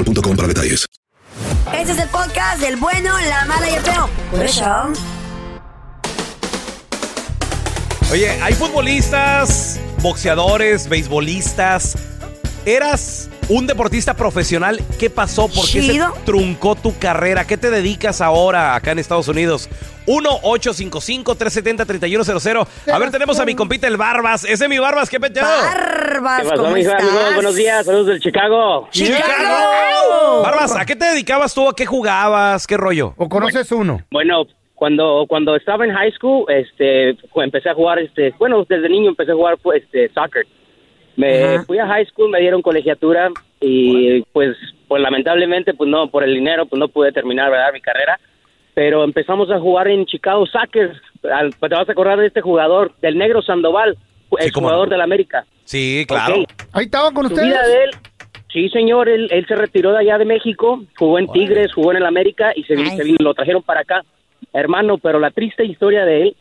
boostmobile.com 0.03 0.35
para 0.35 0.47
detalles. 0.47 0.87
Este 1.73 1.93
es 1.93 1.99
el 1.99 2.09
podcast 2.09 2.61
del 2.61 2.75
bueno, 2.77 3.13
la 3.21 3.45
mala 3.45 3.69
y 3.69 3.73
el 3.75 3.81
feo. 3.81 4.09
Por 4.29 4.45
eso. 4.45 4.93
Oye, 8.11 8.29
hay 8.41 8.53
futbolistas, 8.53 9.79
boxeadores, 10.01 10.89
beisbolistas. 10.89 11.97
¿Eras 12.65 13.29
un 13.49 13.67
deportista 13.67 14.15
profesional, 14.15 14.79
¿qué 14.99 15.09
pasó? 15.09 15.47
¿Por 15.47 15.65
qué 15.69 15.81
se 15.81 15.99
truncó 16.25 16.75
tu 16.75 16.97
carrera? 16.97 17.45
¿Qué 17.45 17.57
te 17.57 17.69
dedicas 17.69 18.21
ahora 18.21 18.75
acá 18.75 18.91
en 18.91 18.99
Estados 18.99 19.27
Unidos? 19.27 19.67
1-855-370-3100. 20.07 22.67
A 22.91 22.99
ver, 22.99 23.11
tenemos 23.11 23.39
a 23.39 23.45
mi 23.45 23.55
compita 23.55 23.87
el 23.87 23.95
Barbas. 23.97 24.43
Ese 24.43 24.65
es 24.65 24.69
mi 24.69 24.77
Barbas, 24.79 25.09
¿qué 25.09 25.19
peteo? 25.19 25.43
Barbas, 25.43 26.43
¿Qué 26.43 26.49
pasó, 26.49 26.67
amigos? 26.67 26.93
Buenos 27.35 27.55
días, 27.55 27.85
saludos 27.85 28.07
del 28.07 28.19
Chicago. 28.19 28.87
¡Chicago! 28.91 30.41
Barbas, 30.43 30.75
¿a 30.75 30.85
qué 30.85 30.95
te 30.95 31.05
dedicabas 31.05 31.53
tú? 31.53 31.69
¿A 31.69 31.75
qué 31.75 31.85
jugabas? 31.85 32.65
¿Qué 32.67 32.77
rollo? 32.77 33.13
¿O 33.17 33.29
conoces 33.29 33.71
uno? 33.71 34.01
Bueno, 34.11 34.45
cuando 34.75 35.25
cuando 35.27 35.55
estaba 35.55 35.85
en 35.85 35.93
high 35.93 36.11
school, 36.13 36.45
este, 36.49 37.15
empecé 37.35 37.69
a 37.69 37.73
jugar, 37.73 37.99
este, 37.99 38.33
bueno, 38.39 38.65
desde 38.67 38.89
niño 38.89 39.09
empecé 39.09 39.31
a 39.31 39.35
jugar, 39.35 39.57
pues, 39.61 39.83
este, 39.83 40.09
soccer. 40.13 40.45
Me 41.15 41.43
Ajá. 41.55 41.63
fui 41.65 41.77
a 41.79 41.87
high 41.87 42.05
school, 42.07 42.29
me 42.29 42.39
dieron 42.39 42.61
colegiatura 42.61 43.29
y, 43.59 44.21
pues, 44.31 44.55
pues 44.87 45.01
lamentablemente, 45.01 45.73
pues 45.73 45.89
no, 45.89 46.07
por 46.09 46.23
el 46.23 46.33
dinero, 46.33 46.65
pues 46.65 46.79
no 46.79 46.87
pude 46.87 47.11
terminar, 47.11 47.51
¿verdad? 47.51 47.73
Mi 47.73 47.81
carrera. 47.81 48.19
Pero 48.73 49.03
empezamos 49.03 49.51
a 49.51 49.59
jugar 49.59 49.87
en 49.89 50.05
Chicago 50.05 50.45
Soccer. 50.45 50.93
Al- 51.31 51.53
Te 51.55 51.67
vas 51.67 51.87
a 51.87 51.91
acordar 51.91 52.19
de 52.19 52.27
este 52.27 52.41
jugador, 52.41 52.93
del 53.01 53.17
negro 53.17 53.41
Sandoval, 53.41 53.97
el 54.39 54.51
cómo 54.51 54.67
jugador 54.67 54.87
no. 54.87 54.91
del 54.93 55.01
América. 55.01 55.45
Sí, 55.65 56.05
claro. 56.07 56.41
Ok. 56.41 56.49
Ahí 56.73 56.85
estaba 56.85 57.11
con 57.11 57.25
ustedes. 57.27 57.47
vida 57.49 57.67
de 57.67 57.83
él, 57.83 57.91
sí, 58.51 58.69
señor, 58.69 59.09
él, 59.09 59.27
él 59.31 59.45
se 59.47 59.55
retiró 59.55 59.91
de 59.91 59.99
allá 59.99 60.17
de 60.17 60.25
México, 60.25 60.83
jugó 60.97 61.19
en 61.19 61.27
Tigres, 61.27 61.73
jugó 61.73 61.91
en 61.91 61.97
el 61.97 62.05
América 62.05 62.51
y 62.55 62.63
se, 62.63 62.75
se 62.77 63.03
vino- 63.03 63.17
lo 63.19 63.33
trajeron 63.33 63.61
para 63.61 63.81
acá, 63.81 64.03
hermano, 64.53 64.97
pero 64.97 65.19
la 65.19 65.31
triste 65.31 65.65
historia 65.65 66.05
de 66.05 66.21
él 66.23 66.35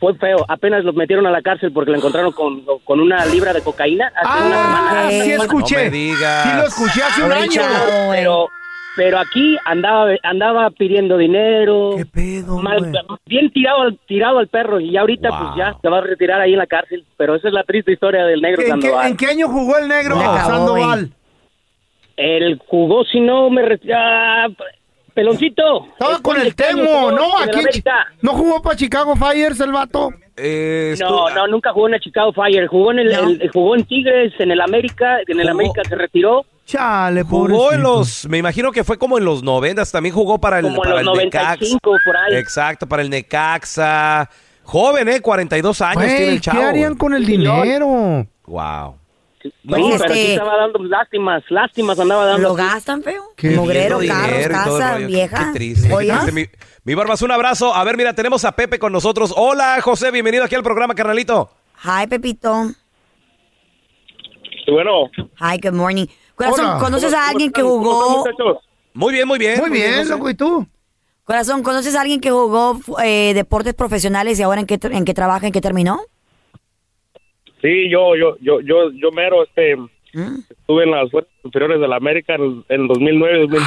fue 0.00 0.14
feo. 0.14 0.44
Apenas 0.48 0.84
lo 0.84 0.92
metieron 0.92 1.26
a 1.26 1.30
la 1.30 1.42
cárcel 1.42 1.72
porque 1.72 1.90
lo 1.90 1.96
encontraron 1.98 2.32
con, 2.32 2.62
con 2.84 3.00
una 3.00 3.24
libra 3.26 3.52
de 3.52 3.62
cocaína 3.62 4.12
hace 4.16 4.46
una 4.46 4.62
Ah, 4.62 5.08
semana. 5.10 5.24
sí 5.24 5.32
escuché. 5.32 5.76
No 5.76 5.82
me 5.84 5.90
digas. 5.90 6.42
Sí 6.44 6.56
lo 6.56 6.62
escuché 6.62 7.02
hace 7.02 7.22
un 7.22 7.32
año. 7.32 7.62
Pero, 8.10 8.48
pero 8.96 9.18
aquí 9.18 9.56
andaba 9.64 10.10
andaba 10.22 10.70
pidiendo 10.70 11.16
dinero. 11.16 11.90
¿Qué 11.96 12.06
pedo, 12.06 12.58
mal- 12.58 12.92
bien 13.26 13.50
tirado 13.52 13.82
al, 13.82 13.98
tirado 14.06 14.38
al 14.38 14.48
perro 14.48 14.80
y 14.80 14.92
ya 14.92 15.00
ahorita 15.00 15.28
pues 15.30 15.50
ya 15.56 15.76
se 15.80 15.88
va 15.88 15.98
a 15.98 16.02
retirar 16.02 16.40
ahí 16.40 16.52
en 16.52 16.58
la 16.58 16.66
cárcel. 16.66 17.04
Pero 17.16 17.34
esa 17.34 17.48
es 17.48 17.54
la 17.54 17.64
triste 17.64 17.92
historia 17.92 18.24
del 18.24 18.40
negro 18.40 18.62
¿En 18.62 18.66
qué, 18.66 18.70
Sandoval. 18.70 19.06
en 19.08 19.16
qué 19.16 19.26
año 19.26 19.48
jugó 19.48 19.76
el 19.78 19.88
negro 19.88 20.16
Sandoval? 20.20 21.10
Él 22.16 22.60
jugó, 22.66 23.04
si 23.04 23.20
no 23.20 23.48
me... 23.48 23.62
ah, 23.94 24.48
peloncito. 25.18 25.86
Estaba 25.92 26.18
con 26.20 26.40
el 26.40 26.54
Temo, 26.54 27.10
¿no? 27.10 27.38
Aquí 27.38 27.58
¿No 28.22 28.32
jugó 28.34 28.62
para 28.62 28.76
Chicago 28.76 29.16
Fires 29.16 29.58
el 29.60 29.72
vato? 29.72 30.10
No, 31.00 31.30
no, 31.30 31.46
nunca 31.48 31.72
jugó 31.72 31.88
en 31.88 31.94
el 31.94 32.00
Chicago 32.00 32.32
Fire. 32.32 32.68
Jugó 32.68 32.92
en 32.92 33.00
el, 33.00 33.10
el- 33.12 33.50
jugó 33.52 33.74
en 33.74 33.84
Tigres, 33.84 34.32
en 34.38 34.52
el 34.52 34.60
América, 34.60 35.18
en 35.26 35.40
el 35.40 35.48
América 35.48 35.82
se 35.88 35.96
retiró. 35.96 36.44
Chale, 36.64 37.22
Jugó 37.24 37.72
en 37.72 37.82
los, 37.82 38.28
me 38.28 38.38
imagino 38.38 38.70
que 38.70 38.84
fue 38.84 38.98
como 38.98 39.16
en 39.18 39.24
los 39.24 39.42
noventas, 39.42 39.90
también 39.90 40.14
jugó 40.14 40.38
para 40.38 40.58
el, 40.58 40.64
Como 40.66 40.84
en 40.84 40.90
para 40.90 41.02
los 41.02 41.18
el 41.18 41.24
Necaxa. 41.24 41.46
95 41.54 41.80
por 42.04 42.16
ahí. 42.16 42.34
Exacto, 42.36 42.86
para 42.86 43.02
el 43.02 43.10
Necaxa. 43.10 44.28
Joven, 44.62 45.08
¿eh? 45.08 45.20
42 45.20 45.80
años 45.80 46.04
tiene 46.04 46.28
el 46.28 46.34
¿qué 46.36 46.40
chavo. 46.40 46.62
harían 46.62 46.94
con 46.94 47.14
el 47.14 47.24
dinero? 47.26 48.26
Wow. 48.46 48.96
No, 49.62 49.76
Oye, 49.76 49.94
pero 49.98 50.04
aquí 50.10 50.18
este- 50.20 50.32
estaba 50.34 50.56
dando 50.56 50.78
lástimas, 50.84 51.42
lástimas 51.50 51.98
andaba 51.98 52.24
dando. 52.26 52.48
¿Lo 52.48 52.54
gastan, 52.54 53.02
feo? 53.02 53.22
Qué 53.36 53.50
Mugrero, 53.50 53.98
carros, 54.06 54.48
casa, 54.48 54.96
vieja. 54.98 55.52
Qué 55.52 55.58
triste. 55.58 55.88
Mi, 56.32 56.46
mi 56.84 56.94
Barbas, 56.94 57.22
un 57.22 57.30
abrazo. 57.30 57.74
A 57.74 57.84
ver, 57.84 57.96
mira, 57.96 58.12
tenemos 58.14 58.44
a 58.44 58.52
Pepe 58.52 58.78
con 58.78 58.92
nosotros. 58.92 59.32
Hola, 59.36 59.80
José, 59.82 60.10
bienvenido 60.10 60.44
aquí 60.44 60.54
al 60.54 60.62
programa, 60.62 60.94
carnalito. 60.94 61.50
Hi, 61.84 62.06
Pepito. 62.08 62.72
Bueno. 64.70 65.10
Hi, 65.40 65.58
good 65.62 65.72
morning. 65.72 66.06
Corazón, 66.34 66.66
Hola. 66.66 66.78
¿conoces 66.78 67.10
¿Cómo- 67.12 67.22
a 67.22 67.28
alguien 67.28 67.52
que 67.52 67.62
jugó? 67.62 68.24
Muy 68.94 69.12
bien, 69.12 69.26
muy 69.28 69.38
bien. 69.38 69.58
Muy 69.60 69.70
bien, 69.70 70.08
loco, 70.08 70.28
¿y 70.30 70.34
tú? 70.34 70.66
Corazón, 71.24 71.62
¿conoces 71.62 71.94
a 71.94 72.00
alguien 72.00 72.20
que 72.20 72.30
jugó 72.30 72.80
eh, 73.04 73.32
deportes 73.34 73.74
profesionales 73.74 74.38
y 74.38 74.42
ahora 74.42 74.60
en 74.60 74.66
qué, 74.66 74.78
en 74.82 75.04
qué 75.04 75.14
trabaja, 75.14 75.46
en 75.46 75.52
qué 75.52 75.60
terminó? 75.60 76.00
Sí, 77.60 77.90
yo, 77.90 78.14
yo, 78.16 78.36
yo, 78.40 78.60
yo, 78.60 78.90
yo 78.92 79.10
mero, 79.10 79.42
este, 79.42 79.76
estuve 80.12 80.84
en 80.84 80.90
las 80.90 81.10
fuerzas 81.10 81.32
superiores 81.42 81.80
de 81.80 81.88
la 81.88 81.96
América 81.96 82.34
en, 82.34 82.64
en 82.68 82.86
2009, 82.86 83.38
2000, 83.40 83.60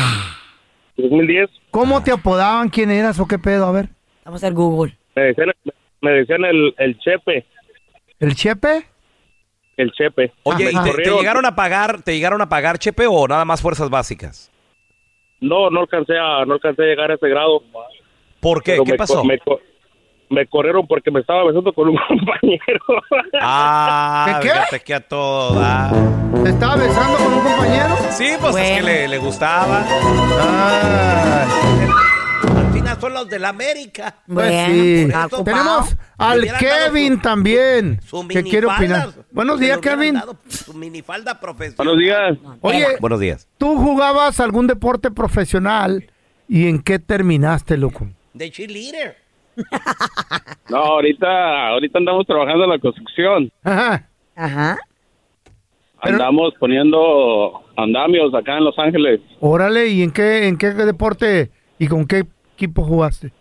2010. 0.97 1.49
¿Cómo 1.71 2.01
te 2.03 2.11
apodaban? 2.11 2.69
¿Quién 2.69 2.91
eras 2.91 3.19
o 3.19 3.27
qué 3.27 3.37
pedo? 3.37 3.65
A 3.65 3.71
ver. 3.71 3.89
Vamos 4.23 4.43
a 4.43 4.47
hacer 4.47 4.55
Google. 4.55 4.97
Me 5.15 5.23
decían, 5.23 5.51
me 6.01 6.11
decían 6.11 6.45
el, 6.45 6.73
el 6.77 6.97
Chepe, 6.99 7.45
¿El 8.19 8.35
Chepe? 8.35 8.85
el 9.77 9.91
Chepe. 9.91 10.31
Oye, 10.43 10.65
Me 10.65 10.71
¿y 10.71 11.03
te, 11.03 11.09
llegaron 11.09 11.45
a 11.45 11.55
pagar, 11.55 12.03
te 12.03 12.13
llegaron 12.13 12.41
a 12.41 12.49
pagar, 12.49 12.77
Chepe, 12.77 13.07
o 13.07 13.27
nada 13.27 13.45
más 13.45 13.61
fuerzas 13.61 13.89
básicas? 13.89 14.51
No, 15.39 15.69
no 15.69 15.81
alcancé 15.81 16.13
a, 16.17 16.45
no 16.45 16.53
alcancé 16.53 16.83
a 16.83 16.85
llegar 16.85 17.11
a 17.11 17.15
ese 17.15 17.27
grado. 17.27 17.63
¿Por 18.39 18.61
qué? 18.63 18.73
Pero 18.73 18.83
¿Qué 18.83 18.91
me 18.91 18.97
pasó? 18.97 19.23
Me, 19.23 19.39
me 20.31 20.47
corrieron 20.47 20.87
porque 20.87 21.11
me 21.11 21.19
estaba 21.19 21.43
besando 21.45 21.71
con 21.73 21.89
un 21.89 21.97
compañero. 22.07 22.79
Ah, 23.41 24.25
¿De 24.39 24.47
qué? 24.47 24.53
fíjate 24.53 24.79
que 24.79 24.93
a 24.95 24.99
todo 25.01 25.59
da. 25.59 25.91
¿Te 26.43 26.49
estaba 26.49 26.75
besando 26.77 27.17
con 27.17 27.33
un 27.33 27.39
compañero? 27.41 27.95
Sí, 28.11 28.29
pues 28.39 28.55
es 28.55 28.77
que 28.77 28.81
le, 28.81 29.07
le 29.09 29.17
gustaba. 29.17 29.83
Al 32.57 32.73
final 32.73 32.99
son 32.99 33.13
los 33.13 33.29
de 33.29 33.39
la 33.39 33.49
América. 33.49 34.15
Pues 34.27 34.49
sí. 34.67 35.07
Por 35.11 35.25
eso, 35.25 35.43
Tenemos 35.43 35.97
al 36.17 36.47
Kevin 36.57 37.21
también, 37.21 37.99
su 38.01 38.27
que 38.27 38.41
quiere 38.43 38.67
minifalda, 38.67 39.05
opinar. 39.07 39.25
Buenos 39.31 39.59
días, 39.59 39.77
Kevin. 39.79 40.19
Su 40.47 40.73
minifalda 40.73 41.39
profesional. 41.39 41.75
Buenos 41.77 41.99
días. 41.99 42.37
Oye, 42.61 42.87
Buenos 42.99 43.19
días. 43.19 43.47
¿tú 43.57 43.77
jugabas 43.77 44.39
algún 44.39 44.67
deporte 44.67 45.11
profesional 45.11 46.09
y 46.47 46.67
en 46.67 46.81
qué 46.81 46.99
terminaste, 46.99 47.77
loco? 47.77 48.07
De 48.33 48.49
cheerleader. 48.49 49.17
No, 50.69 50.77
ahorita, 50.77 51.67
ahorita 51.69 51.99
andamos 51.99 52.25
trabajando 52.25 52.63
en 52.63 52.69
la 52.69 52.79
construcción. 52.79 53.51
Ajá. 53.63 54.07
Ajá. 54.35 54.77
Andamos 56.01 56.53
poniendo 56.59 57.61
andamios 57.75 58.33
acá 58.33 58.57
en 58.57 58.63
Los 58.63 58.77
Ángeles. 58.79 59.19
Órale, 59.39 59.87
¿y 59.87 60.01
en 60.01 60.11
qué, 60.11 60.47
en 60.47 60.57
qué 60.57 60.67
deporte 60.69 61.51
y 61.77 61.87
con 61.87 62.07
qué 62.07 62.23
equipo 62.55 62.83
jugaste? 62.83 63.31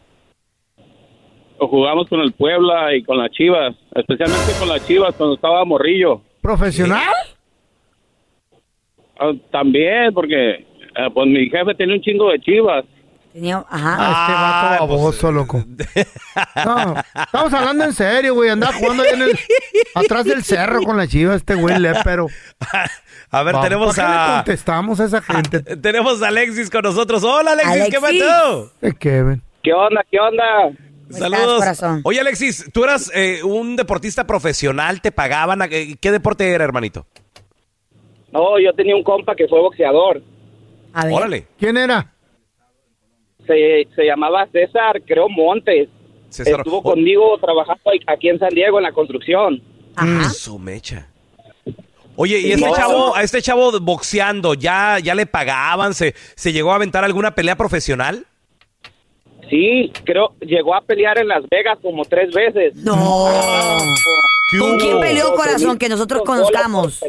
Jugamos 1.59 2.09
con 2.09 2.21
el 2.21 2.33
Puebla 2.33 2.95
y 2.95 3.03
con 3.03 3.19
las 3.19 3.31
Chivas, 3.31 3.77
especialmente 3.95 4.53
con 4.59 4.69
las 4.69 4.87
Chivas 4.87 5.15
cuando 5.15 5.35
estaba 5.37 5.65
morrillo. 5.65 6.23
¿Profesional? 6.41 7.03
Ah, 9.19 9.33
También, 9.51 10.13
porque 10.15 10.51
eh, 10.53 10.67
pues 11.13 11.27
mi 11.27 11.49
jefe 11.51 11.75
tenía 11.75 11.97
un 11.97 12.01
chingo 12.01 12.31
de 12.31 12.41
Chivas. 12.41 12.85
Tenía, 13.33 13.65
ajá. 13.69 13.97
Ah, 13.99 14.23
este 14.23 14.81
vato 14.81 14.87
baboso, 14.89 15.33
loco. 15.33 15.65
No, 16.65 16.95
estamos 17.15 17.53
hablando 17.53 17.85
en 17.85 17.93
serio, 17.93 18.35
güey. 18.35 18.51
Andaba 18.51 18.73
jugando 18.73 19.03
ahí 19.05 19.11
en 19.15 19.23
el, 19.23 19.39
atrás 19.95 20.25
del 20.25 20.43
cerro 20.43 20.83
con 20.83 20.97
la 20.97 21.07
chiva, 21.07 21.35
este 21.37 21.55
güey 21.55 21.79
lépero. 21.79 22.27
A 23.33 23.43
ver, 23.45 23.61
tenemos 23.61 23.95
¿para 23.95 24.09
qué 24.09 24.13
le 24.13 24.19
a... 24.21 24.35
contestamos 24.37 24.99
a 24.99 25.05
esa 25.05 25.23
gente? 25.23 25.61
Tenemos 25.77 26.21
a 26.21 26.29
Alexis 26.29 26.69
con 26.69 26.83
nosotros. 26.83 27.23
Hola, 27.23 27.53
Alexis, 27.53 27.89
¿qué 27.89 27.97
Alexis. 27.99 28.23
pasó? 28.25 28.73
Eh, 28.83 28.93
Kevin. 28.99 29.43
¿Qué 29.63 29.73
onda? 29.73 30.03
¿Qué 30.11 30.19
onda? 30.19 30.45
Saludos. 31.11 31.59
corazón? 31.59 32.01
Oye, 32.03 32.19
Alexis, 32.21 32.69
tú 32.73 32.83
eras 32.83 33.09
eh, 33.15 33.41
un 33.45 33.77
deportista 33.77 34.27
profesional, 34.27 35.01
te 35.01 35.13
pagaban. 35.13 35.63
eh, 35.71 35.97
¿Qué 36.01 36.11
deporte 36.11 36.51
era, 36.51 36.65
hermanito? 36.65 37.07
No, 38.33 38.59
yo 38.59 38.73
tenía 38.75 38.97
un 38.97 39.05
compa 39.05 39.37
que 39.37 39.47
fue 39.47 39.61
boxeador. 39.61 40.21
A 40.93 41.05
ver. 41.05 41.15
Órale. 41.15 41.47
¿Quién 41.59 41.77
era? 41.77 42.13
Se, 43.47 43.89
se 43.95 44.05
llamaba 44.05 44.47
César, 44.53 45.03
creo, 45.07 45.29
Montes. 45.29 45.89
César. 46.29 46.61
Estuvo 46.61 46.79
Oh. 46.79 46.83
conmigo 46.83 47.37
trabajando 47.39 47.83
aquí 48.07 48.29
en 48.29 48.39
San 48.39 48.51
Diego 48.51 48.79
en 48.79 48.85
la 48.85 48.93
construcción. 48.93 49.61
Su 50.33 50.59
mecha. 50.59 51.09
Oye, 52.17 52.39
¿y 52.39 52.47
¿Y 52.49 52.53
este 52.53 52.71
chavo, 52.73 53.17
a 53.17 53.23
este 53.23 53.41
chavo 53.43 53.81
boxeando, 53.81 54.55
ya, 54.55 54.99
ya 55.03 55.15
le 55.15 55.27
pagaban? 55.27 55.95
¿Se, 55.95 56.15
¿Se 56.35 56.53
llegó 56.53 56.73
a 56.73 56.77
aventar 56.77 57.03
alguna 57.05 57.35
pelea 57.35 57.57
profesional? 57.57 58.27
Sí, 59.49 59.91
creo, 60.05 60.35
llegó 60.41 60.75
a 60.77 60.81
pelear 60.83 61.19
en 61.19 61.29
Las 61.29 61.43
Vegas 61.51 61.79
como 61.83 62.05
tres 62.05 62.31
veces. 62.33 62.77
No. 62.77 63.27
¿Qué 64.53 64.59
¿Con 64.59 64.79
quién 64.79 65.01
peleó, 65.01 65.35
corazón, 65.35 65.79
que 65.79 65.89
nosotros 65.89 66.23
conozcamos? 66.25 67.01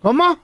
¿Cómo? 0.00 0.38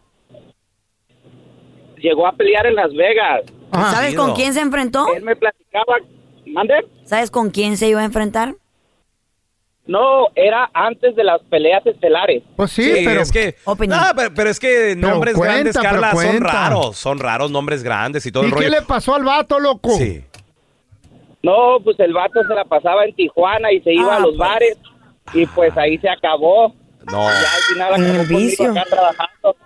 Llegó 1.99 2.27
a 2.27 2.33
pelear 2.33 2.67
en 2.67 2.75
Las 2.75 2.93
Vegas. 2.93 3.43
¿Sabes 3.73 4.15
con 4.15 4.35
quién 4.35 4.55
se 4.55 4.61
enfrentó? 4.61 5.07
Él 5.15 5.23
me 5.23 5.37
platicaba, 5.37 5.97
¿mande? 6.47 6.75
¿Sabes 7.05 7.31
con 7.31 7.51
quién 7.51 7.77
se 7.77 7.89
iba 7.89 8.01
a 8.01 8.05
enfrentar? 8.05 8.55
No, 9.87 10.29
era 10.37 10.71
antes 10.73 11.17
de 11.17 11.25
las 11.25 11.41
peleas 11.51 11.85
estelares. 11.85 12.43
Pues 12.55 12.71
sí, 12.71 12.93
pero... 13.05 13.23
es 13.23 13.33
que, 13.33 13.57
Opinión. 13.65 13.99
no, 14.01 14.07
pero, 14.15 14.35
pero 14.35 14.51
es 14.51 14.61
que 14.61 14.95
nombres 14.97 15.35
cuenta, 15.35 15.55
grandes, 15.55 15.79
Carla, 15.79 16.13
son 16.15 16.41
raros. 16.41 16.97
Son 16.97 17.19
raros 17.19 17.51
nombres 17.51 17.83
grandes 17.83 18.25
y 18.27 18.31
todo 18.31 18.45
¿Y 18.45 18.47
el 18.47 18.53
qué 18.53 18.57
rollo. 18.67 18.71
le 18.71 18.83
pasó 18.83 19.15
al 19.17 19.25
vato, 19.25 19.59
loco? 19.59 19.91
Sí. 19.97 20.23
No, 21.43 21.79
pues 21.83 21.99
el 22.01 22.13
vato 22.13 22.41
se 22.47 22.55
la 22.55 22.65
pasaba 22.65 23.05
en 23.05 23.15
Tijuana 23.17 23.73
y 23.73 23.81
se 23.81 23.93
iba 23.95 24.13
Ah, 24.13 24.17
a 24.17 24.21
los 24.21 24.37
pues. 24.37 24.39
bares 24.39 24.79
y 25.33 25.47
pues 25.47 25.77
ahí 25.77 25.99
se 25.99 26.09
acabó. 26.09 26.75
No. 27.11 27.25
Ya 27.29 27.39
al 27.41 27.63
final 27.75 27.95
En 27.95 28.05
el 28.21 28.27
acabó 28.29 28.65
acá 28.71 28.85
trabajando. 28.89 29.57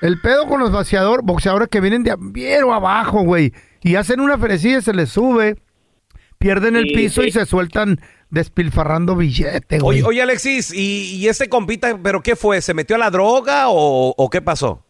El 0.00 0.20
pedo 0.20 0.46
con 0.46 0.60
los 0.60 0.72
vaciador, 0.72 1.22
boxeadores 1.22 1.68
que 1.68 1.80
vienen 1.80 2.02
de 2.02 2.14
viero 2.18 2.72
abajo, 2.72 3.22
güey, 3.22 3.52
y 3.82 3.96
hacen 3.96 4.20
una 4.20 4.38
ferecilla 4.38 4.78
y 4.78 4.82
se 4.82 4.94
les 4.94 5.10
sube, 5.10 5.56
pierden 6.38 6.76
el 6.76 6.84
Sí, 6.88 6.94
piso 6.94 7.20
sí. 7.22 7.28
y 7.28 7.30
se 7.32 7.44
sueltan 7.46 8.00
despilfarrando 8.30 9.14
billete, 9.16 9.78
güey. 9.78 9.98
Oye, 9.98 10.08
oye, 10.08 10.22
Alexis, 10.22 10.72
¿y, 10.72 11.16
y 11.16 11.28
este 11.28 11.48
compita, 11.48 11.98
pero 12.02 12.22
qué 12.22 12.34
fue? 12.36 12.60
¿Se 12.62 12.72
metió 12.74 12.96
a 12.96 12.98
la 12.98 13.10
droga 13.10 13.68
o, 13.68 14.14
o 14.16 14.30
qué 14.30 14.40
pasó? 14.40 14.82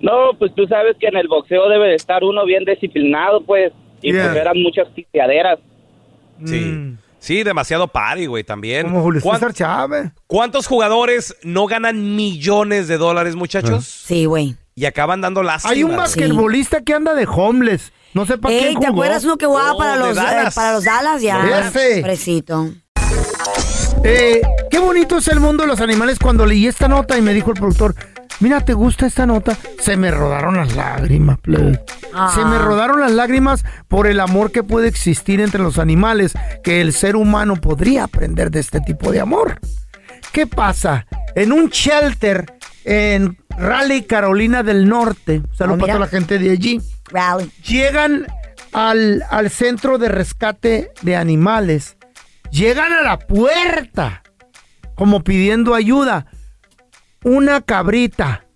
No, 0.00 0.30
pues 0.38 0.54
tú 0.54 0.66
sabes 0.66 0.96
que 1.00 1.08
en 1.08 1.16
el 1.16 1.26
boxeo 1.28 1.68
debe 1.68 1.88
de 1.88 1.94
estar 1.94 2.22
uno 2.22 2.44
bien 2.44 2.64
disciplinado, 2.64 3.42
pues. 3.44 3.72
Y 4.02 4.12
Yeah. 4.12 4.24
pues 4.26 4.36
eran 4.36 4.62
muchas 4.62 4.88
pisteaderas. 4.88 5.58
Sí. 6.44 6.94
Sí, 7.26 7.42
demasiado 7.42 7.88
party, 7.88 8.26
güey, 8.26 8.44
también. 8.44 8.84
Como 8.84 9.02
Julio 9.02 9.20
¿Cuán- 9.20 9.40
César 9.40 9.52
Chávez. 9.52 10.12
¿Cuántos 10.28 10.66
jugadores 10.68 11.34
no 11.42 11.66
ganan 11.66 12.14
millones 12.14 12.86
de 12.86 12.98
dólares, 12.98 13.34
muchachos? 13.34 13.84
Sí, 13.84 14.26
güey. 14.26 14.56
Y 14.76 14.84
acaban 14.84 15.20
dando 15.20 15.42
lástima. 15.42 15.72
Hay 15.72 15.82
un 15.82 15.96
basquetbolista 15.96 16.82
que 16.82 16.94
anda 16.94 17.14
de 17.14 17.26
homeless. 17.26 17.92
No 18.14 18.26
sé 18.26 18.38
para 18.38 18.54
Ey, 18.54 18.60
quién 18.60 18.80
¿te 18.80 18.86
jugó. 18.86 19.02
acuerdas 19.02 19.24
uno 19.24 19.36
que 19.38 19.46
jugaba 19.46 19.72
Oh, 19.72 19.78
para, 19.78 19.92
de 19.94 19.98
los, 19.98 20.10
eh, 20.16 20.20
Dallas. 20.20 20.54
para 20.54 20.72
los 20.74 20.84
Dallas? 20.84 21.20
Ya. 21.20 21.68
Ese. 21.68 22.02
Fresito. 22.02 22.70
Eh, 24.04 24.40
qué 24.70 24.78
bonito 24.78 25.18
es 25.18 25.26
el 25.28 25.40
mundo 25.40 25.64
de 25.64 25.68
los 25.68 25.80
animales 25.80 26.18
cuando 26.18 26.46
leí 26.46 26.66
esta 26.66 26.86
nota 26.86 27.18
y 27.18 27.22
me 27.22 27.32
dijo 27.34 27.50
el 27.50 27.56
productor, 27.58 27.94
mira, 28.40 28.60
¿te 28.60 28.74
gusta 28.74 29.06
esta 29.06 29.26
nota? 29.26 29.56
Se 29.80 29.96
me 29.96 30.10
rodaron 30.10 30.56
las 30.56 30.74
lágrimas, 30.76 31.38
plebe. 31.38 31.80
Ah. 32.14 32.32
Se 32.34 32.44
me 32.44 32.58
rodaron 32.58 33.00
las 33.00 33.12
lágrimas 33.12 33.64
por 33.88 34.06
el 34.06 34.20
amor 34.20 34.52
que 34.52 34.62
puede 34.62 34.88
existir 34.88 35.40
entre 35.40 35.62
los 35.62 35.78
animales, 35.78 36.32
que 36.62 36.80
el 36.80 36.92
ser 36.92 37.16
humano 37.16 37.56
podría 37.56 38.04
aprender 38.04 38.50
de 38.50 38.60
este 38.60 38.80
tipo 38.80 39.12
de 39.12 39.20
amor. 39.20 39.60
¿Qué 40.32 40.46
pasa? 40.46 41.06
En 41.34 41.52
un 41.52 41.68
shelter 41.70 42.46
en 42.84 43.36
Raleigh, 43.56 44.06
Carolina 44.06 44.62
del 44.62 44.88
Norte, 44.88 45.42
saludos 45.54 45.78
Ah, 45.78 45.80
para 45.80 45.92
toda 45.94 46.06
la 46.06 46.10
gente 46.10 46.38
de 46.38 46.50
allí, 46.50 46.80
Rally. 47.06 47.50
llegan 47.66 48.26
al, 48.72 49.24
al 49.30 49.50
centro 49.50 49.98
de 49.98 50.08
rescate 50.08 50.92
de 51.02 51.16
animales, 51.16 51.96
llegan 52.50 52.92
a 52.92 53.00
la 53.02 53.18
puerta 53.18 54.22
como 54.94 55.22
pidiendo 55.24 55.74
ayuda, 55.74 56.26
una 57.26 57.60
cabrita 57.60 58.46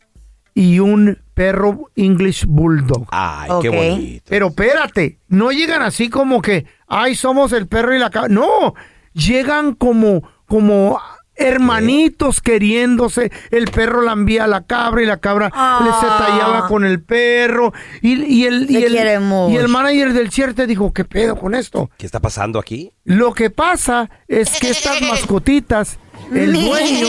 y 0.55 0.79
un 0.79 1.19
perro 1.35 1.91
English 1.97 2.45
Bulldog. 2.47 3.09
Ay, 3.11 3.51
qué 3.61 3.69
bonito. 3.69 4.25
Pero 4.29 4.47
espérate, 4.49 5.19
no 5.27 5.51
llegan 5.51 5.83
así 5.83 6.09
como 6.09 6.41
que, 6.41 6.67
ay, 6.87 7.17
somos 7.17 7.53
el 7.53 7.67
perro 7.67 7.97
y 7.97 7.99
la 7.99 8.11
cabra. 8.11 8.29
No, 8.29 8.75
llegan 9.13 9.75
como, 9.75 10.23
como 10.47 11.01
hermanitos 11.35 12.41
queriéndose. 12.41 13.33
El 13.51 13.65
perro 13.73 14.03
lambía 14.03 14.45
a 14.45 14.47
la 14.47 14.63
cabra 14.63 15.03
y 15.03 15.07
la 15.07 15.17
cabra 15.17 15.47
le 15.85 15.93
se 15.95 16.07
tallaba 16.07 16.69
con 16.69 16.85
el 16.85 17.03
perro. 17.03 17.73
Y, 18.03 18.23
y 18.23 18.47
el, 18.47 18.71
y, 18.71 18.77
el, 18.85 18.93
y 18.93 19.57
el 19.57 19.69
manager 19.69 20.13
del 20.13 20.31
te 20.31 20.69
dijo, 20.69 20.93
¿qué 20.93 21.05
pedo 21.05 21.35
con 21.35 21.57
esto? 21.57 21.91
¿Qué 21.99 22.07
está 22.07 22.21
pasando 22.21 22.61
aquí? 22.61 22.93
Lo 23.03 23.33
que 23.33 23.51
pasa 23.51 24.09
es 24.29 24.61
que 24.61 24.71
estas 24.71 25.03
mascotitas, 25.11 25.99
el 26.31 26.53
dueño, 26.53 27.07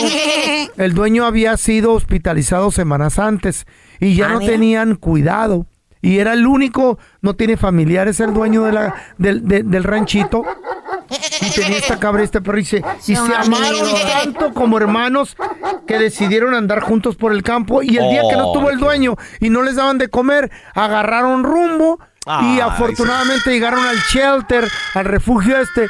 el 0.77 0.93
dueño 0.93 1.25
había 1.25 1.55
sido 1.57 1.93
hospitalizado 1.93 2.71
semanas 2.71 3.19
antes 3.19 3.65
y 3.99 4.15
ya 4.15 4.27
Ah, 4.27 4.33
no 4.33 4.39
mira. 4.39 4.51
tenían 4.53 4.95
cuidado. 4.95 5.65
Y 6.03 6.17
era 6.17 6.33
el 6.33 6.47
único, 6.47 6.97
no 7.21 7.35
tiene 7.35 7.57
familiares, 7.57 8.19
el 8.19 8.33
dueño 8.33 8.63
de 8.63 8.71
la, 8.71 8.95
del, 9.19 9.47
de- 9.47 9.61
del 9.61 9.83
ranchito. 9.83 10.43
Y 11.41 11.51
tenía 11.51 11.77
esta 11.77 11.99
cabra 11.99 12.21
y 12.21 12.25
este 12.25 12.41
perro 12.41 12.57
y 12.57 12.65
se, 12.65 12.83
y 13.05 13.15
Son 13.15 13.27
se 13.27 13.35
amaron 13.35 13.87
tanto 14.23 14.51
como 14.53 14.77
hermanos 14.77 15.35
que 15.85 15.99
decidieron 15.99 16.55
andar 16.55 16.79
juntos 16.81 17.15
por 17.17 17.31
el 17.33 17.43
campo. 17.43 17.83
Y 17.83 17.97
el 17.97 18.09
día 18.09 18.21
que 18.27 18.35
no 18.35 18.47
Oh, 18.47 18.53
estuvo 18.53 18.69
el 18.71 18.79
qué- 18.79 18.83
dueño 18.85 19.15
y 19.39 19.49
no 19.51 19.61
les 19.61 19.75
daban 19.75 19.99
de 19.99 20.07
comer, 20.07 20.49
agarraron 20.73 21.43
rumbo 21.43 21.99
y 22.55 22.59
afortunadamente 22.59 23.51
llegaron 23.51 23.83
al 23.85 23.97
shelter, 24.11 24.67
al 24.95 25.05
refugio 25.05 25.57
este. 25.59 25.87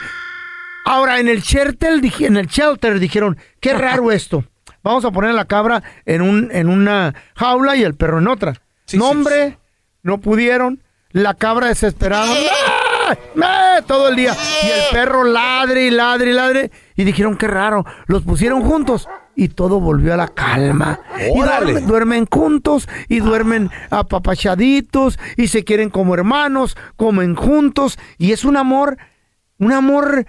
Ahora, 0.86 1.20
en 1.20 1.28
el 1.28 1.42
shelter, 1.42 2.02
en 2.20 2.38
el 2.38 2.48
shelter 2.48 3.00
dijeron, 3.00 3.38
qué 3.60 3.74
raro 3.78 4.12
esto. 4.12 4.44
Vamos 4.84 5.06
a 5.06 5.12
poner 5.12 5.32
a 5.32 5.34
la 5.34 5.46
cabra 5.46 5.84
en, 6.06 6.22
un, 6.22 6.50
en 6.52 6.68
una 6.68 7.14
jaula 7.36 7.76
y 7.76 7.84
el 7.84 7.96
perro 7.96 8.20
en 8.20 8.28
otra. 8.28 8.62
Nombre, 8.94 9.58
no 10.02 10.20
pudieron. 10.20 10.82
La 11.12 11.34
cabra 11.34 11.68
desesperada. 11.68 12.34
¡ah! 12.34 13.16
¡ah! 13.44 13.82
Todo 13.86 14.10
el 14.10 14.16
día. 14.16 14.36
Y 14.64 14.68
el 14.68 14.82
perro 14.92 15.24
ladre 15.24 15.86
y 15.86 15.92
ladre 15.92 16.32
y 16.32 16.34
ladre. 16.34 16.72
Y 16.96 17.04
dijeron, 17.04 17.38
qué 17.38 17.48
raro. 17.48 17.86
Los 18.08 18.24
pusieron 18.24 18.64
juntos 18.64 19.08
y 19.36 19.50
todo 19.50 19.80
volvió 19.80 20.14
a 20.14 20.18
la 20.18 20.30
calma. 20.30 21.00
Y 21.20 21.82
duermen 21.82 22.26
juntos 22.26 22.88
y 23.08 23.20
duermen 23.20 23.70
apapachaditos 23.90 25.20
y 25.38 25.48
se 25.48 25.64
quieren 25.64 25.90
como 25.90 26.14
hermanos, 26.14 26.78
comen 26.96 27.36
juntos. 27.36 28.00
Y 28.18 28.32
es 28.32 28.46
un 28.46 28.58
amor, 28.58 28.98
un 29.58 29.74
amor 29.74 30.26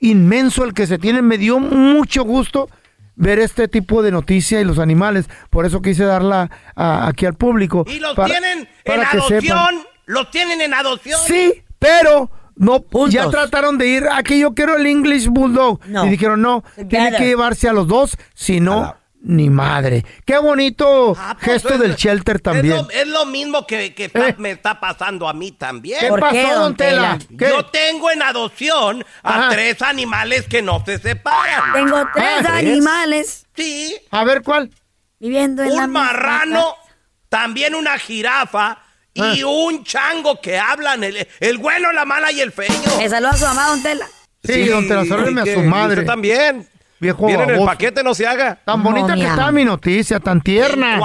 inmenso 0.00 0.64
el 0.64 0.74
que 0.74 0.86
se 0.86 0.98
tienen. 0.98 1.26
Me 1.26 1.38
dio 1.38 1.58
mucho 1.58 2.24
gusto 2.24 2.68
ver 3.14 3.38
este 3.38 3.68
tipo 3.68 4.02
de 4.02 4.10
noticia 4.10 4.60
y 4.60 4.64
los 4.64 4.78
animales. 4.78 5.28
Por 5.50 5.64
eso 5.66 5.80
quise 5.82 6.04
darla 6.04 6.50
a- 6.74 7.06
aquí 7.08 7.26
al 7.26 7.34
público. 7.34 7.84
Y 7.86 7.98
los 7.98 8.14
para- 8.14 8.28
tienen 8.28 8.58
en 8.60 8.68
que 8.84 8.92
adopción. 8.92 9.40
sepan. 9.42 9.78
Los 10.06 10.30
tienen 10.30 10.60
en 10.60 10.74
adopción. 10.74 11.18
Sí, 11.26 11.64
pero 11.78 12.30
no, 12.54 12.84
ya 13.08 13.28
trataron 13.28 13.76
de 13.78 13.88
ir, 13.88 14.06
aquí 14.12 14.38
yo 14.40 14.54
quiero 14.54 14.76
el 14.76 14.86
English 14.86 15.26
Bulldog. 15.28 15.80
No. 15.86 16.06
Y 16.06 16.10
dijeron, 16.10 16.40
no, 16.42 16.62
tiene 16.88 17.12
que 17.16 17.24
llevarse 17.26 17.68
a 17.68 17.72
los 17.72 17.86
dos, 17.88 18.16
si 18.34 18.60
no, 18.60 18.94
ni 19.28 19.50
madre. 19.50 20.04
Qué 20.24 20.38
bonito 20.38 21.16
gesto 21.40 21.68
pues, 21.70 21.80
del 21.80 21.96
shelter 21.96 22.36
Es 22.36 22.42
también. 22.42 22.76
lo, 22.76 22.90
es 22.90 23.08
lo 23.08 23.26
mismo 23.26 23.66
que, 23.66 23.92
que 23.92 24.04
está- 24.04 24.28
Eh. 24.28 24.34
me 24.38 24.52
está 24.52 24.78
pasando 24.78 25.28
a 25.28 25.32
mí 25.32 25.50
también. 25.52 25.98
¿Qué 26.00 26.08
¿Por 26.08 26.20
pasó, 26.20 26.32
qué, 26.34 26.52
don 26.52 26.76
Tela? 26.76 27.18
Yo 27.30 27.66
tengo 27.66 28.10
en 28.12 28.22
adopción 28.22 29.04
a 29.24 29.48
tres 29.50 29.82
animales 29.82 30.46
que 30.48 30.62
no 30.62 30.82
se 30.84 30.98
separan. 30.98 31.72
Tengo 31.72 32.06
tres 32.14 32.46
Ah, 32.46 32.56
animales 32.58 33.46
Sí. 33.56 33.96
A 34.10 34.22
ver, 34.24 34.42
¿cuál? 34.42 34.70
viviendo 35.18 35.62
en 35.64 35.70
Un 35.72 35.90
marrano, 35.90 36.74
casa. 36.76 36.94
también 37.28 37.74
una 37.74 37.98
jirafa 37.98 38.78
y 39.14 39.40
Ah. 39.42 39.46
un 39.46 39.82
chango 39.82 40.40
que 40.40 40.58
hablan, 40.58 41.02
el, 41.02 41.26
el 41.40 41.58
bueno, 41.58 41.90
la 41.92 42.04
mala 42.04 42.30
y 42.30 42.40
el 42.42 42.52
feo. 42.52 42.66
Le 43.00 43.08
saluda 43.08 43.30
a 43.30 43.36
su 43.36 43.44
mamá, 43.46 43.66
don 43.68 43.82
Tela. 43.82 44.06
Sí, 44.44 44.66
don 44.68 44.86
Tela, 44.86 45.04
salúdeme 45.04 45.40
a 45.40 45.54
su 45.54 45.60
madre. 45.62 45.94
Usted 46.00 46.06
también. 46.06 46.68
Viejo 46.98 47.26
Viene 47.26 47.42
en 47.44 47.50
el 47.50 47.56
baboso. 47.56 47.72
paquete, 47.72 48.02
no 48.02 48.14
se 48.14 48.26
haga. 48.26 48.58
Tan 48.64 48.82
bonita 48.82 49.14
que 49.14 49.26
está 49.26 49.52
mi 49.52 49.64
noticia, 49.64 50.18
tan 50.20 50.40
tierna. 50.40 50.98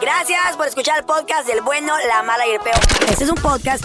Gracias 0.00 0.56
por 0.56 0.66
escuchar 0.66 0.98
el 0.98 1.04
podcast 1.04 1.46
del 1.46 1.60
bueno, 1.62 1.92
la 2.08 2.22
mala 2.22 2.46
y 2.46 2.50
el 2.52 2.60
peor. 2.60 2.76
Este 3.08 3.24
es 3.24 3.30
un 3.30 3.36
podcast 3.36 3.84